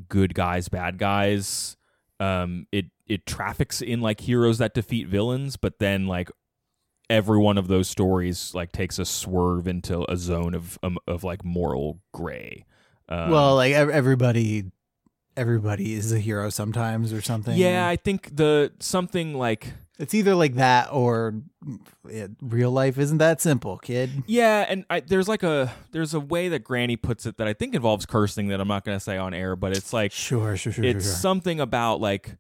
good 0.08 0.34
guys 0.34 0.70
bad 0.70 0.98
guys. 0.98 1.78
Um 2.20 2.68
it 2.72 2.86
it 3.08 3.26
traffics 3.26 3.82
in 3.82 4.02
like 4.02 4.22
heroes 4.22 4.58
that 4.60 4.74
defeat 4.74 5.08
villains 5.08 5.58
but 5.58 5.80
then 5.80 6.08
like 6.08 6.30
every 7.12 7.38
one 7.38 7.58
of 7.58 7.68
those 7.68 7.90
stories 7.90 8.56
like 8.56 8.72
takes 8.72 8.98
a 8.98 9.06
swerve 9.06 9.68
into 9.68 10.10
a 10.10 10.16
zone 10.16 10.56
of 10.56 10.80
um, 10.82 10.98
of 11.06 11.24
like 11.24 11.44
moral 11.44 12.00
gray. 12.14 12.66
Um, 13.10 13.30
well, 13.30 13.56
like 13.56 13.74
everybody, 13.74 14.72
everybody 15.38 15.94
is 15.94 16.12
a 16.12 16.20
hero 16.20 16.50
sometimes 16.50 17.14
or 17.14 17.22
something. 17.22 17.58
yeah 17.58 17.88
i 17.88 17.96
think 17.96 18.36
the 18.36 18.72
something 18.80 19.34
like 19.34 19.74
it's 20.00 20.16
either 20.16 20.34
like 20.34 20.56
that 20.56 20.90
or 20.92 21.36
it, 22.10 22.32
real 22.42 22.72
life 22.72 22.98
isn't 22.98 23.20
that 23.20 23.40
simple, 23.40 23.78
kid. 23.78 24.24
Yeah, 24.26 24.66
and 24.68 24.84
I, 24.90 25.02
there's 25.02 25.28
like 25.28 25.44
a 25.44 25.72
there's 25.92 26.16
a 26.16 26.20
way 26.20 26.50
that 26.50 26.64
Granny 26.64 26.96
puts 26.98 27.28
it 27.28 27.38
that 27.38 27.48
I 27.48 27.54
think 27.54 27.76
involves 27.76 28.08
cursing 28.08 28.48
that 28.48 28.60
I'm 28.60 28.68
not 28.68 28.84
going 28.84 28.96
to 28.96 29.04
say 29.04 29.18
on 29.18 29.36
air, 29.36 29.56
but 29.56 29.78
it's 29.78 29.94
like 29.94 30.12
Sure, 30.12 30.58
sure, 30.58 30.74
sure, 30.74 30.84
it's 30.84 31.06
sure. 31.06 31.12
sure. 31.12 31.20
something 31.20 31.60
about 31.60 32.02
like 32.02 32.36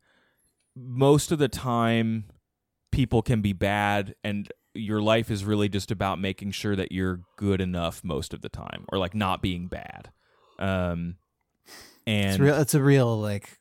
most 0.76 1.32
of 1.32 1.38
the 1.38 1.48
time 1.48 2.26
people 2.92 3.22
can 3.22 3.42
be 3.44 3.54
bad 3.54 4.16
and 4.24 4.52
your 4.74 5.00
life 5.02 5.30
is 5.30 5.46
really 5.46 5.70
just 5.70 5.92
about 5.92 6.18
making 6.18 6.52
sure 6.52 6.76
that 6.76 6.92
you're 6.92 7.20
good 7.38 7.62
enough 7.62 8.04
most 8.04 8.34
of 8.34 8.42
the 8.42 8.50
time 8.50 8.86
or 8.92 8.98
like 8.98 9.14
not 9.14 9.40
being 9.40 9.68
bad. 9.68 10.10
Um 10.58 11.18
and 12.08 12.30
It's 12.32 12.40
real. 12.40 12.56
It's 12.60 12.74
a 12.74 12.82
real 12.84 13.20
like. 13.20 13.58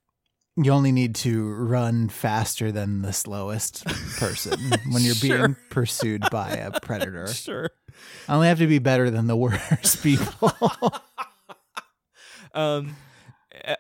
You 0.57 0.73
only 0.73 0.93
need 0.93 1.15
to 1.17 1.49
run 1.55 2.09
faster 2.11 2.71
than 2.73 3.01
the 3.03 3.13
slowest 3.15 3.85
person 4.19 4.59
when 4.93 5.03
you're 5.03 5.15
Sure. 5.15 5.39
being 5.39 5.57
pursued 5.71 6.23
by 6.31 6.51
a 6.51 6.79
predator. 6.83 7.29
sure. 7.29 7.71
I 8.29 8.35
only 8.35 8.49
have 8.49 8.59
to 8.59 8.67
be 8.67 8.79
better 8.79 9.11
than 9.11 9.27
the 9.27 9.37
worst 9.37 10.03
people. 10.03 10.53
um 12.55 12.97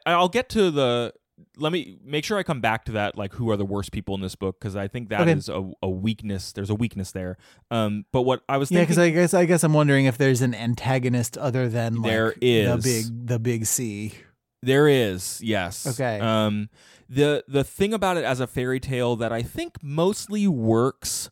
I'll 0.06 0.28
get 0.28 0.48
to 0.50 0.70
the 0.70 1.12
let 1.56 1.72
me 1.72 1.98
make 2.04 2.24
sure 2.24 2.38
I 2.38 2.42
come 2.42 2.60
back 2.60 2.84
to 2.86 2.92
that 2.92 3.16
like 3.18 3.32
who 3.34 3.50
are 3.50 3.56
the 3.56 3.64
worst 3.64 3.92
people 3.92 4.14
in 4.14 4.20
this 4.20 4.34
book 4.36 4.58
because 4.60 4.76
I 4.76 4.88
think 4.88 5.08
that 5.08 5.28
is 5.28 5.48
Okay. 5.50 5.72
a, 5.82 5.86
a 5.86 5.90
weakness 5.90 6.52
there's 6.52 6.70
a 6.70 6.74
weakness 6.74 7.12
there 7.12 7.36
um 7.70 8.04
but 8.12 8.22
what 8.22 8.42
I 8.48 8.56
was 8.58 8.70
yeah, 8.70 8.80
because 8.80 8.98
I 8.98 9.10
guess 9.10 9.34
I 9.34 9.44
guess 9.44 9.64
I'm 9.64 9.72
wondering 9.74 10.06
if 10.06 10.16
there's 10.18 10.40
an 10.42 10.54
antagonist 10.54 11.36
other 11.36 11.68
than 11.68 11.96
like 11.96 12.10
There 12.10 12.34
the 12.40 12.80
big 12.82 13.26
the 13.26 13.38
big 13.38 13.66
C. 13.66 14.14
There 14.62 14.88
is, 14.88 15.40
yes. 15.42 15.86
Okay. 15.86 16.20
Um 16.20 16.68
the 17.08 17.44
the 17.48 17.64
thing 17.64 17.92
about 17.92 18.16
it 18.16 18.24
as 18.24 18.40
a 18.40 18.46
fairy 18.46 18.80
tale 18.80 19.16
that 19.16 19.32
I 19.32 19.42
think 19.42 19.82
mostly 19.82 20.46
works 20.46 21.30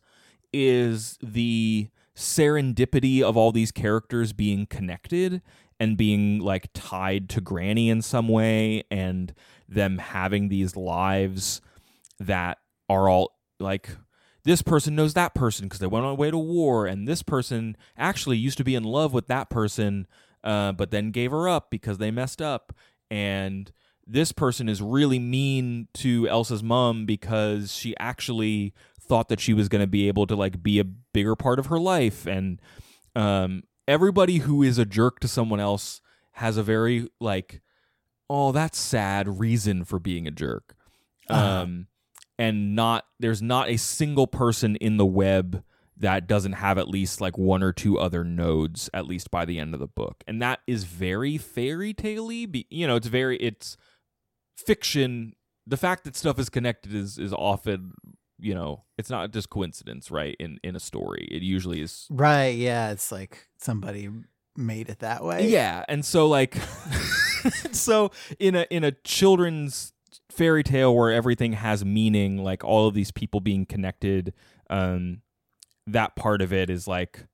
is 0.51 1.17
the 1.21 1.89
serendipity 2.15 3.21
of 3.21 3.37
all 3.37 3.51
these 3.51 3.71
characters 3.71 4.33
being 4.33 4.65
connected 4.65 5.41
and 5.79 5.95
being 5.95 6.39
like 6.39 6.67
tied 6.73 7.29
to 7.29 7.39
Granny 7.39 7.89
in 7.89 8.01
some 8.01 8.27
way 8.27 8.83
and 8.91 9.33
them 9.69 9.99
having 9.99 10.49
these 10.49 10.75
lives 10.75 11.61
that 12.19 12.57
are 12.89 13.07
all 13.07 13.37
like 13.59 13.89
this 14.43 14.61
person 14.61 14.95
knows 14.95 15.13
that 15.13 15.33
person 15.33 15.67
because 15.67 15.79
they 15.79 15.87
went 15.87 16.05
on 16.05 16.11
a 16.11 16.15
way 16.15 16.29
to 16.31 16.37
war 16.37 16.85
and 16.85 17.07
this 17.07 17.23
person 17.23 17.77
actually 17.97 18.37
used 18.37 18.57
to 18.57 18.63
be 18.63 18.75
in 18.75 18.83
love 18.83 19.13
with 19.13 19.27
that 19.27 19.49
person 19.49 20.07
uh, 20.43 20.71
but 20.71 20.91
then 20.91 21.11
gave 21.11 21.31
her 21.31 21.47
up 21.47 21.69
because 21.69 21.97
they 21.97 22.11
messed 22.11 22.41
up 22.41 22.73
and 23.09 23.71
this 24.05 24.31
person 24.31 24.67
is 24.67 24.81
really 24.81 25.19
mean 25.19 25.87
to 25.93 26.27
Elsa's 26.27 26.63
mom 26.63 27.05
because 27.05 27.73
she 27.73 27.95
actually 27.99 28.73
thought 28.99 29.29
that 29.29 29.39
she 29.39 29.53
was 29.53 29.69
going 29.69 29.81
to 29.81 29.87
be 29.87 30.07
able 30.07 30.25
to 30.27 30.35
like 30.35 30.61
be 30.63 30.79
a 30.79 30.83
bigger 30.83 31.35
part 31.35 31.59
of 31.59 31.67
her 31.67 31.79
life 31.79 32.25
and 32.25 32.59
um, 33.15 33.63
everybody 33.87 34.37
who 34.39 34.63
is 34.63 34.77
a 34.77 34.85
jerk 34.85 35.19
to 35.19 35.27
someone 35.27 35.59
else 35.59 36.01
has 36.33 36.57
a 36.57 36.63
very 36.63 37.07
like 37.19 37.61
oh 38.29 38.51
that's 38.51 38.77
sad 38.79 39.39
reason 39.39 39.83
for 39.83 39.99
being 39.99 40.27
a 40.27 40.31
jerk 40.31 40.75
Uh-huh. 41.29 41.61
um, 41.63 41.87
and 42.37 42.75
not 42.75 43.05
there's 43.19 43.41
not 43.41 43.69
a 43.69 43.77
single 43.77 44.27
person 44.27 44.75
in 44.77 44.97
the 44.97 45.05
web 45.05 45.63
that 45.99 46.27
doesn't 46.27 46.53
have 46.53 46.77
at 46.77 46.87
least 46.87 47.19
like 47.21 47.37
one 47.37 47.61
or 47.61 47.71
two 47.73 47.99
other 47.99 48.23
nodes 48.23 48.89
at 48.93 49.05
least 49.05 49.29
by 49.31 49.45
the 49.45 49.59
end 49.59 49.73
of 49.73 49.79
the 49.79 49.87
book 49.87 50.23
and 50.27 50.41
that 50.41 50.59
is 50.65 50.83
very 50.85 51.37
fairy 51.37 51.93
tale-y 51.93 52.47
you 52.69 52.87
know 52.87 52.95
it's 52.95 53.07
very 53.07 53.37
it's 53.37 53.75
fiction 54.57 55.33
the 55.67 55.77
fact 55.77 56.03
that 56.03 56.15
stuff 56.15 56.39
is 56.39 56.49
connected 56.49 56.93
is 56.93 57.17
is 57.17 57.33
often 57.33 57.93
you 58.39 58.53
know 58.53 58.83
it's 58.97 59.09
not 59.09 59.31
just 59.31 59.49
coincidence 59.49 60.09
right 60.09 60.35
in 60.39 60.57
in 60.63 60.75
a 60.75 60.79
story 60.79 61.27
it 61.31 61.41
usually 61.41 61.81
is 61.81 62.07
Right. 62.09 62.55
Yeah. 62.55 62.91
It's 62.91 63.11
like 63.11 63.47
somebody 63.59 64.09
made 64.55 64.89
it 64.89 64.99
that 64.99 65.23
way. 65.23 65.47
yeah, 65.49 65.83
and 65.87 66.03
so 66.03 66.27
like 66.27 66.55
so 67.71 68.11
in 68.39 68.55
a 68.55 68.65
in 68.69 68.83
a 68.83 68.91
children's 69.03 69.93
fairy 70.31 70.63
tale 70.63 70.95
where 70.95 71.11
everything 71.11 71.53
has 71.53 71.83
meaning, 71.85 72.37
like 72.37 72.63
all 72.63 72.87
of 72.87 72.93
these 72.93 73.11
people 73.11 73.39
being 73.41 73.65
connected, 73.65 74.33
um 74.69 75.21
that 75.91 76.15
part 76.15 76.41
of 76.41 76.51
it 76.53 76.69
is 76.69 76.87
like 76.87 77.25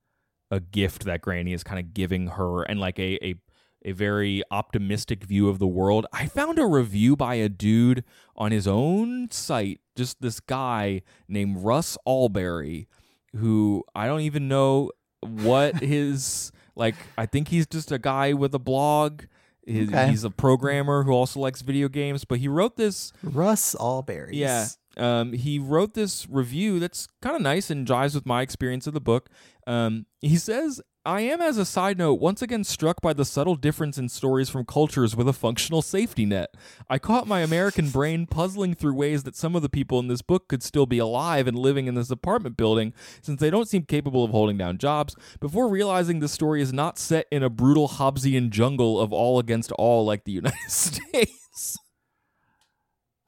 a 0.51 0.59
gift 0.59 1.05
that 1.05 1.21
Granny 1.21 1.53
is 1.53 1.63
kind 1.63 1.79
of 1.79 1.93
giving 1.93 2.27
her 2.27 2.63
and 2.63 2.79
like 2.79 2.99
a 2.99 3.23
a 3.25 3.35
a 3.83 3.91
very 3.91 4.41
optimistic 4.49 5.23
view 5.23 5.47
of 5.47 5.59
the 5.59 5.67
world. 5.67 6.07
I 6.11 6.25
found 6.25 6.57
a 6.57 6.65
review 6.65 7.15
by 7.15 7.35
a 7.35 7.47
dude 7.47 8.03
on 8.35 8.51
his 8.51 8.65
own 8.67 9.29
site, 9.29 9.79
just 9.95 10.21
this 10.21 10.39
guy 10.39 11.03
named 11.27 11.57
Russ 11.59 11.95
Allbery, 12.07 12.87
who 13.35 13.83
I 13.93 14.07
don't 14.07 14.21
even 14.21 14.47
know 14.47 14.91
what 15.21 15.75
his 15.83 16.51
like. 16.75 16.95
I 17.17 17.27
think 17.27 17.49
he's 17.49 17.67
just 17.67 17.91
a 17.91 17.99
guy 17.99 18.33
with 18.33 18.55
a 18.55 18.59
blog. 18.59 19.23
His, 19.67 19.89
Okay. 19.89 20.09
He's 20.09 20.23
a 20.23 20.29
programmer 20.29 21.03
who 21.03 21.11
also 21.11 21.39
likes 21.39 21.61
video 21.61 21.87
games, 21.87 22.23
but 22.23 22.37
he 22.39 22.47
wrote 22.47 22.77
this 22.77 23.11
Russ 23.23 23.75
Allbery's. 23.75 24.35
yeah. 24.35 24.65
Um, 24.97 25.33
he 25.33 25.59
wrote 25.59 25.93
this 25.93 26.27
review 26.29 26.79
that's 26.79 27.07
kind 27.21 27.35
of 27.35 27.41
nice 27.41 27.69
and 27.69 27.87
jives 27.87 28.15
with 28.15 28.25
my 28.25 28.41
experience 28.41 28.87
of 28.87 28.93
the 28.93 29.01
book. 29.01 29.29
Um, 29.67 30.05
he 30.21 30.37
says, 30.37 30.81
I 31.07 31.21
am, 31.21 31.39
as 31.39 31.59
a 31.59 31.65
side 31.65 31.99
note, 31.99 32.19
once 32.19 32.41
again 32.41 32.63
struck 32.63 32.99
by 32.99 33.13
the 33.13 33.25
subtle 33.25 33.55
difference 33.55 33.99
in 33.99 34.09
stories 34.09 34.49
from 34.49 34.65
cultures 34.65 35.15
with 35.15 35.27
a 35.27 35.33
functional 35.33 35.83
safety 35.83 36.25
net. 36.25 36.55
I 36.89 36.97
caught 36.97 37.27
my 37.27 37.41
American 37.41 37.91
brain 37.91 38.25
puzzling 38.25 38.73
through 38.73 38.95
ways 38.95 39.21
that 39.21 39.35
some 39.35 39.55
of 39.55 39.61
the 39.61 39.69
people 39.69 39.99
in 39.99 40.07
this 40.07 40.23
book 40.23 40.47
could 40.47 40.63
still 40.63 40.87
be 40.87 40.97
alive 40.97 41.45
and 41.45 41.59
living 41.59 41.85
in 41.85 41.93
this 41.93 42.09
apartment 42.09 42.57
building, 42.57 42.91
since 43.21 43.39
they 43.39 43.51
don't 43.51 43.69
seem 43.69 43.83
capable 43.83 44.23
of 44.23 44.31
holding 44.31 44.57
down 44.57 44.79
jobs, 44.79 45.15
before 45.39 45.69
realizing 45.69 46.21
the 46.21 46.27
story 46.27 46.59
is 46.59 46.73
not 46.73 46.97
set 46.97 47.27
in 47.31 47.43
a 47.43 47.51
brutal 47.51 47.87
Hobbesian 47.87 48.49
jungle 48.49 48.99
of 48.99 49.13
all 49.13 49.37
against 49.37 49.71
all 49.73 50.05
like 50.05 50.23
the 50.23 50.31
United 50.31 50.57
States. 50.69 51.77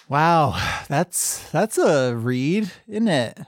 Wow. 0.10 0.56
That's 0.88 1.50
that's 1.52 1.78
a 1.78 2.16
read, 2.16 2.72
isn't 2.88 3.08
it? 3.08 3.40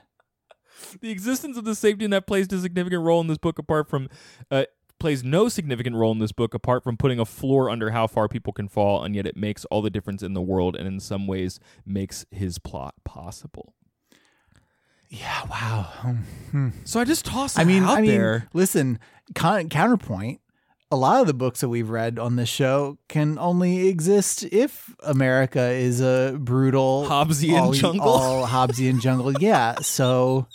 the 1.00 1.10
existence 1.10 1.56
of 1.56 1.64
the 1.64 1.74
safety 1.74 2.06
net 2.08 2.26
plays 2.26 2.52
a 2.52 2.60
significant 2.60 3.02
role 3.04 3.20
in 3.20 3.28
this 3.28 3.38
book 3.38 3.58
apart 3.60 3.88
from 3.88 4.08
uh, 4.50 4.64
plays 4.98 5.22
no 5.22 5.48
significant 5.48 5.94
role 5.94 6.10
in 6.10 6.18
this 6.18 6.32
book 6.32 6.52
apart 6.52 6.82
from 6.82 6.96
putting 6.96 7.20
a 7.20 7.24
floor 7.24 7.70
under 7.70 7.90
how 7.90 8.06
far 8.08 8.26
people 8.28 8.52
can 8.52 8.66
fall 8.68 9.04
and 9.04 9.14
yet 9.14 9.24
it 9.24 9.36
makes 9.36 9.64
all 9.66 9.82
the 9.82 9.90
difference 9.90 10.20
in 10.22 10.34
the 10.34 10.40
world 10.42 10.74
and 10.74 10.88
in 10.88 10.98
some 10.98 11.26
ways 11.28 11.60
makes 11.86 12.26
his 12.32 12.58
plot 12.58 12.94
possible 13.04 13.74
Yeah. 15.08 15.44
Wow. 15.48 15.82
Hmm. 16.50 16.68
so 16.84 16.98
i 16.98 17.04
just 17.04 17.24
toss 17.24 17.56
I 17.58 17.64
mean, 17.64 17.84
out 17.84 17.98
I 17.98 18.00
mean, 18.00 18.10
there 18.10 18.48
listen. 18.52 18.98
Con- 19.34 19.68
counterpoint. 19.68 20.40
A 20.92 20.96
lot 20.96 21.20
of 21.20 21.26
the 21.28 21.34
books 21.34 21.60
that 21.60 21.68
we've 21.68 21.88
read 21.88 22.18
on 22.18 22.34
this 22.36 22.48
show 22.48 22.98
can 23.08 23.38
only 23.38 23.86
exist 23.88 24.42
if 24.44 24.94
America 25.04 25.62
is 25.70 26.00
a 26.00 26.36
brutal 26.38 27.06
Hobbesian 27.08 27.60
all, 27.60 27.72
jungle. 27.72 28.08
all 28.08 28.46
Hobbesian 28.46 29.00
jungle. 29.00 29.32
Yeah. 29.40 29.76
So, 29.82 30.48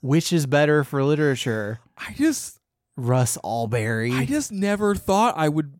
which 0.00 0.32
is 0.32 0.46
better 0.46 0.84
for 0.84 1.02
literature? 1.02 1.80
i 1.96 2.12
just 2.12 2.60
Russ 2.96 3.36
Allbery. 3.42 4.12
i 4.12 4.24
just 4.24 4.52
never 4.52 4.94
thought 4.94 5.34
i 5.36 5.48
would 5.48 5.74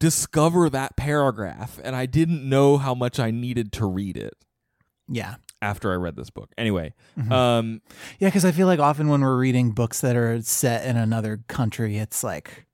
discover 0.00 0.68
that 0.70 0.96
paragraph 0.96 1.78
and 1.84 1.94
i 1.96 2.06
didn't 2.06 2.48
know 2.48 2.76
how 2.78 2.94
much 2.94 3.18
i 3.20 3.30
needed 3.30 3.72
to 3.72 3.86
read 3.86 4.16
it 4.16 4.34
yeah. 5.08 5.36
after 5.62 5.92
i 5.92 5.94
read 5.94 6.16
this 6.16 6.30
book 6.30 6.50
anyway 6.58 6.92
Mhm. 7.18 7.30
um 7.32 7.82
Yeah, 8.18 8.28
because 8.28 8.44
I 8.44 8.52
feel 8.52 8.66
like 8.66 8.78
often 8.80 9.08
when 9.08 9.20
we're 9.20 9.38
reading 9.38 9.70
books 9.72 10.00
that 10.00 10.16
are 10.16 10.40
set 10.42 10.84
in 10.86 10.96
another 10.96 11.40
country, 11.48 11.98
it's 11.98 12.22
like 12.24 12.66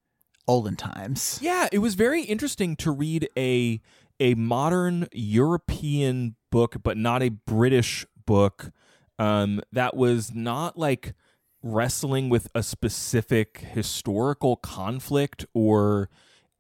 olden 0.47 0.76
times. 0.76 1.38
Yeah, 1.42 1.68
it 1.72 1.78
was 1.78 1.95
very 1.95 2.22
interesting 2.22 2.76
to 2.76 2.90
read 2.90 3.28
a 3.36 3.80
a 4.20 4.34
modern 4.34 5.09
European 5.12 6.36
book, 6.51 6.76
but 6.82 6.97
not 6.97 7.22
a 7.22 7.30
British 7.30 8.07
book. 8.26 8.70
Um, 9.18 9.61
that 9.72 9.97
was 9.97 10.34
not 10.34 10.78
like 10.78 11.14
wrestling 11.62 12.28
with 12.28 12.49
a 12.55 12.62
specific 12.62 13.59
historical 13.59 14.57
conflict 14.57 15.47
or 15.55 16.11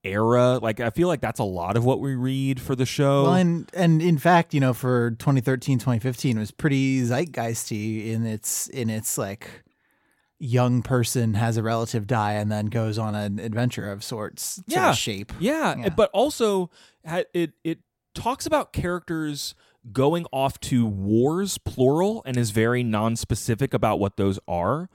era. 0.02 0.58
Like 0.60 0.80
I 0.80 0.90
feel 0.90 1.08
like 1.08 1.20
that's 1.20 1.40
a 1.40 1.44
lot 1.44 1.76
of 1.76 1.84
what 1.84 2.00
we 2.00 2.14
read 2.14 2.60
for 2.60 2.74
the 2.74 2.86
show. 2.86 3.24
Well, 3.24 3.34
and 3.34 3.70
and 3.74 4.02
in 4.02 4.18
fact, 4.18 4.54
you 4.54 4.60
know, 4.60 4.72
for 4.74 5.12
2013, 5.12 5.78
2015 5.78 6.36
it 6.36 6.40
was 6.40 6.50
pretty 6.50 7.02
zeitgeisty 7.02 8.08
in 8.08 8.26
its 8.26 8.68
in 8.68 8.90
its 8.90 9.18
like 9.18 9.64
young 10.44 10.82
person 10.82 11.34
has 11.34 11.56
a 11.56 11.62
relative 11.62 12.06
die 12.06 12.32
and 12.34 12.50
then 12.52 12.66
goes 12.66 12.98
on 12.98 13.14
an 13.14 13.38
adventure 13.38 13.90
of 13.90 14.04
sorts 14.04 14.42
sort 14.56 14.64
Yeah. 14.68 14.92
shape. 14.92 15.32
Yeah, 15.40 15.76
Yeah. 15.78 15.88
but 15.90 16.10
also 16.12 16.70
it 17.32 17.52
it 17.64 17.78
talks 18.14 18.46
about 18.46 18.72
characters 18.72 19.54
going 19.92 20.24
off 20.32 20.60
to 20.60 20.86
wars 20.86 21.58
plural 21.58 22.22
and 22.24 22.36
is 22.36 22.50
very 22.50 22.82
non-specific 22.82 23.74
about 23.74 23.98
what 23.98 24.16
those 24.16 24.38
are. 24.48 24.88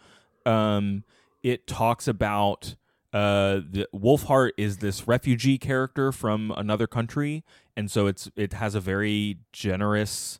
Um, 0.45 1.03
it 1.43 1.67
talks 1.67 2.07
about 2.07 2.75
uh, 3.13 3.61
the 3.69 3.87
Wolfheart 3.93 4.51
is 4.57 4.77
this 4.77 5.07
refugee 5.07 5.57
character 5.57 6.11
from 6.11 6.51
another 6.57 6.85
country, 6.85 7.43
and 7.75 7.89
so 7.89 8.05
it's 8.07 8.29
it 8.35 8.53
has 8.53 8.75
a 8.75 8.79
very 8.79 9.39
generous 9.51 10.39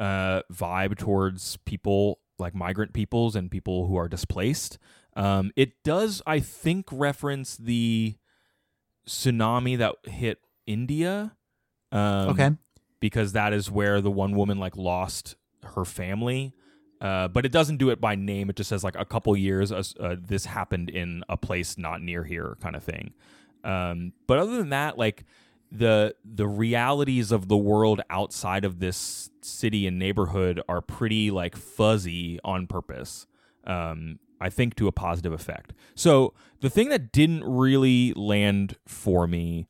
uh, 0.00 0.42
vibe 0.52 0.96
towards 0.98 1.56
people 1.58 2.18
like 2.38 2.54
migrant 2.54 2.92
peoples 2.92 3.34
and 3.36 3.50
people 3.50 3.86
who 3.86 3.96
are 3.96 4.08
displaced. 4.08 4.78
Um, 5.16 5.50
it 5.56 5.82
does, 5.84 6.22
I 6.26 6.40
think, 6.40 6.86
reference 6.92 7.56
the 7.56 8.16
tsunami 9.06 9.78
that 9.78 9.94
hit 10.04 10.38
India. 10.66 11.36
Um, 11.92 12.28
Okay. 12.30 12.50
Because 13.00 13.32
that 13.32 13.52
is 13.52 13.70
where 13.70 14.00
the 14.00 14.10
one 14.10 14.34
woman 14.34 14.58
like 14.58 14.76
lost 14.76 15.36
her 15.62 15.84
family. 15.84 16.52
Uh, 17.00 17.28
but 17.28 17.46
it 17.46 17.52
doesn't 17.52 17.76
do 17.76 17.90
it 17.90 18.00
by 18.00 18.16
name. 18.16 18.50
It 18.50 18.56
just 18.56 18.68
says 18.68 18.82
like 18.82 18.96
a 18.96 19.04
couple 19.04 19.36
years. 19.36 19.70
Uh, 19.70 19.84
uh, 20.00 20.16
this 20.20 20.46
happened 20.46 20.90
in 20.90 21.22
a 21.28 21.36
place 21.36 21.78
not 21.78 22.02
near 22.02 22.24
here, 22.24 22.56
kind 22.60 22.74
of 22.74 22.82
thing. 22.82 23.14
Um, 23.62 24.12
but 24.26 24.38
other 24.38 24.56
than 24.56 24.70
that, 24.70 24.98
like 24.98 25.24
the 25.70 26.14
the 26.24 26.46
realities 26.46 27.30
of 27.30 27.48
the 27.48 27.56
world 27.56 28.00
outside 28.10 28.64
of 28.64 28.80
this 28.80 29.30
city 29.42 29.86
and 29.86 29.98
neighborhood 29.98 30.60
are 30.68 30.80
pretty 30.80 31.30
like 31.30 31.56
fuzzy 31.56 32.38
on 32.44 32.66
purpose. 32.66 33.26
Um, 33.64 34.18
I 34.40 34.50
think 34.50 34.76
to 34.76 34.86
a 34.86 34.92
positive 34.92 35.32
effect. 35.32 35.72
So 35.94 36.32
the 36.60 36.70
thing 36.70 36.88
that 36.90 37.12
didn't 37.12 37.44
really 37.44 38.12
land 38.14 38.76
for 38.86 39.26
me, 39.26 39.68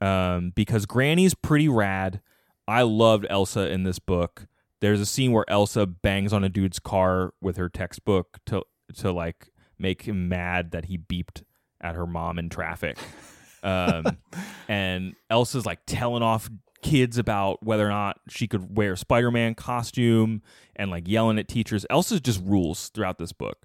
um, 0.00 0.52
because 0.54 0.86
Granny's 0.86 1.34
pretty 1.34 1.68
rad. 1.68 2.20
I 2.68 2.82
loved 2.82 3.26
Elsa 3.28 3.68
in 3.70 3.82
this 3.82 3.98
book. 3.98 4.46
There's 4.80 5.00
a 5.00 5.06
scene 5.06 5.32
where 5.32 5.48
Elsa 5.48 5.86
bangs 5.86 6.32
on 6.32 6.44
a 6.44 6.48
dude's 6.48 6.78
car 6.78 7.34
with 7.40 7.56
her 7.56 7.68
textbook 7.68 8.38
to 8.46 8.62
to 8.96 9.10
like 9.10 9.50
make 9.78 10.02
him 10.02 10.28
mad 10.28 10.70
that 10.70 10.86
he 10.86 10.98
beeped 10.98 11.42
at 11.80 11.94
her 11.96 12.06
mom 12.06 12.38
in 12.38 12.48
traffic. 12.48 12.98
Um, 13.62 14.16
and 14.68 15.14
Elsa's 15.28 15.66
like 15.66 15.80
telling 15.86 16.22
off 16.22 16.50
kids 16.82 17.18
about 17.18 17.62
whether 17.62 17.86
or 17.86 17.90
not 17.90 18.18
she 18.28 18.48
could 18.48 18.76
wear 18.76 18.94
a 18.94 18.96
Spider-Man 18.96 19.54
costume 19.54 20.42
and 20.76 20.90
like 20.90 21.06
yelling 21.06 21.38
at 21.38 21.48
teachers. 21.48 21.84
Elsa's 21.90 22.20
just 22.20 22.42
rules 22.44 22.88
throughout 22.88 23.18
this 23.18 23.32
book. 23.32 23.58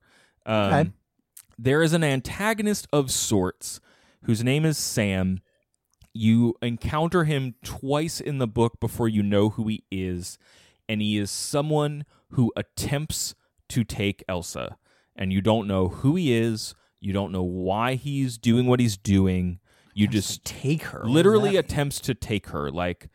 Um, 0.46 0.74
Okay. 0.74 0.92
There 1.58 1.82
is 1.82 1.94
an 1.94 2.04
antagonist 2.04 2.86
of 2.92 3.10
sorts 3.10 3.80
whose 4.24 4.44
name 4.44 4.66
is 4.66 4.78
Sam. 4.78 5.40
You 6.14 6.56
encounter 6.62 7.24
him 7.24 7.56
twice 7.64 8.20
in 8.20 8.40
the 8.40 8.48
book 8.48 8.80
before 8.82 9.08
you 9.08 9.24
know 9.24 9.50
who 9.52 9.68
he 9.68 9.86
is, 9.90 10.38
and 10.90 11.02
he 11.02 11.18
is 11.18 11.32
someone 11.32 12.06
who 12.32 12.52
attempts 12.58 13.36
to 13.70 13.86
take 13.86 14.24
Elsa, 14.28 14.78
and 15.16 15.32
you 15.32 15.42
don't 15.42 15.68
know 15.68 15.88
who 15.88 16.16
he 16.16 16.34
is. 16.34 16.76
You 17.00 17.14
don't 17.14 17.32
know 17.32 17.44
why 17.44 17.96
he's 17.96 18.38
doing 18.38 18.68
what 18.68 18.82
he's 18.82 18.98
doing. 18.98 19.60
You 19.96 20.08
just 20.08 20.46
take 20.46 20.84
her. 20.84 21.04
Literally 21.06 21.54
that 21.54 21.66
attempts 21.66 22.00
to 22.02 22.14
take 22.14 22.48
her 22.50 22.70
like 22.70 23.10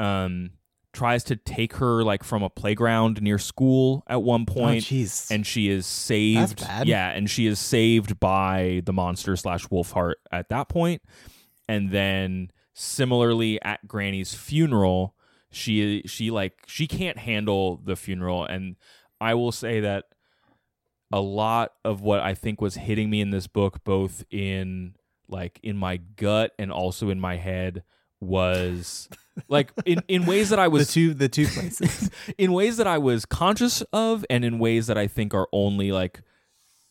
um 0.00 0.50
tries 0.92 1.24
to 1.24 1.36
take 1.36 1.74
her 1.74 2.02
like 2.02 2.24
from 2.24 2.42
a 2.42 2.50
playground 2.50 3.22
near 3.22 3.38
school 3.38 4.02
at 4.08 4.22
one 4.22 4.44
point 4.44 4.84
jeez. 4.84 5.30
and 5.30 5.46
she 5.46 5.68
is 5.68 5.86
saved 5.86 6.60
bad. 6.60 6.86
yeah 6.86 7.08
and 7.10 7.30
she 7.30 7.46
is 7.46 7.58
saved 7.58 8.20
by 8.20 8.82
the 8.84 8.92
monster 8.92 9.34
slash 9.36 9.70
wolf 9.70 9.92
heart 9.92 10.18
at 10.30 10.50
that 10.50 10.68
point 10.68 11.00
and 11.66 11.90
then 11.90 12.50
similarly 12.74 13.60
at 13.62 13.86
granny's 13.88 14.34
funeral 14.34 15.14
she 15.50 16.02
she 16.04 16.30
like 16.30 16.62
she 16.66 16.86
can't 16.86 17.18
handle 17.18 17.80
the 17.84 17.96
funeral 17.96 18.44
and 18.44 18.76
I 19.20 19.34
will 19.34 19.52
say 19.52 19.80
that 19.80 20.06
a 21.12 21.20
lot 21.20 21.72
of 21.84 22.00
what 22.00 22.20
I 22.20 22.34
think 22.34 22.60
was 22.60 22.74
hitting 22.74 23.08
me 23.08 23.20
in 23.20 23.30
this 23.30 23.46
book 23.46 23.84
both 23.84 24.24
in 24.30 24.94
like 25.32 25.58
in 25.62 25.76
my 25.76 25.96
gut 25.96 26.52
and 26.58 26.70
also 26.70 27.10
in 27.10 27.18
my 27.18 27.36
head 27.36 27.82
was 28.20 29.08
like 29.48 29.72
in, 29.84 30.00
in 30.06 30.26
ways 30.26 30.50
that 30.50 30.58
I 30.58 30.68
was 30.68 30.86
the 30.88 30.92
two 30.92 31.14
the 31.14 31.28
two 31.28 31.46
places. 31.46 32.10
in 32.38 32.52
ways 32.52 32.76
that 32.76 32.86
I 32.86 32.98
was 32.98 33.26
conscious 33.26 33.82
of 33.92 34.24
and 34.30 34.44
in 34.44 34.58
ways 34.58 34.86
that 34.86 34.96
I 34.96 35.08
think 35.08 35.34
are 35.34 35.48
only 35.52 35.90
like 35.90 36.22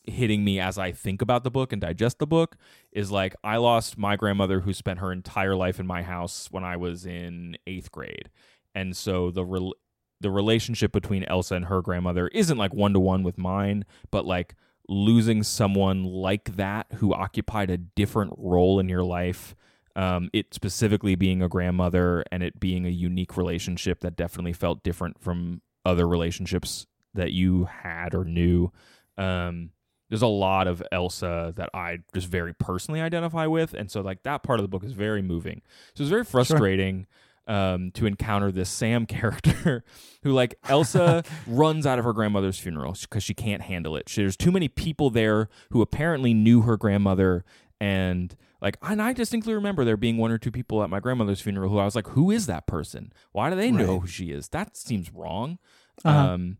hitting 0.03 0.43
me 0.43 0.59
as 0.59 0.77
I 0.77 0.91
think 0.91 1.21
about 1.21 1.43
the 1.43 1.51
book 1.51 1.71
and 1.71 1.81
digest 1.81 2.17
the 2.19 2.27
book 2.27 2.57
is 2.91 3.11
like 3.11 3.35
I 3.43 3.57
lost 3.57 3.97
my 3.97 4.15
grandmother 4.15 4.61
who 4.61 4.73
spent 4.73 4.99
her 4.99 5.11
entire 5.11 5.55
life 5.55 5.79
in 5.79 5.87
my 5.87 6.01
house 6.01 6.49
when 6.51 6.63
I 6.63 6.75
was 6.75 7.05
in 7.05 7.55
8th 7.67 7.91
grade. 7.91 8.29
And 8.73 8.97
so 8.97 9.31
the 9.31 9.45
rel- 9.45 9.75
the 10.19 10.31
relationship 10.31 10.91
between 10.91 11.23
Elsa 11.25 11.55
and 11.55 11.65
her 11.65 11.81
grandmother 11.81 12.27
isn't 12.29 12.57
like 12.57 12.73
one 12.73 12.93
to 12.93 12.99
one 12.99 13.23
with 13.23 13.37
mine, 13.37 13.85
but 14.11 14.25
like 14.25 14.55
losing 14.91 15.41
someone 15.41 16.03
like 16.03 16.57
that 16.57 16.85
who 16.95 17.13
occupied 17.13 17.69
a 17.69 17.77
different 17.77 18.33
role 18.37 18.79
in 18.79 18.89
your 18.89 19.03
life 19.03 19.55
um, 19.95 20.29
it 20.33 20.53
specifically 20.53 21.15
being 21.15 21.41
a 21.41 21.49
grandmother 21.49 22.23
and 22.31 22.43
it 22.43 22.59
being 22.59 22.85
a 22.85 22.89
unique 22.89 23.37
relationship 23.37 24.01
that 24.01 24.15
definitely 24.15 24.53
felt 24.53 24.83
different 24.83 25.21
from 25.21 25.61
other 25.85 26.07
relationships 26.07 26.85
that 27.13 27.31
you 27.31 27.65
had 27.65 28.15
or 28.15 28.23
knew. 28.23 28.71
Um, 29.17 29.71
there's 30.09 30.21
a 30.21 30.27
lot 30.27 30.67
of 30.67 30.83
Elsa 30.91 31.53
that 31.55 31.69
I 31.73 31.99
just 32.13 32.27
very 32.27 32.53
personally 32.53 33.01
identify 33.01 33.47
with, 33.47 33.73
and 33.73 33.89
so 33.89 34.01
like 34.01 34.23
that 34.23 34.43
part 34.43 34.59
of 34.59 34.63
the 34.63 34.69
book 34.69 34.83
is 34.83 34.91
very 34.91 35.21
moving. 35.21 35.61
So 35.95 36.03
it's 36.03 36.09
very 36.09 36.25
frustrating 36.25 37.07
um, 37.51 37.91
to 37.91 38.05
encounter 38.05 38.51
this 38.51 38.69
Sam 38.69 39.05
character 39.17 39.83
who 40.23 40.31
like 40.31 40.55
Elsa 40.69 41.23
runs 41.47 41.85
out 41.85 41.99
of 41.99 42.05
her 42.05 42.13
grandmother's 42.13 42.57
funeral 42.57 42.95
because 43.01 43.23
she 43.23 43.33
can't 43.33 43.61
handle 43.63 43.95
it. 43.97 44.07
She, 44.07 44.21
there's 44.21 44.37
too 44.37 44.51
many 44.51 44.67
people 44.69 45.09
there 45.09 45.49
who 45.71 45.81
apparently 45.81 46.33
knew 46.33 46.61
her 46.61 46.77
grandmother 46.77 47.43
and 47.79 48.35
like 48.61 48.77
and 48.81 49.01
I 49.01 49.11
distinctly 49.13 49.53
remember 49.53 49.83
there 49.83 49.97
being 49.97 50.17
one 50.17 50.31
or 50.31 50.37
two 50.37 50.51
people 50.51 50.83
at 50.83 50.89
my 50.89 50.99
grandmother's 50.99 51.41
funeral 51.41 51.69
who 51.69 51.79
I 51.79 51.85
was 51.85 51.95
like, 51.95 52.07
who 52.09 52.31
is 52.31 52.45
that 52.45 52.67
person? 52.67 53.11
Why 53.31 53.49
do 53.49 53.55
they 53.55 53.71
know 53.71 53.93
Right. 53.93 54.01
who 54.01 54.07
she 54.07 54.31
is? 54.31 54.49
That 54.49 54.77
seems 54.77 55.11
wrong. 55.11 55.57
Uh-huh. 56.05 56.33
Um, 56.33 56.57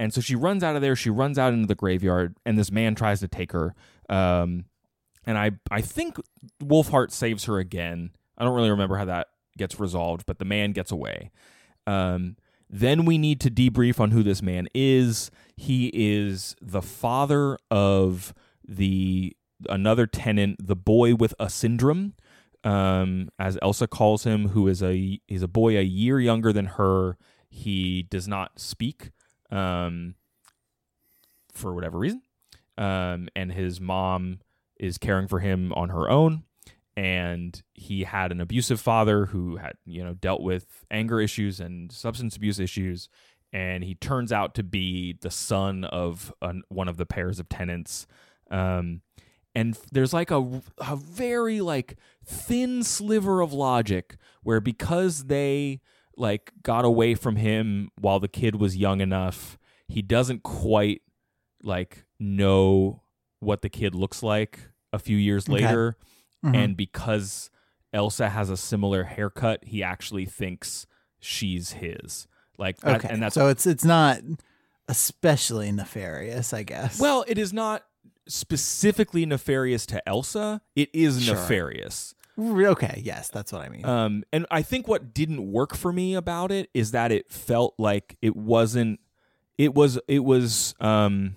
and 0.00 0.12
so 0.12 0.20
she 0.20 0.34
runs 0.34 0.64
out 0.64 0.74
of 0.74 0.82
there. 0.82 0.96
She 0.96 1.10
runs 1.10 1.38
out 1.38 1.52
into 1.52 1.66
the 1.68 1.74
graveyard, 1.76 2.36
and 2.44 2.58
this 2.58 2.72
man 2.72 2.94
tries 2.96 3.20
to 3.20 3.28
take 3.28 3.52
her. 3.52 3.74
Um, 4.08 4.64
and 5.24 5.38
I 5.38 5.52
I 5.70 5.82
think 5.82 6.16
Wolfheart 6.60 7.12
saves 7.12 7.44
her 7.44 7.58
again. 7.58 8.10
I 8.36 8.44
don't 8.44 8.54
really 8.56 8.70
remember 8.70 8.96
how 8.96 9.04
that 9.04 9.28
gets 9.56 9.78
resolved, 9.78 10.24
but 10.26 10.38
the 10.38 10.44
man 10.44 10.72
gets 10.72 10.90
away. 10.90 11.30
Um, 11.86 12.36
then 12.68 13.04
we 13.04 13.18
need 13.18 13.40
to 13.40 13.50
debrief 13.50 14.00
on 14.00 14.12
who 14.12 14.22
this 14.22 14.42
man 14.42 14.66
is. 14.74 15.30
He 15.56 15.90
is 15.92 16.56
the 16.60 16.82
father 16.82 17.58
of 17.70 18.32
the 18.66 19.36
another 19.68 20.06
tenant, 20.06 20.66
the 20.66 20.76
boy 20.76 21.14
with 21.14 21.34
a 21.38 21.50
syndrome, 21.50 22.14
um, 22.64 23.28
as 23.38 23.58
Elsa 23.60 23.86
calls 23.86 24.24
him, 24.24 24.48
who 24.48 24.68
is 24.68 24.82
a 24.82 25.20
he's 25.26 25.42
a 25.42 25.48
boy 25.48 25.76
a 25.76 25.82
year 25.82 26.18
younger 26.18 26.52
than 26.52 26.66
her. 26.66 27.18
He 27.50 28.02
does 28.04 28.26
not 28.26 28.58
speak, 28.58 29.10
um, 29.50 30.14
for 31.52 31.74
whatever 31.74 31.98
reason, 31.98 32.22
um, 32.78 33.28
and 33.36 33.52
his 33.52 33.80
mom 33.80 34.40
is 34.80 34.96
caring 34.96 35.28
for 35.28 35.40
him 35.40 35.72
on 35.74 35.90
her 35.90 36.08
own. 36.08 36.44
And 36.96 37.60
he 37.72 38.04
had 38.04 38.32
an 38.32 38.40
abusive 38.40 38.80
father 38.80 39.26
who 39.26 39.56
had, 39.56 39.74
you 39.86 40.04
know, 40.04 40.14
dealt 40.14 40.42
with 40.42 40.84
anger 40.90 41.20
issues 41.20 41.58
and 41.60 41.90
substance 41.90 42.36
abuse 42.36 42.60
issues. 42.60 43.08
And 43.52 43.82
he 43.84 43.94
turns 43.94 44.32
out 44.32 44.54
to 44.56 44.62
be 44.62 45.16
the 45.20 45.30
son 45.30 45.84
of 45.84 46.32
an, 46.42 46.62
one 46.68 46.88
of 46.88 46.96
the 46.98 47.06
pairs 47.06 47.38
of 47.38 47.48
tenants. 47.48 48.06
Um, 48.50 49.00
and 49.54 49.78
there's 49.90 50.12
like 50.12 50.30
a, 50.30 50.62
a 50.78 50.96
very 50.96 51.60
like 51.60 51.96
thin 52.24 52.82
sliver 52.82 53.40
of 53.40 53.52
logic 53.52 54.16
where 54.42 54.60
because 54.60 55.24
they 55.24 55.80
like 56.16 56.52
got 56.62 56.84
away 56.84 57.14
from 57.14 57.36
him 57.36 57.90
while 57.98 58.20
the 58.20 58.28
kid 58.28 58.56
was 58.56 58.76
young 58.76 59.00
enough, 59.00 59.58
he 59.88 60.02
doesn't 60.02 60.42
quite 60.42 61.02
like 61.62 62.04
know 62.18 63.02
what 63.40 63.62
the 63.62 63.68
kid 63.68 63.94
looks 63.94 64.22
like 64.22 64.58
a 64.92 64.98
few 64.98 65.16
years 65.16 65.48
Okay. 65.48 65.64
later 65.64 65.96
Mhm. 66.44 66.56
and 66.56 66.76
because 66.76 67.50
Elsa 67.92 68.28
has 68.30 68.50
a 68.50 68.56
similar 68.56 69.04
haircut, 69.04 69.64
he 69.64 69.82
actually 69.82 70.24
thinks 70.26 70.86
she's 71.20 71.72
his. 71.72 72.26
Like 72.58 72.78
that, 72.80 72.96
okay, 73.04 73.08
and 73.12 73.22
that's 73.22 73.34
so 73.34 73.48
it's 73.48 73.66
it's 73.66 73.84
not 73.84 74.20
especially 74.88 75.72
nefarious, 75.72 76.52
I 76.52 76.62
guess. 76.64 76.98
well, 77.00 77.24
it 77.28 77.38
is 77.38 77.52
not 77.52 77.84
specifically 78.28 79.26
nefarious 79.26 79.86
to 79.86 80.06
Elsa. 80.08 80.60
It 80.76 80.90
is 80.92 81.24
Sure. 81.24 81.34
nefarious. 81.34 82.14
Okay, 82.38 83.00
yes, 83.04 83.28
that's 83.28 83.52
what 83.52 83.62
I 83.62 83.68
mean. 83.68 83.84
Um, 83.84 84.24
and 84.32 84.46
I 84.50 84.62
think 84.62 84.88
what 84.88 85.12
didn't 85.12 85.50
work 85.52 85.74
for 85.76 85.92
me 85.92 86.14
about 86.14 86.50
it 86.50 86.70
is 86.72 86.92
that 86.92 87.12
it 87.12 87.30
felt 87.30 87.74
like 87.78 88.16
it 88.22 88.34
wasn't. 88.34 89.00
It 89.58 89.74
was. 89.74 89.98
It 90.08 90.24
was. 90.24 90.74
Um, 90.80 91.34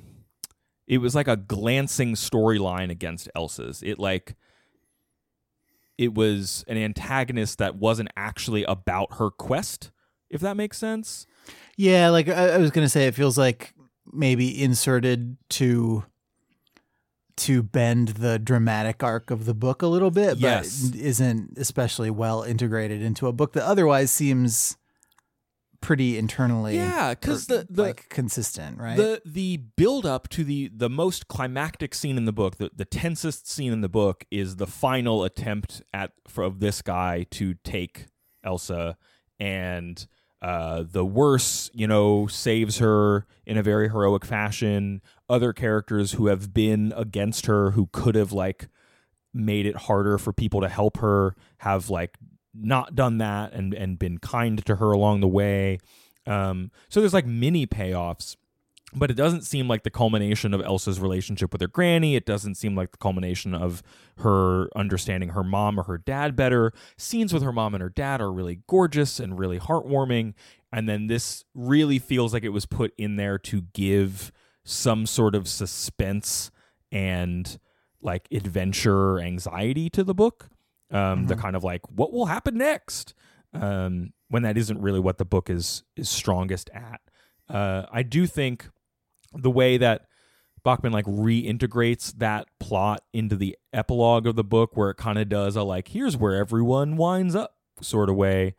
it 0.88 0.99
was 0.99 1.14
like 1.16 1.28
a 1.28 1.36
glancing 1.36 2.14
storyline 2.16 2.89
against 2.91 3.30
Elsa's. 3.36 3.84
It 3.84 3.99
like. 3.99 4.36
It 5.98 6.14
was 6.14 6.64
an 6.68 6.78
antagonist 6.78 7.58
that 7.60 7.76
wasn't 7.76 8.10
actually 8.18 8.64
about 8.66 9.16
her 9.16 9.30
quest, 9.32 9.91
if 10.30 10.41
that 10.41 10.58
makes 10.58 10.78
sense. 10.78 11.26
yeah, 11.78 12.10
like 12.10 12.28
I, 12.28 12.50
I 12.50 12.58
was 12.58 12.72
gonna 12.72 12.89
say, 12.89 13.08
it 13.08 13.16
feels 13.16 13.38
like 13.38 13.74
maybe 14.12 14.62
inserted 14.62 15.38
to 15.50 16.04
to 17.38 17.62
bend 17.62 18.10
the 18.10 18.39
dramatic 18.39 19.04
arc 19.04 19.30
of 19.30 19.46
the 19.46 19.54
book 19.54 19.82
a 19.82 19.88
little 19.88 20.12
bit, 20.12 20.36
but 20.36 20.39
Yes. 20.41 20.91
isn't 20.96 21.58
especially 21.58 22.10
well 22.10 22.43
integrated 22.43 23.02
into 23.02 23.28
a 23.28 23.34
book 23.34 23.52
that 23.54 23.66
otherwise 23.66 24.10
seems 24.10 24.78
pretty 25.86 26.18
internally 26.18 26.76
Yeah, 26.76 27.14
because 27.14 27.46
the 27.46 27.68
the 27.70 27.84
like 27.84 28.10
consistent, 28.10 28.80
right? 28.80 28.98
The 28.98 29.22
the 29.24 29.58
build 29.58 30.06
up 30.06 30.28
to 30.30 30.44
the 30.44 30.72
the 30.74 30.90
most 30.90 31.28
climactic 31.28 31.94
scene 31.94 32.18
in 32.18 32.26
the 32.26 32.34
book, 32.34 32.58
the, 32.58 32.72
the 32.76 32.86
tensest 32.86 33.48
scene 33.48 33.72
in 33.72 33.82
the 33.82 33.90
book 33.90 34.26
is 34.32 34.56
the 34.56 34.66
final 34.66 35.24
attempt 35.24 35.84
at 35.94 36.14
for, 36.28 36.44
of 36.44 36.60
this 36.60 36.82
guy 36.82 37.28
to 37.32 37.54
take 37.64 38.08
Elsa 38.44 38.98
and 39.40 40.08
uh, 40.42 40.84
the 40.90 41.06
wurse, 41.06 41.70
you 41.74 41.86
know, 41.86 42.26
saves 42.26 42.80
her 42.80 43.28
in 43.46 43.56
a 43.56 43.64
very 43.64 43.88
heroic 43.90 44.26
fashion. 44.26 45.04
Other 45.30 45.54
characters 45.54 46.14
who 46.14 46.28
have 46.28 46.52
been 46.52 46.94
against 46.96 47.46
her, 47.46 47.72
who 47.72 47.90
could 47.92 48.16
have 48.16 48.32
like 48.32 48.70
made 49.36 49.68
it 49.68 49.76
harder 49.76 50.18
for 50.18 50.34
people 50.34 50.62
to 50.62 50.70
help 50.70 50.98
her, 50.98 51.36
have 51.60 51.92
like 51.92 52.18
not 52.58 52.95
done 52.95 53.18
that 53.20 53.53
and 53.53 53.74
and 53.74 53.99
been 53.99 54.18
kind 54.18 54.66
to 54.66 54.78
her 54.78 54.91
along 54.91 55.22
the 55.22 55.28
way. 55.28 55.80
Um, 56.28 56.72
so 56.89 57.01
there's 57.01 57.14
like 57.14 57.26
mini 57.26 57.68
payoffs, 57.68 58.36
but 58.93 59.12
it 59.12 59.16
doesn't 59.16 59.43
seem 59.43 59.68
like 59.68 59.84
the 59.84 59.89
culmination 59.89 60.53
of 60.53 60.62
Elsa's 60.62 60.99
relationship 60.99 61.51
with 61.51 61.62
her 61.62 61.68
granny. 61.68 62.16
It 62.16 62.26
doesn't 62.26 62.56
seem 62.56 62.76
like 62.76 62.91
the 62.91 62.97
culmination 62.97 63.53
of 63.53 63.84
her 64.18 64.70
understanding 64.76 65.30
her 65.30 65.43
mom 65.43 65.80
or 65.80 65.84
her 65.84 65.97
dad 65.97 66.36
better. 66.36 66.72
Scenes 66.97 67.34
with 67.34 67.43
her 67.43 67.51
mom 67.51 67.76
and 67.76 67.82
her 67.82 67.89
dad 67.89 68.22
are 68.22 68.32
really 68.32 68.62
gorgeous 68.68 69.20
and 69.20 69.38
really 69.38 69.60
heartwarming. 69.60 70.34
And 70.72 70.89
then 70.89 71.08
this 71.08 71.45
really 71.53 71.99
feels 71.99 72.34
like 72.34 72.43
it 72.43 72.49
was 72.49 72.66
put 72.66 72.93
in 72.97 73.18
there 73.18 73.38
to 73.39 73.62
give 73.74 74.32
some 74.64 75.06
sort 75.06 75.36
of 75.36 75.47
suspense 75.47 76.49
and 76.91 77.60
like 78.01 78.28
adventure 78.32 79.20
anxiety 79.20 79.89
to 79.91 80.03
the 80.03 80.14
book. 80.16 80.49
Um, 80.92 81.26
The 81.26 81.36
kind 81.36 81.56
of 81.56 81.64
like, 81.64 81.82
what 81.90 82.14
will 82.14 82.28
happen 82.28 82.58
next? 82.58 83.14
Um, 83.54 84.14
when 84.30 84.44
that 84.44 84.58
isn't 84.58 84.82
really 84.82 85.00
what 85.00 85.18
the 85.18 85.26
book 85.26 85.50
is 85.50 85.84
is 85.96 86.10
strongest 86.10 86.70
at. 86.74 87.02
Uh, 87.50 87.86
I 87.92 88.04
do 88.04 88.26
think 88.28 88.70
the 89.34 89.52
way 89.52 89.78
that 89.78 90.08
Backman 90.66 90.92
like 90.92 91.06
reintegrates 91.06 92.12
that 92.18 92.48
plot 92.60 93.02
into 93.14 93.36
the 93.36 93.56
epilogue 93.72 94.26
of 94.26 94.36
the 94.36 94.44
book, 94.44 94.76
where 94.76 94.90
it 94.90 94.98
kind 94.98 95.20
of 95.20 95.30
does 95.30 95.56
a 95.56 95.64
like, 95.64 95.90
here's 95.90 96.18
where 96.18 96.36
everyone 96.36 96.98
winds 96.98 97.36
up 97.36 97.56
sort 97.82 98.10
of 98.10 98.16
way. 98.16 98.56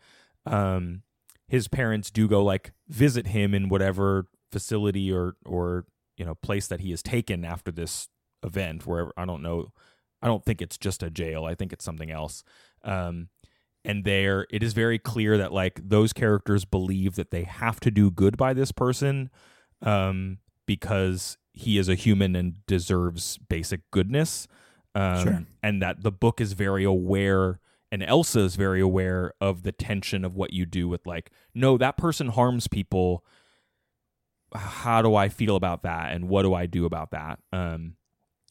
Um, 0.47 1.03
his 1.49 1.68
parents 1.68 2.11
do 2.11 2.29
go 2.29 2.43
like 2.45 2.72
visit 2.89 3.29
him 3.29 3.55
in 3.55 3.68
whatever 3.68 4.29
facility 4.53 5.12
or 5.12 5.37
or 5.45 5.87
you 6.16 6.24
know 6.24 6.35
place 6.37 6.68
that 6.68 6.81
he 6.81 6.93
is 6.93 7.03
taken 7.03 7.45
after 7.45 7.70
this 7.72 8.09
event. 8.45 8.87
Wherever 8.87 9.12
I 9.16 9.24
don't 9.24 9.43
know, 9.43 9.72
I 10.27 10.29
don't 10.29 10.45
think 10.45 10.61
it's 10.61 10.77
just 10.77 11.05
a 11.05 11.11
jail. 11.11 11.45
I 11.45 11.55
think 11.55 11.72
it's 11.72 11.85
something 11.85 12.11
else. 12.11 12.43
Um, 12.83 13.29
and 13.85 14.05
there 14.05 14.49
it 14.51 14.64
is 14.64 14.72
very 14.72 14.99
clear 14.99 15.39
that 15.39 15.53
like 15.53 15.81
those 15.89 16.12
characters 16.12 16.64
believe 16.64 17.14
that 17.14 17.31
they 17.31 17.45
have 17.45 17.79
to 17.79 17.93
do 17.93 18.11
good 18.11 18.37
by 18.37 18.53
this 18.53 18.72
person 18.72 19.31
um 19.83 20.39
because 20.66 21.39
he 21.53 21.79
is 21.79 21.89
a 21.89 21.95
human 21.95 22.35
and 22.35 22.66
deserves 22.66 23.39
basic 23.49 23.89
goodness 23.93 24.49
um 24.97 25.22
Sure. 25.22 25.47
and 25.62 25.81
that 25.81 26.03
the 26.03 26.11
book 26.11 26.41
is 26.41 26.53
very 26.55 26.83
aware 26.83 27.61
and 27.93 28.03
and 28.03 28.03
Elsa 28.03 28.41
is 28.41 28.57
very 28.57 28.81
aware 28.81 29.33
of 29.41 29.62
the 29.62 29.70
tension 29.70 30.24
of 30.24 30.35
what 30.35 30.53
you 30.53 30.66
do 30.66 30.89
with 30.89 31.07
like, 31.07 31.31
no, 31.55 31.79
that 31.79 31.97
person 31.97 32.27
harms 32.29 32.66
people. 32.66 33.24
How 34.55 35.03
do 35.03 35.14
I 35.14 35.29
feel 35.29 35.55
about 35.57 35.83
that, 35.85 36.12
and 36.12 36.29
what 36.29 36.43
do 36.43 36.53
I 36.53 36.66
do 36.66 36.85
about 36.85 37.12
that? 37.12 37.39
Um, 37.53 37.95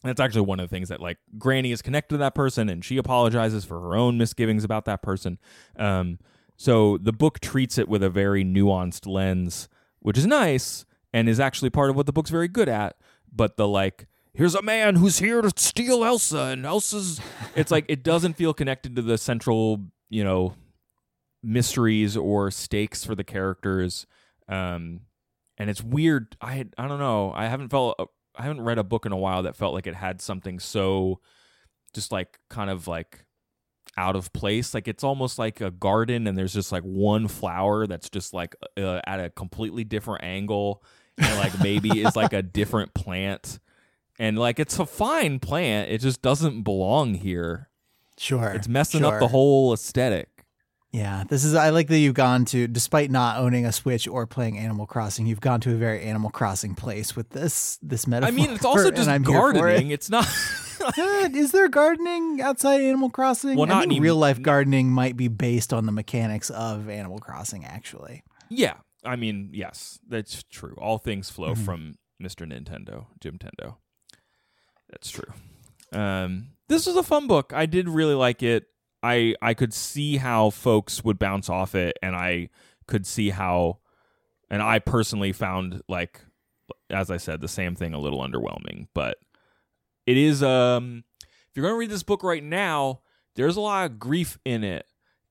that's 0.08 0.20
actually 0.20 0.42
one 0.42 0.60
of 0.60 0.70
the 0.70 0.76
things 0.76 0.90
that 0.90 1.00
like 1.02 1.18
Granny 1.38 1.72
is 1.72 1.82
connected 1.82 2.16
to 2.16 2.20
that 2.20 2.36
person, 2.36 2.70
and 2.70 2.84
she 2.84 2.98
apologizes 2.98 3.66
for 3.66 3.80
her 3.82 3.96
own 3.96 4.18
misgivings 4.18 4.64
about 4.64 4.86
that 4.86 5.02
person. 5.02 5.40
Um, 5.78 6.20
so 6.58 6.98
the 6.98 7.14
book 7.14 7.40
treats 7.40 7.78
it 7.78 7.90
with 7.90 8.04
a 8.04 8.10
very 8.10 8.44
nuanced 8.44 9.08
lens, 9.08 9.68
which 10.00 10.18
is 10.18 10.26
nice 10.26 10.86
and 11.14 11.30
is 11.30 11.40
actually 11.40 11.70
part 11.70 11.90
of 11.90 11.96
what 11.96 12.06
the 12.06 12.14
book's 12.14 12.30
very 12.30 12.48
good 12.48 12.70
at. 12.70 12.98
But 13.32 13.58
the 13.58 13.68
like, 13.68 14.08
here's 14.34 14.56
a 14.56 14.62
man 14.62 14.96
who's 14.96 15.20
here 15.20 15.42
to 15.42 15.52
steal 15.56 16.04
Elsa, 16.04 16.40
and 16.40 16.66
Elsa's. 16.66 17.20
It's 17.56 17.72
like 17.72 17.86
it 17.88 18.04
doesn't 18.04 18.34
feel 18.34 18.54
connected 18.54 18.98
to 18.98 19.02
the 19.02 19.18
central, 19.18 19.86
you 20.10 20.26
know, 20.26 20.56
mysteries 21.42 22.18
or 22.18 22.52
stakes 22.52 23.06
for 23.06 23.16
the 23.16 23.24
characters. 23.24 24.06
Um, 24.50 25.02
and 25.58 25.70
it's 25.70 25.82
weird. 25.82 26.36
I 26.42 26.66
I 26.78 26.88
don't 26.88 27.00
know. 27.00 27.32
I 27.34 27.48
haven't 27.48 27.70
felt. 27.70 27.96
I 28.38 28.44
haven't 28.44 28.62
read 28.62 28.78
a 28.78 28.84
book 28.84 29.06
in 29.06 29.12
a 29.12 29.18
while 29.18 29.44
that 29.44 29.56
felt 29.56 29.74
like 29.74 29.88
it 29.88 29.96
had 29.96 30.22
something 30.22 30.60
so, 30.60 31.20
just 31.94 32.12
like 32.12 32.40
kind 32.50 32.70
of 32.70 32.88
like 32.88 33.26
out 33.98 34.16
of 34.16 34.34
place. 34.34 34.74
Like 34.74 34.88
it's 34.88 35.04
almost 35.04 35.40
like 35.40 35.62
a 35.62 35.72
garden, 35.72 36.28
and 36.28 36.38
there's 36.38 36.54
just 36.54 36.72
like 36.72 36.84
one 36.84 37.28
flower 37.28 37.88
that's 37.88 38.10
just 38.10 38.34
like 38.34 38.56
uh, 38.78 39.02
at 39.06 39.20
a 39.20 39.30
completely 39.30 39.84
different 39.84 40.24
angle, 40.24 40.84
and 41.18 41.38
like 41.38 41.60
maybe 41.60 42.02
is 42.02 42.16
like 42.16 42.34
a 42.34 42.42
different 42.42 42.94
plant, 42.94 43.60
and 44.20 44.38
like 44.38 44.60
it's 44.60 44.80
a 44.80 44.86
fine 44.86 45.40
plant. 45.40 45.90
It 45.90 46.02
just 46.02 46.22
doesn't 46.22 46.64
belong 46.64 47.16
here. 47.16 47.70
Sure. 48.18 48.50
It's 48.50 48.68
messing 48.68 49.02
sure. 49.02 49.16
up 49.16 49.20
the 49.20 49.28
whole 49.28 49.74
aesthetic. 49.74 50.35
Yeah, 50.96 51.26
this 51.28 51.44
is. 51.44 51.56
I 51.56 51.72
like 51.72 51.88
that 51.90 51.98
you've 52.00 52.14
gone 52.14 52.46
to, 52.46 52.68
despite 52.68 53.12
not 53.12 53.38
owning 53.40 53.66
a 53.66 53.74
Switch 53.74 54.08
or 54.08 54.26
playing 54.26 54.58
Animal 54.58 54.86
Crossing, 54.86 55.26
you've 55.26 55.42
gone 55.42 55.60
to 55.62 55.74
a 55.74 55.76
very 55.76 56.02
Animal 56.04 56.30
Crossing 56.30 56.74
place 56.74 57.18
with 57.18 57.32
this 57.32 57.78
this 57.82 58.08
metaphor. 58.08 58.30
I 58.30 58.32
mean, 58.32 58.52
it's 58.52 58.64
also 58.64 58.92
just 58.92 59.10
here 59.10 59.18
it. 59.18 59.24
gardening. 59.24 59.90
It's 59.92 60.10
not. 60.10 60.26
Is 60.98 61.52
there 61.52 61.68
gardening 61.68 62.40
outside 62.42 62.80
Animal 62.80 63.10
Crossing? 63.10 63.58
Well, 63.58 63.66
I 63.66 63.74
not 63.74 63.84
any- 63.84 64.00
real 64.00 64.16
life 64.16 64.42
gardening 64.42 64.90
might 64.90 65.18
be 65.18 65.28
based 65.28 65.74
on 65.74 65.86
the 65.86 65.92
mechanics 65.92 66.50
of 66.50 66.88
Animal 66.90 67.20
Crossing. 67.20 67.66
Actually, 67.66 68.24
yeah, 68.50 68.76
I 69.04 69.18
mean, 69.18 69.50
yes, 69.52 70.00
that's 70.08 70.44
true. 70.44 70.76
All 70.78 70.98
things 70.98 71.30
flow 71.30 71.56
Mhm. 71.56 71.66
from 71.66 71.96
Mr. 72.24 72.50
Nintendo, 72.50 73.08
Jim 73.20 73.38
Tendo. 73.38 73.76
That's 74.90 75.10
true. 75.10 75.34
Um, 75.92 76.52
this 76.70 76.86
was 76.88 76.96
a 76.96 77.04
fun 77.04 77.28
book. 77.28 77.52
I 77.54 77.66
did 77.66 77.90
really 77.90 78.16
like 78.16 78.42
it. 78.42 78.68
I 79.06 79.36
I 79.40 79.54
could 79.54 79.74
see 79.74 80.18
how 80.18 80.50
folks 80.50 81.04
would 81.04 81.20
bounce 81.20 81.48
off 81.48 81.76
it, 81.76 81.98
and 82.02 82.16
I 82.16 82.50
could 82.88 83.06
see 83.06 83.30
how, 83.30 83.78
and 84.50 84.64
I 84.64 84.80
personally 84.80 85.32
found 85.32 85.84
like, 85.88 86.22
as 86.90 87.12
I 87.12 87.18
said, 87.18 87.40
the 87.40 87.48
same 87.48 87.76
thing 87.76 87.94
a 87.94 88.00
little 88.00 88.20
underwhelming. 88.20 88.88
But 88.96 89.18
it 90.08 90.18
is 90.18 90.42
um, 90.42 91.04
if 91.22 91.56
you're 91.56 91.64
gonna 91.64 91.78
read 91.78 91.92
this 91.92 92.02
book 92.02 92.24
right 92.24 92.44
now, 92.44 93.02
there's 93.36 93.58
a 93.58 93.62
lot 93.62 93.86
of 93.86 94.00
grief 94.00 94.40
in 94.44 94.64
it, 94.64 94.88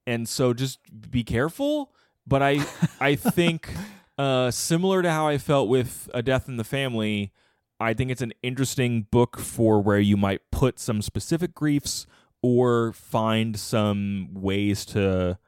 and 0.06 0.28
so 0.28 0.54
just 0.54 0.78
be 1.10 1.24
careful. 1.24 1.92
But 2.24 2.42
I 2.42 2.64
I 3.00 3.14
think 3.16 3.68
uh, 4.16 4.52
similar 4.52 5.02
to 5.02 5.10
how 5.10 5.26
I 5.26 5.38
felt 5.38 5.68
with 5.68 6.08
A 6.14 6.22
Death 6.22 6.48
in 6.48 6.58
the 6.58 6.64
Family, 6.64 7.32
I 7.80 7.92
think 7.92 8.12
it's 8.12 8.22
an 8.22 8.34
interesting 8.40 9.08
book 9.10 9.40
for 9.40 9.80
where 9.80 9.98
you 9.98 10.16
might 10.16 10.42
put 10.52 10.78
some 10.78 11.02
specific 11.02 11.56
griefs 11.56 12.06
or 12.44 12.92
find 12.92 13.58
some 13.58 14.28
ways 14.34 14.84
to 14.84 15.38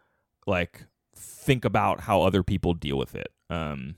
like 0.47 0.86
think 1.14 1.66
about 1.66 2.01
how 2.01 2.22
other 2.22 2.42
people 2.42 2.72
deal 2.72 2.97
with 2.97 3.14
it. 3.14 3.28
Um, 3.51 3.97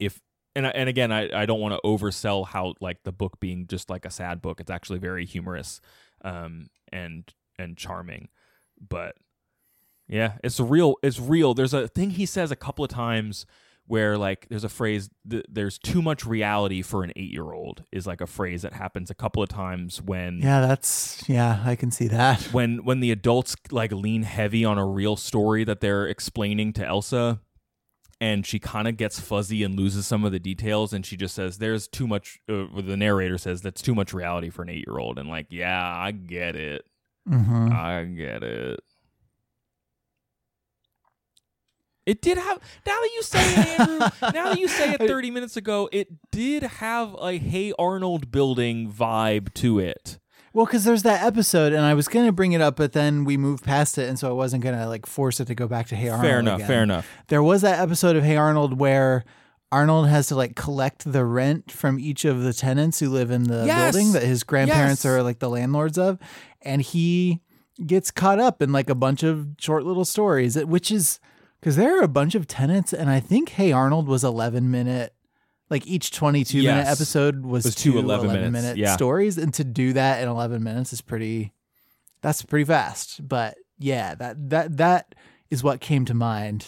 if 0.00 0.20
and 0.56 0.66
and 0.66 0.88
again, 0.88 1.12
I, 1.12 1.42
I 1.42 1.46
don't 1.46 1.60
want 1.60 1.74
to 1.74 1.88
oversell 1.88 2.44
how 2.44 2.74
like 2.80 3.04
the 3.04 3.12
book 3.12 3.38
being 3.38 3.68
just 3.68 3.88
like 3.88 4.04
a 4.04 4.10
sad 4.10 4.42
book. 4.42 4.60
It's 4.60 4.70
actually 4.70 4.98
very 4.98 5.26
humorous, 5.26 5.80
um, 6.24 6.70
and 6.90 7.32
and 7.56 7.76
charming, 7.76 8.30
but 8.80 9.14
yeah, 10.08 10.38
it's 10.42 10.58
real. 10.58 10.96
It's 11.04 11.20
real. 11.20 11.54
There's 11.54 11.74
a 11.74 11.86
thing 11.86 12.10
he 12.10 12.26
says 12.26 12.50
a 12.50 12.56
couple 12.56 12.84
of 12.84 12.90
times 12.90 13.46
where 13.88 14.16
like 14.16 14.46
there's 14.48 14.64
a 14.64 14.68
phrase 14.68 15.10
th- 15.28 15.46
there's 15.48 15.78
too 15.78 16.00
much 16.00 16.24
reality 16.24 16.82
for 16.82 17.02
an 17.02 17.12
8-year-old 17.16 17.84
is 17.90 18.06
like 18.06 18.20
a 18.20 18.26
phrase 18.26 18.62
that 18.62 18.74
happens 18.74 19.10
a 19.10 19.14
couple 19.14 19.42
of 19.42 19.48
times 19.48 20.00
when 20.00 20.38
yeah, 20.40 20.60
that's 20.60 21.24
yeah, 21.28 21.62
I 21.64 21.74
can 21.74 21.90
see 21.90 22.06
that. 22.08 22.42
when 22.52 22.84
when 22.84 23.00
the 23.00 23.10
adults 23.10 23.56
like 23.70 23.90
lean 23.90 24.22
heavy 24.22 24.64
on 24.64 24.78
a 24.78 24.86
real 24.86 25.16
story 25.16 25.64
that 25.64 25.80
they're 25.80 26.06
explaining 26.06 26.72
to 26.74 26.86
Elsa 26.86 27.40
and 28.20 28.44
she 28.44 28.58
kind 28.58 28.88
of 28.88 28.96
gets 28.96 29.18
fuzzy 29.20 29.62
and 29.62 29.76
loses 29.76 30.06
some 30.06 30.24
of 30.24 30.32
the 30.32 30.38
details 30.40 30.92
and 30.92 31.06
she 31.06 31.16
just 31.16 31.34
says 31.34 31.58
there's 31.58 31.88
too 31.88 32.06
much 32.06 32.40
uh, 32.48 32.66
the 32.80 32.96
narrator 32.96 33.38
says 33.38 33.62
that's 33.62 33.80
too 33.80 33.94
much 33.94 34.12
reality 34.12 34.50
for 34.50 34.62
an 34.62 34.68
8-year-old 34.68 35.18
and 35.18 35.28
like 35.28 35.46
yeah 35.50 35.96
I 35.96 36.10
get 36.12 36.56
it. 36.56 36.84
Hmm 37.26 37.70
I 37.72 38.04
get 38.04 38.42
it 38.42 38.80
it 42.08 42.22
did 42.22 42.38
have 42.38 42.58
now 42.86 42.98
that 43.00 43.10
you 43.14 43.22
say 43.22 43.38
it 43.52 43.80
Andrew 43.80 43.98
now 44.22 44.48
that 44.50 44.58
you 44.58 44.66
say 44.68 44.94
it 44.94 44.98
30 44.98 45.30
minutes 45.30 45.56
ago 45.56 45.88
it 45.92 46.08
did 46.32 46.62
have 46.62 47.14
a 47.20 47.38
hey 47.38 47.72
Arnold 47.78 48.30
building 48.30 48.90
vibe 48.90 49.52
to 49.54 49.78
it 49.78 50.18
Well, 50.54 50.64
because 50.66 50.84
there's 50.84 51.02
that 51.04 51.22
episode, 51.22 51.72
and 51.72 51.84
I 51.84 51.94
was 51.94 52.08
gonna 52.08 52.32
bring 52.32 52.52
it 52.52 52.60
up, 52.60 52.76
but 52.76 52.92
then 52.92 53.24
we 53.24 53.36
moved 53.36 53.62
past 53.64 53.98
it, 53.98 54.08
and 54.08 54.18
so 54.18 54.28
I 54.28 54.32
wasn't 54.32 54.64
gonna 54.64 54.88
like 54.88 55.06
force 55.06 55.38
it 55.40 55.46
to 55.46 55.54
go 55.54 55.68
back 55.68 55.86
to 55.88 55.96
Hey 55.96 56.08
Arnold. 56.08 56.26
fair 56.26 56.38
enough 56.40 56.56
again. 56.56 56.66
fair 56.68 56.82
enough 56.82 57.06
There 57.28 57.42
was 57.42 57.60
that 57.62 57.78
episode 57.80 58.16
of 58.16 58.24
Hey 58.24 58.36
Arnold 58.36 58.78
where 58.80 59.24
Arnold 59.70 60.08
has 60.08 60.28
to 60.28 60.34
like 60.34 60.56
collect 60.56 61.12
the 61.12 61.24
rent 61.26 61.70
from 61.70 61.98
each 62.00 62.24
of 62.24 62.42
the 62.42 62.54
tenants 62.54 63.00
who 63.00 63.10
live 63.10 63.30
in 63.30 63.42
the 63.44 63.64
Yes! 63.66 63.92
building 63.92 64.12
that 64.12 64.22
his 64.22 64.42
grandparents 64.42 65.04
Yes! 65.04 65.12
are 65.12 65.22
like 65.22 65.40
the 65.40 65.50
landlords 65.50 65.98
of, 65.98 66.18
and 66.62 66.80
he 66.80 67.40
gets 67.86 68.10
caught 68.10 68.40
up 68.40 68.62
in 68.62 68.72
like 68.72 68.88
a 68.88 68.94
bunch 68.94 69.22
of 69.22 69.48
short 69.58 69.84
little 69.84 70.06
stories, 70.06 70.56
which 70.64 70.90
is 70.90 71.20
because 71.60 71.76
there 71.76 71.98
are 71.98 72.02
a 72.02 72.08
bunch 72.08 72.34
of 72.34 72.46
tenants, 72.46 72.92
and 72.92 73.10
I 73.10 73.20
think 73.20 73.50
Hey 73.50 73.72
Arnold 73.72 74.06
was 74.08 74.24
11 74.24 74.70
minute. 74.70 75.14
Like 75.70 75.86
each 75.86 76.12
22 76.12 76.62
minute 76.62 76.86
episode 76.86 77.44
was, 77.44 77.64
Was 77.64 77.74
two 77.74 77.92
two 77.92 77.98
11 77.98 78.26
11 78.26 78.40
minutes, 78.40 78.52
minute 78.52 78.76
yeah. 78.78 78.96
stories, 78.96 79.36
and 79.36 79.52
to 79.54 79.64
do 79.64 79.92
that 79.92 80.22
in 80.22 80.28
11 80.28 80.62
minutes 80.62 80.92
is 80.92 81.00
pretty. 81.02 81.52
That's 82.22 82.42
pretty 82.42 82.64
fast, 82.64 83.26
but 83.28 83.58
yeah, 83.78 84.14
that 84.14 84.50
that 84.50 84.76
that 84.78 85.14
is 85.50 85.62
what 85.62 85.80
came 85.80 86.04
to 86.06 86.14
mind 86.14 86.66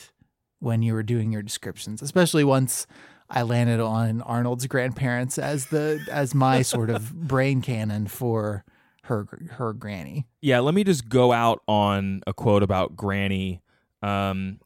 when 0.58 0.82
you 0.82 0.92
were 0.92 1.02
doing 1.02 1.32
your 1.32 1.42
descriptions, 1.42 2.02
especially 2.02 2.44
once 2.44 2.86
I 3.30 3.42
landed 3.42 3.80
on 3.80 4.20
Arnold's 4.22 4.66
grandparents 4.66 5.38
as 5.38 5.66
the 5.66 6.06
as 6.10 6.34
my 6.34 6.62
sort 6.74 6.90
of 6.90 7.12
brain 7.26 7.62
cannon 7.62 8.06
for 8.06 8.64
her 9.04 9.26
her 9.52 9.72
granny. 9.72 10.26
yeah, 10.42 10.60
let 10.60 10.74
me 10.74 10.84
just 10.84 11.08
go 11.08 11.32
out 11.32 11.62
on 11.66 12.22
a 12.26 12.34
quote 12.34 12.62
about 12.62 12.96
Granny. 12.96 13.62
Um, 14.02 14.60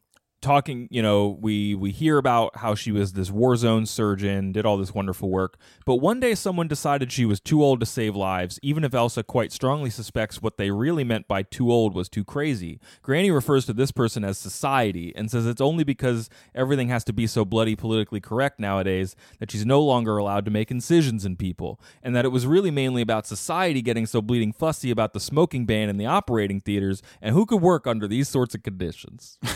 talking, 0.45 0.87
you 0.91 1.03
know, 1.03 1.39
we 1.41 1.75
we 1.75 1.91
hear 1.91 2.19
about 2.19 2.57
how 2.59 2.75
she 2.75 2.93
was 2.93 3.15
this 3.15 3.31
war 3.31 3.57
zone 3.57 3.87
surgeon, 3.87 4.53
did 4.53 4.67
all 4.67 4.77
this 4.77 4.95
wonderful 4.95 5.31
work, 5.31 5.59
but 5.87 5.97
one 5.97 6.21
day 6.21 6.35
someone 6.35 6.69
decided 6.69 7.11
she 7.11 7.25
was 7.25 7.41
too 7.41 7.65
old 7.65 7.81
to 7.81 7.87
save 7.87 8.15
lives, 8.15 8.61
even 8.63 8.85
if 8.85 8.95
Elsa 8.95 9.23
quite 9.23 9.51
strongly 9.51 9.89
suspects 9.89 10.43
what 10.43 10.59
they 10.59 10.71
really 10.71 11.03
meant 11.03 11.27
by 11.27 11.43
too 11.43 11.73
old 11.73 11.95
was 11.95 12.09
too 12.09 12.25
crazy. 12.25 12.79
Granny 13.03 13.31
refers 13.31 13.65
to 13.67 13.73
this 13.73 13.91
person 13.91 14.23
as 14.23 14.37
society 14.37 15.13
and 15.17 15.31
says 15.31 15.47
it's 15.47 15.63
only 15.63 15.83
because 15.83 16.29
everything 16.55 16.89
has 16.89 17.05
to 17.05 17.13
be 17.15 17.27
so 17.27 17.45
bloody 17.45 17.75
politically 17.75 18.21
correct 18.21 18.61
nowadays 18.61 19.17
that 19.41 19.51
she's 19.51 19.65
no 19.65 19.81
longer 19.81 20.19
allowed 20.19 20.45
to 20.45 20.51
make 20.51 20.71
incisions 20.71 21.25
in 21.25 21.37
people, 21.37 21.81
and 22.03 22.15
that 22.15 22.27
it 22.27 22.33
was 22.33 22.47
really 22.47 22.71
mainly 22.71 23.01
about 23.01 23.27
society 23.27 23.81
getting 23.81 24.05
so 24.05 24.21
bleeding 24.21 24.53
fussy 24.53 24.91
about 24.91 25.15
the 25.15 25.21
smoking 25.21 25.65
ban 25.65 25.89
in 25.89 25.97
the 25.97 26.07
operating 26.07 26.61
theaters 26.61 27.03
and 27.23 27.35
who 27.35 27.47
could 27.47 27.63
work 27.63 27.87
under 27.87 28.07
these 28.07 28.29
sorts 28.29 28.55
of 28.55 28.63
conditions. 28.63 29.39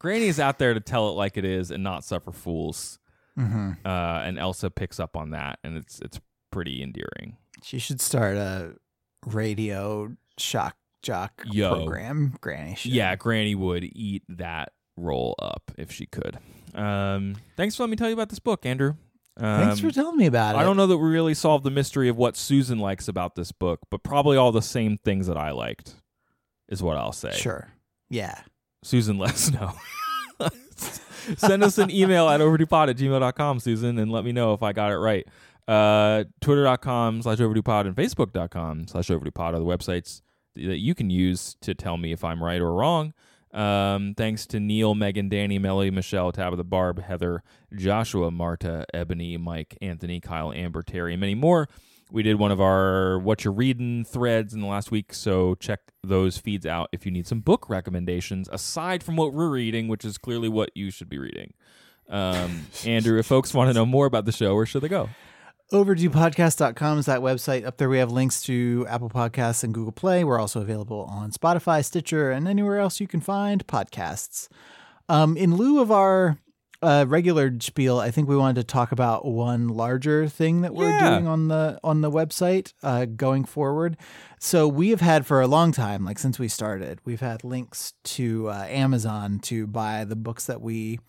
Granny 0.00 0.26
is 0.26 0.40
out 0.40 0.58
there 0.58 0.74
to 0.74 0.80
tell 0.80 1.10
it 1.10 1.12
like 1.12 1.36
it 1.36 1.44
is 1.44 1.70
and 1.70 1.84
not 1.84 2.02
suffer 2.04 2.32
fools. 2.32 2.98
Mm-hmm. 3.38 3.72
Uh, 3.84 3.88
and 4.22 4.38
Elsa 4.38 4.70
picks 4.70 4.98
up 4.98 5.16
on 5.16 5.30
that, 5.30 5.60
and 5.62 5.76
it's 5.76 6.00
it's 6.00 6.18
pretty 6.50 6.82
endearing. 6.82 7.36
She 7.62 7.78
should 7.78 8.00
start 8.00 8.36
a 8.36 8.74
radio 9.26 10.16
shock 10.38 10.76
jock 11.02 11.42
Yo. 11.50 11.74
program. 11.74 12.34
Granny 12.40 12.74
should. 12.74 12.92
Yeah, 12.92 13.14
Granny 13.14 13.54
would 13.54 13.84
eat 13.84 14.24
that 14.28 14.72
roll 14.96 15.34
up 15.38 15.70
if 15.78 15.92
she 15.92 16.06
could. 16.06 16.38
Um, 16.74 17.36
thanks 17.56 17.76
for 17.76 17.82
letting 17.82 17.92
me 17.92 17.96
tell 17.96 18.08
you 18.08 18.14
about 18.14 18.30
this 18.30 18.38
book, 18.38 18.66
Andrew. 18.66 18.94
Um, 19.36 19.60
Thanks 19.60 19.80
for 19.80 19.90
telling 19.90 20.16
me 20.16 20.26
about 20.26 20.54
it. 20.54 20.58
I 20.58 20.64
don't 20.64 20.76
know 20.76 20.86
that 20.86 20.98
we 20.98 21.08
really 21.08 21.34
solved 21.34 21.64
the 21.64 21.70
mystery 21.70 22.08
of 22.08 22.16
what 22.16 22.36
Susan 22.36 22.78
likes 22.78 23.08
about 23.08 23.36
this 23.36 23.52
book, 23.52 23.80
but 23.90 24.02
probably 24.02 24.36
all 24.36 24.52
the 24.52 24.60
same 24.60 24.98
things 24.98 25.28
that 25.28 25.38
I 25.38 25.52
liked 25.52 25.94
is 26.68 26.82
what 26.82 26.98
I'll 26.98 27.12
say. 27.12 27.32
Sure. 27.32 27.68
Yeah. 28.10 28.38
Susan, 28.82 29.18
let 29.18 29.30
us 29.32 29.50
know. 29.50 29.72
Send 31.36 31.62
us 31.62 31.78
an 31.78 31.90
email 31.90 32.28
at 32.28 32.40
overduepod 32.40 32.88
at 32.90 32.96
gmail.com, 32.96 33.60
Susan, 33.60 33.98
and 33.98 34.10
let 34.10 34.24
me 34.24 34.32
know 34.32 34.52
if 34.54 34.62
I 34.62 34.72
got 34.72 34.90
it 34.90 34.96
right. 34.96 35.26
Uh, 35.68 36.24
Twitter.com 36.40 37.22
slash 37.22 37.38
overduepod 37.38 37.86
and 37.86 37.94
Facebook.com 37.94 38.88
slash 38.88 39.08
overduepod 39.08 39.54
are 39.54 39.58
the 39.58 39.64
websites. 39.64 40.22
that 40.56 40.78
you 40.78 40.94
can 40.94 41.10
use 41.10 41.56
to 41.60 41.74
tell 41.74 41.96
me 41.96 42.12
if 42.12 42.24
I'm 42.24 42.42
right 42.42 42.60
or 42.60 42.74
wrong. 42.74 43.12
Um, 43.52 44.14
thanks 44.16 44.46
to 44.46 44.60
Neil, 44.60 44.94
Megan, 44.94 45.28
Danny, 45.28 45.58
Melly, 45.58 45.90
Michelle, 45.90 46.32
Tabitha, 46.32 46.64
Barb, 46.64 47.00
Heather, 47.00 47.42
Joshua, 47.74 48.30
Marta, 48.30 48.86
Ebony, 48.94 49.36
Mike, 49.36 49.76
Anthony, 49.80 50.20
Kyle, 50.20 50.52
Amber, 50.52 50.82
Terry, 50.82 51.12
and 51.14 51.20
many 51.20 51.34
more. 51.34 51.68
We 52.12 52.22
did 52.22 52.38
one 52.38 52.50
of 52.50 52.60
our 52.60 53.18
What 53.18 53.44
You're 53.44 53.54
Reading 53.54 54.04
threads 54.04 54.52
in 54.52 54.60
the 54.60 54.66
last 54.66 54.90
week, 54.90 55.14
so 55.14 55.54
check 55.56 55.80
those 56.02 56.38
feeds 56.38 56.66
out 56.66 56.88
if 56.92 57.06
you 57.06 57.12
need 57.12 57.26
some 57.26 57.40
book 57.40 57.68
recommendations 57.68 58.48
aside 58.50 59.02
from 59.02 59.16
what 59.16 59.32
we're 59.32 59.48
reading, 59.48 59.86
which 59.88 60.04
is 60.04 60.18
clearly 60.18 60.48
what 60.48 60.70
you 60.74 60.90
should 60.90 61.08
be 61.08 61.18
reading. 61.18 61.54
Um, 62.08 62.66
Andrew, 62.84 63.18
if 63.18 63.26
folks 63.26 63.54
want 63.54 63.70
to 63.70 63.74
know 63.74 63.86
more 63.86 64.06
about 64.06 64.24
the 64.24 64.32
show, 64.32 64.54
where 64.54 64.66
should 64.66 64.82
they 64.82 64.88
go? 64.88 65.08
overduepodcast.com 65.72 66.98
is 66.98 67.06
that 67.06 67.20
website. 67.20 67.64
Up 67.64 67.76
there 67.76 67.88
we 67.88 67.98
have 67.98 68.10
links 68.10 68.42
to 68.42 68.86
Apple 68.88 69.08
Podcasts 69.08 69.62
and 69.62 69.72
Google 69.72 69.92
Play. 69.92 70.24
We're 70.24 70.40
also 70.40 70.60
available 70.60 71.02
on 71.08 71.30
Spotify, 71.30 71.84
Stitcher, 71.84 72.30
and 72.30 72.48
anywhere 72.48 72.78
else 72.78 73.00
you 73.00 73.06
can 73.06 73.20
find 73.20 73.64
podcasts. 73.66 74.48
Um, 75.08 75.36
in 75.36 75.54
lieu 75.54 75.80
of 75.80 75.90
our 75.90 76.38
uh, 76.82 77.04
regular 77.06 77.52
spiel, 77.60 77.98
I 77.98 78.10
think 78.10 78.28
we 78.28 78.36
wanted 78.36 78.56
to 78.56 78.64
talk 78.64 78.92
about 78.92 79.26
one 79.26 79.68
larger 79.68 80.28
thing 80.28 80.62
that 80.62 80.74
we're 80.74 80.88
Yeah. 80.88 81.10
doing 81.10 81.26
on 81.26 81.48
the 81.48 81.78
on 81.84 82.00
the 82.00 82.10
website 82.10 82.72
uh, 82.82 83.04
going 83.04 83.44
forward. 83.44 83.96
So 84.38 84.66
we 84.66 84.90
have 84.90 85.00
had 85.02 85.26
for 85.26 85.40
a 85.40 85.46
long 85.46 85.72
time, 85.72 86.04
like 86.04 86.18
since 86.18 86.38
we 86.38 86.48
started, 86.48 87.00
we've 87.04 87.20
had 87.20 87.44
links 87.44 87.92
to 88.04 88.48
uh, 88.48 88.66
Amazon 88.68 89.38
to 89.40 89.66
buy 89.66 90.04
the 90.04 90.16
books 90.16 90.46
that 90.46 90.62
we 90.62 91.00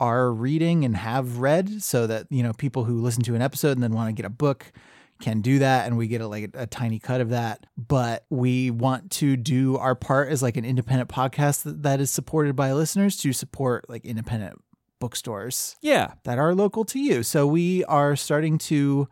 are 0.00 0.32
reading 0.32 0.84
and 0.84 0.96
have 0.96 1.38
read 1.38 1.80
so 1.82 2.06
that 2.06 2.26
you 2.30 2.42
know 2.42 2.52
people 2.52 2.84
who 2.84 3.00
listen 3.00 3.22
to 3.22 3.34
an 3.36 3.42
episode 3.42 3.72
and 3.72 3.82
then 3.82 3.92
want 3.92 4.08
to 4.08 4.12
get 4.12 4.26
a 4.26 4.30
book 4.30 4.72
can 5.20 5.40
do 5.40 5.60
that 5.60 5.86
and 5.86 5.96
we 5.96 6.08
get 6.08 6.20
a, 6.20 6.26
like 6.26 6.50
a, 6.54 6.66
tiny 6.66 6.98
cut 6.98 7.20
of 7.20 7.30
that 7.30 7.64
but 7.78 8.24
we 8.28 8.68
want 8.72 9.08
to 9.12 9.36
do 9.36 9.76
our 9.78 9.94
part 9.94 10.28
as 10.28 10.42
like 10.42 10.56
an 10.56 10.64
independent 10.64 11.08
podcast 11.08 11.62
that, 11.62 11.84
that 11.84 12.00
is 12.00 12.10
supported 12.10 12.56
by 12.56 12.72
listeners 12.72 13.16
to 13.16 13.32
support 13.32 13.88
like 13.88 14.04
independent 14.04 14.60
bookstores 15.04 15.76
Yeah. 15.82 16.14
that 16.24 16.38
are 16.38 16.54
local 16.54 16.84
to 16.86 16.98
you 16.98 17.22
so 17.22 17.46
we 17.46 17.84
are 17.84 18.16
starting 18.16 18.56
to 18.58 19.08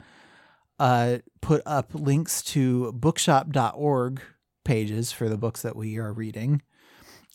uh, 0.79 1.19
put 1.41 1.63
up 1.67 1.89
links 1.95 2.43
to 2.55 2.93
bookshop.org 2.93 4.21
pages 4.65 5.13
for 5.13 5.29
the 5.29 5.37
books 5.37 5.63
that 5.63 5.77
we 5.77 5.99
are 5.99 6.13
reading 6.13 6.63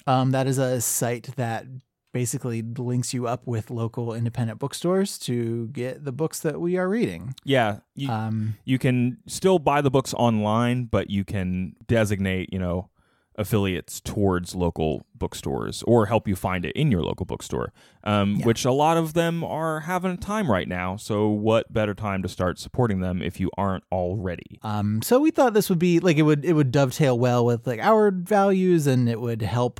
um, 0.07 0.31
that 0.31 0.47
is 0.47 0.57
a 0.57 0.81
site 0.81 1.29
that 1.35 1.65
basically 2.13 2.61
links 2.63 3.13
you 3.13 3.27
up 3.27 3.45
with 3.45 3.69
local 3.69 4.13
independent 4.13 4.57
bookstores 4.59 5.19
to 5.19 5.67
get 5.67 6.03
the 6.05 6.11
books 6.13 6.39
that 6.39 6.59
we 6.59 6.77
are 6.77 6.87
reading. 6.89 7.35
Yeah. 7.43 7.79
You, 7.93 8.09
Um, 8.09 8.55
you 8.65 8.79
can 8.79 9.17
still 9.27 9.59
buy 9.59 9.81
the 9.81 9.91
books 9.91 10.13
online, 10.15 10.85
but 10.85 11.09
you 11.11 11.23
can 11.25 11.75
designate, 11.87 12.51
you 12.51 12.57
know, 12.59 12.89
affiliates 13.37 14.01
towards 14.01 14.55
local 14.55 15.05
bookstores 15.15 15.83
or 15.83 16.07
help 16.07 16.27
you 16.27 16.35
find 16.35 16.65
it 16.65 16.75
in 16.75 16.91
your 16.91 17.03
local 17.03 17.25
bookstore, 17.25 17.71
um, 18.03 18.35
Yeah. 18.37 18.45
which 18.45 18.65
a 18.65 18.71
lot 18.71 18.97
of 18.97 19.13
them 19.13 19.43
are 19.43 19.81
having 19.81 20.11
a 20.11 20.17
time 20.17 20.49
right 20.51 20.67
now. 20.67 20.95
So, 20.95 21.27
what 21.29 21.71
better 21.71 21.93
time 21.93 22.21
to 22.23 22.27
start 22.29 22.57
supporting 22.59 22.99
them 22.99 23.21
if 23.21 23.39
you 23.39 23.49
aren't 23.57 23.83
already? 23.91 24.59
um, 24.63 25.01
so 25.01 25.19
we 25.19 25.31
thought 25.31 25.53
this 25.53 25.69
would 25.69 25.79
be 25.79 25.99
like 25.99 26.17
it 26.17 26.23
would 26.23 26.43
it 26.45 26.53
would 26.53 26.71
dovetail 26.71 27.17
well 27.17 27.45
with 27.45 27.67
like 27.67 27.79
our 27.79 28.11
values 28.11 28.87
and 28.87 29.07
it 29.07 29.21
would 29.21 29.41
help 29.41 29.79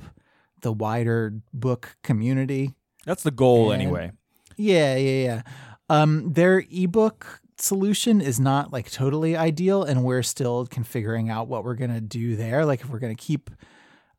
the 0.62 0.72
wider 0.74 1.39
book 1.53 1.97
community. 2.03 2.74
That's 3.05 3.24
the 3.24 3.32
goal, 3.32 3.72
And- 3.72 3.82
anyway. 3.82 4.12
Yeah, 4.58 4.95
yeah, 4.95 5.24
yeah. 5.24 5.41
Um, 5.89 6.34
their 6.34 6.64
ebook 6.72 7.41
solution 7.60 8.22
is 8.22 8.39
not 8.39 8.72
like 8.72 8.91
totally 8.91 9.36
ideal, 9.36 9.84
and 9.84 10.03
we're 10.03 10.24
still 10.24 10.68
configuring 10.68 11.32
out 11.32 11.47
what 11.47 11.64
we're 11.64 11.76
gonna 11.76 12.01
do 12.01 12.36
there. 12.36 12.66
Like 12.66 12.82
if 12.82 12.89
we're 12.89 12.99
gonna 12.99 13.16
keep 13.16 13.49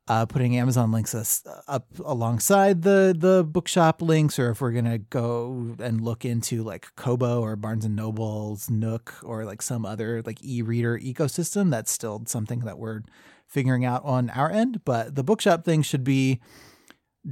uh, 0.09 0.25
putting 0.25 0.57
Amazon 0.57 0.91
links 0.91 1.15
us 1.15 1.45
up 1.67 1.87
alongside 2.05 2.83
the 2.83 3.15
the 3.17 3.45
bookshop 3.45 4.01
links, 4.01 4.39
or 4.39 4.51
if 4.51 4.61
we're 4.61 4.73
gonna 4.73 4.99
go 4.99 5.77
and 5.79 6.01
look 6.01 6.25
into 6.25 6.63
like 6.63 6.89
Kobo 6.97 7.43
or 7.43 7.57
Barnes 7.57 7.85
and 7.85 7.95
Noble's 7.95 8.71
Nook 8.71 9.15
or 9.23 9.45
like 9.45 9.63
some 9.63 9.85
other 9.85 10.23
like 10.25 10.43
e-reader 10.43 10.99
ecosystem. 10.99 11.71
That's 11.71 11.91
still 11.93 12.23
something 12.27 12.61
that 12.61 12.79
we're 12.79 13.03
figuring 13.47 13.85
out 13.85 14.03
on 14.05 14.31
our 14.31 14.51
end. 14.51 14.85
But 14.85 15.15
the 15.15 15.25
bookshop 15.25 15.65
thing 15.65 15.83
should 15.83 16.05
be 16.05 16.41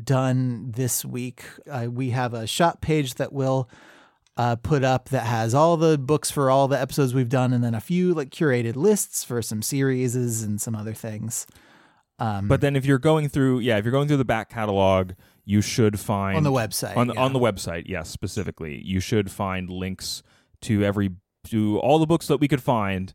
done 0.05 0.73
this 0.73 1.05
week. 1.05 1.45
Uh, 1.71 1.87
we 1.91 2.11
have 2.11 2.35
a 2.35 2.47
shop 2.47 2.81
page 2.81 3.15
that 3.15 3.33
will 3.33 3.71
uh, 4.37 4.57
put 4.57 4.85
up 4.85 5.09
that 5.11 5.27
has 5.27 5.55
all 5.55 5.77
the 5.77 5.97
books 5.97 6.31
for 6.31 6.51
all 6.51 6.69
the 6.69 6.81
episodes 6.81 7.15
we've 7.15 7.29
done, 7.29 7.53
and 7.53 7.65
then 7.65 7.75
a 7.75 7.81
few 7.81 8.15
like 8.15 8.31
curated 8.31 8.77
lists 8.77 9.25
for 9.25 9.41
some 9.43 9.63
series 9.63 10.15
and 10.15 10.61
some 10.61 10.75
other 10.75 10.95
things. 10.95 11.47
Um, 12.19 12.49
But 12.49 12.61
then, 12.61 12.77
if 12.77 12.87
you're 12.87 12.99
going 12.99 13.29
through, 13.29 13.61
yeah, 13.61 13.77
if 13.77 13.85
you're 13.85 13.93
going 13.93 14.09
through 14.09 14.17
the 14.17 14.25
back 14.25 14.49
catalog, 14.49 15.13
you 15.47 15.63
should 15.63 15.99
find 15.99 16.37
on 16.37 16.43
the 16.43 16.53
website, 16.53 16.97
on 16.97 17.09
yeah. 17.09 17.21
on 17.21 17.33
the 17.33 17.39
website 17.39 17.85
yes 17.87 18.11
specifically 18.11 18.83
you 18.85 19.01
should 19.01 19.31
find 19.31 19.71
links 19.71 20.23
to 20.61 20.85
every 20.85 21.11
to 21.45 21.79
all 21.79 21.99
the 21.99 22.07
books 22.07 22.27
that 22.27 22.39
we 22.39 22.49
could 22.49 22.63
find 22.63 23.15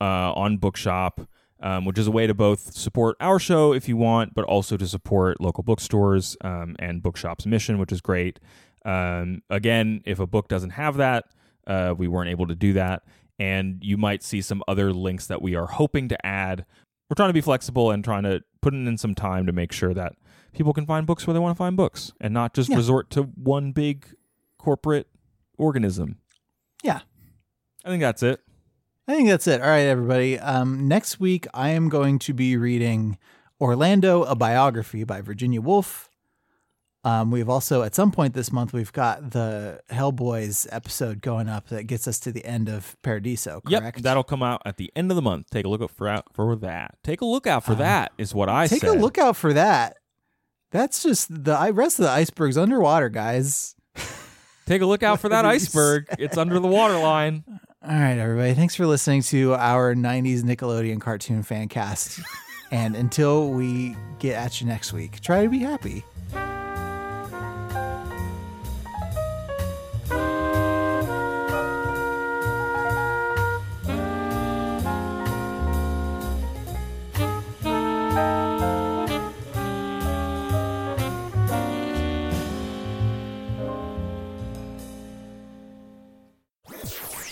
uh, 0.00 0.32
on 0.34 0.58
bookshop 0.58 1.22
um, 1.62 1.84
which 1.84 1.98
is 1.98 2.06
a 2.06 2.10
way 2.10 2.26
to 2.26 2.34
both 2.34 2.74
support 2.74 3.16
our 3.18 3.38
show 3.38 3.72
if 3.72 3.88
you 3.88 3.96
want 3.96 4.34
but 4.34 4.44
also 4.44 4.76
to 4.76 4.86
support 4.86 5.40
local 5.40 5.64
bookstores 5.64 6.36
um, 6.42 6.76
and 6.78 7.02
bookshop's 7.02 7.46
mission 7.46 7.78
which 7.78 7.90
is 7.90 8.00
great 8.00 8.38
um, 8.84 9.42
again 9.50 10.02
if 10.04 10.18
a 10.20 10.26
book 10.26 10.48
doesn't 10.48 10.70
have 10.70 10.96
that 10.96 11.24
uh, 11.66 11.94
we 11.96 12.08
weren't 12.08 12.30
able 12.30 12.46
to 12.46 12.54
do 12.54 12.72
that 12.72 13.02
and 13.38 13.78
you 13.82 13.96
might 13.96 14.22
see 14.22 14.40
some 14.42 14.62
other 14.68 14.92
links 14.92 15.26
that 15.26 15.40
we 15.42 15.54
are 15.54 15.66
hoping 15.66 16.08
to 16.08 16.26
add 16.26 16.64
we're 17.08 17.14
trying 17.14 17.28
to 17.30 17.34
be 17.34 17.40
flexible 17.40 17.90
and 17.90 18.04
trying 18.04 18.22
to 18.22 18.42
put 18.62 18.72
in 18.74 18.96
some 18.98 19.14
time 19.14 19.46
to 19.46 19.52
make 19.52 19.72
sure 19.72 19.92
that 19.94 20.12
people 20.52 20.72
can 20.72 20.86
find 20.86 21.06
books 21.06 21.26
where 21.26 21.34
they 21.34 21.40
want 21.40 21.54
to 21.56 21.58
find 21.58 21.76
books 21.76 22.12
and 22.20 22.32
not 22.34 22.54
just 22.54 22.68
Yeah. 22.70 22.76
resort 22.76 23.10
to 23.10 23.22
one 23.22 23.72
big 23.72 24.06
corporate 24.58 25.06
organism. 25.58 26.18
Yeah. 26.82 27.00
I 27.84 27.88
think 27.88 28.00
that's 28.02 28.22
it. 28.22 28.40
I 29.08 29.14
think 29.16 29.28
that's 29.28 29.46
it. 29.46 29.60
All 29.60 29.68
right, 29.68 29.86
everybody. 29.86 30.38
Um, 30.38 30.86
next 30.86 31.18
week, 31.18 31.46
I 31.54 31.70
am 31.70 31.88
going 31.88 32.18
to 32.20 32.34
be 32.34 32.56
reading 32.56 33.16
Orlando, 33.60 34.22
a 34.24 34.34
biography 34.36 35.02
by 35.04 35.20
Virginia 35.20 35.60
Woolf. 35.60 36.09
Um, 37.02 37.30
we've 37.30 37.48
also, 37.48 37.82
at 37.82 37.94
some 37.94 38.12
point 38.12 38.34
this 38.34 38.52
month, 38.52 38.74
we've 38.74 38.92
got 38.92 39.30
the 39.30 39.80
Hellboys 39.90 40.66
episode 40.70 41.22
going 41.22 41.48
up 41.48 41.68
that 41.68 41.84
gets 41.84 42.06
us 42.06 42.20
to 42.20 42.32
the 42.32 42.44
end 42.44 42.68
of 42.68 42.94
Paradiso, 43.02 43.62
correct? 43.62 43.96
Yep, 43.98 44.02
that'll 44.04 44.22
come 44.22 44.42
out 44.42 44.60
at 44.66 44.76
the 44.76 44.92
end 44.94 45.10
of 45.10 45.14
the 45.16 45.22
month. 45.22 45.46
Take 45.50 45.64
a 45.64 45.68
look 45.68 45.80
out 45.80 45.90
for 45.92 46.08
out 46.08 46.26
for 46.34 46.54
that. 46.56 46.98
Take 47.02 47.22
a 47.22 47.24
look 47.24 47.46
out 47.46 47.64
for 47.64 47.72
Um, 47.72 47.78
that 47.78 48.12
is 48.18 48.34
what 48.34 48.50
I 48.50 48.66
say. 48.66 48.76
Take 48.76 48.90
said. 48.90 48.98
a 48.98 49.00
look 49.00 49.16
out 49.16 49.34
for 49.36 49.54
that. 49.54 49.96
That's 50.72 51.02
just 51.02 51.28
the 51.44 51.70
rest 51.72 51.98
of 51.98 52.04
the 52.04 52.10
iceberg's 52.10 52.58
underwater, 52.58 53.08
guys. 53.08 53.74
Take 54.66 54.82
a 54.82 54.86
look 54.86 55.02
out 55.02 55.20
for 55.20 55.30
that 55.30 55.44
iceberg. 55.46 56.06
It's 56.18 56.36
under 56.36 56.60
the 56.60 56.68
waterline. 56.68 57.44
All 57.82 57.88
right, 57.98 58.18
everybody. 58.18 58.52
Thanks 58.52 58.74
for 58.74 58.86
listening 58.86 59.22
to 59.22 59.54
our 59.54 59.94
90s 59.94 60.42
Nickelodeon 60.42 61.00
cartoon 61.00 61.42
fan 61.42 61.68
cast. 61.68 62.20
and 62.70 62.94
until 62.94 63.50
we 63.50 63.96
get 64.18 64.36
at 64.36 64.60
you 64.60 64.66
next 64.66 64.92
week, 64.92 65.20
try 65.22 65.42
to 65.44 65.48
be 65.48 65.60
happy. 65.60 66.04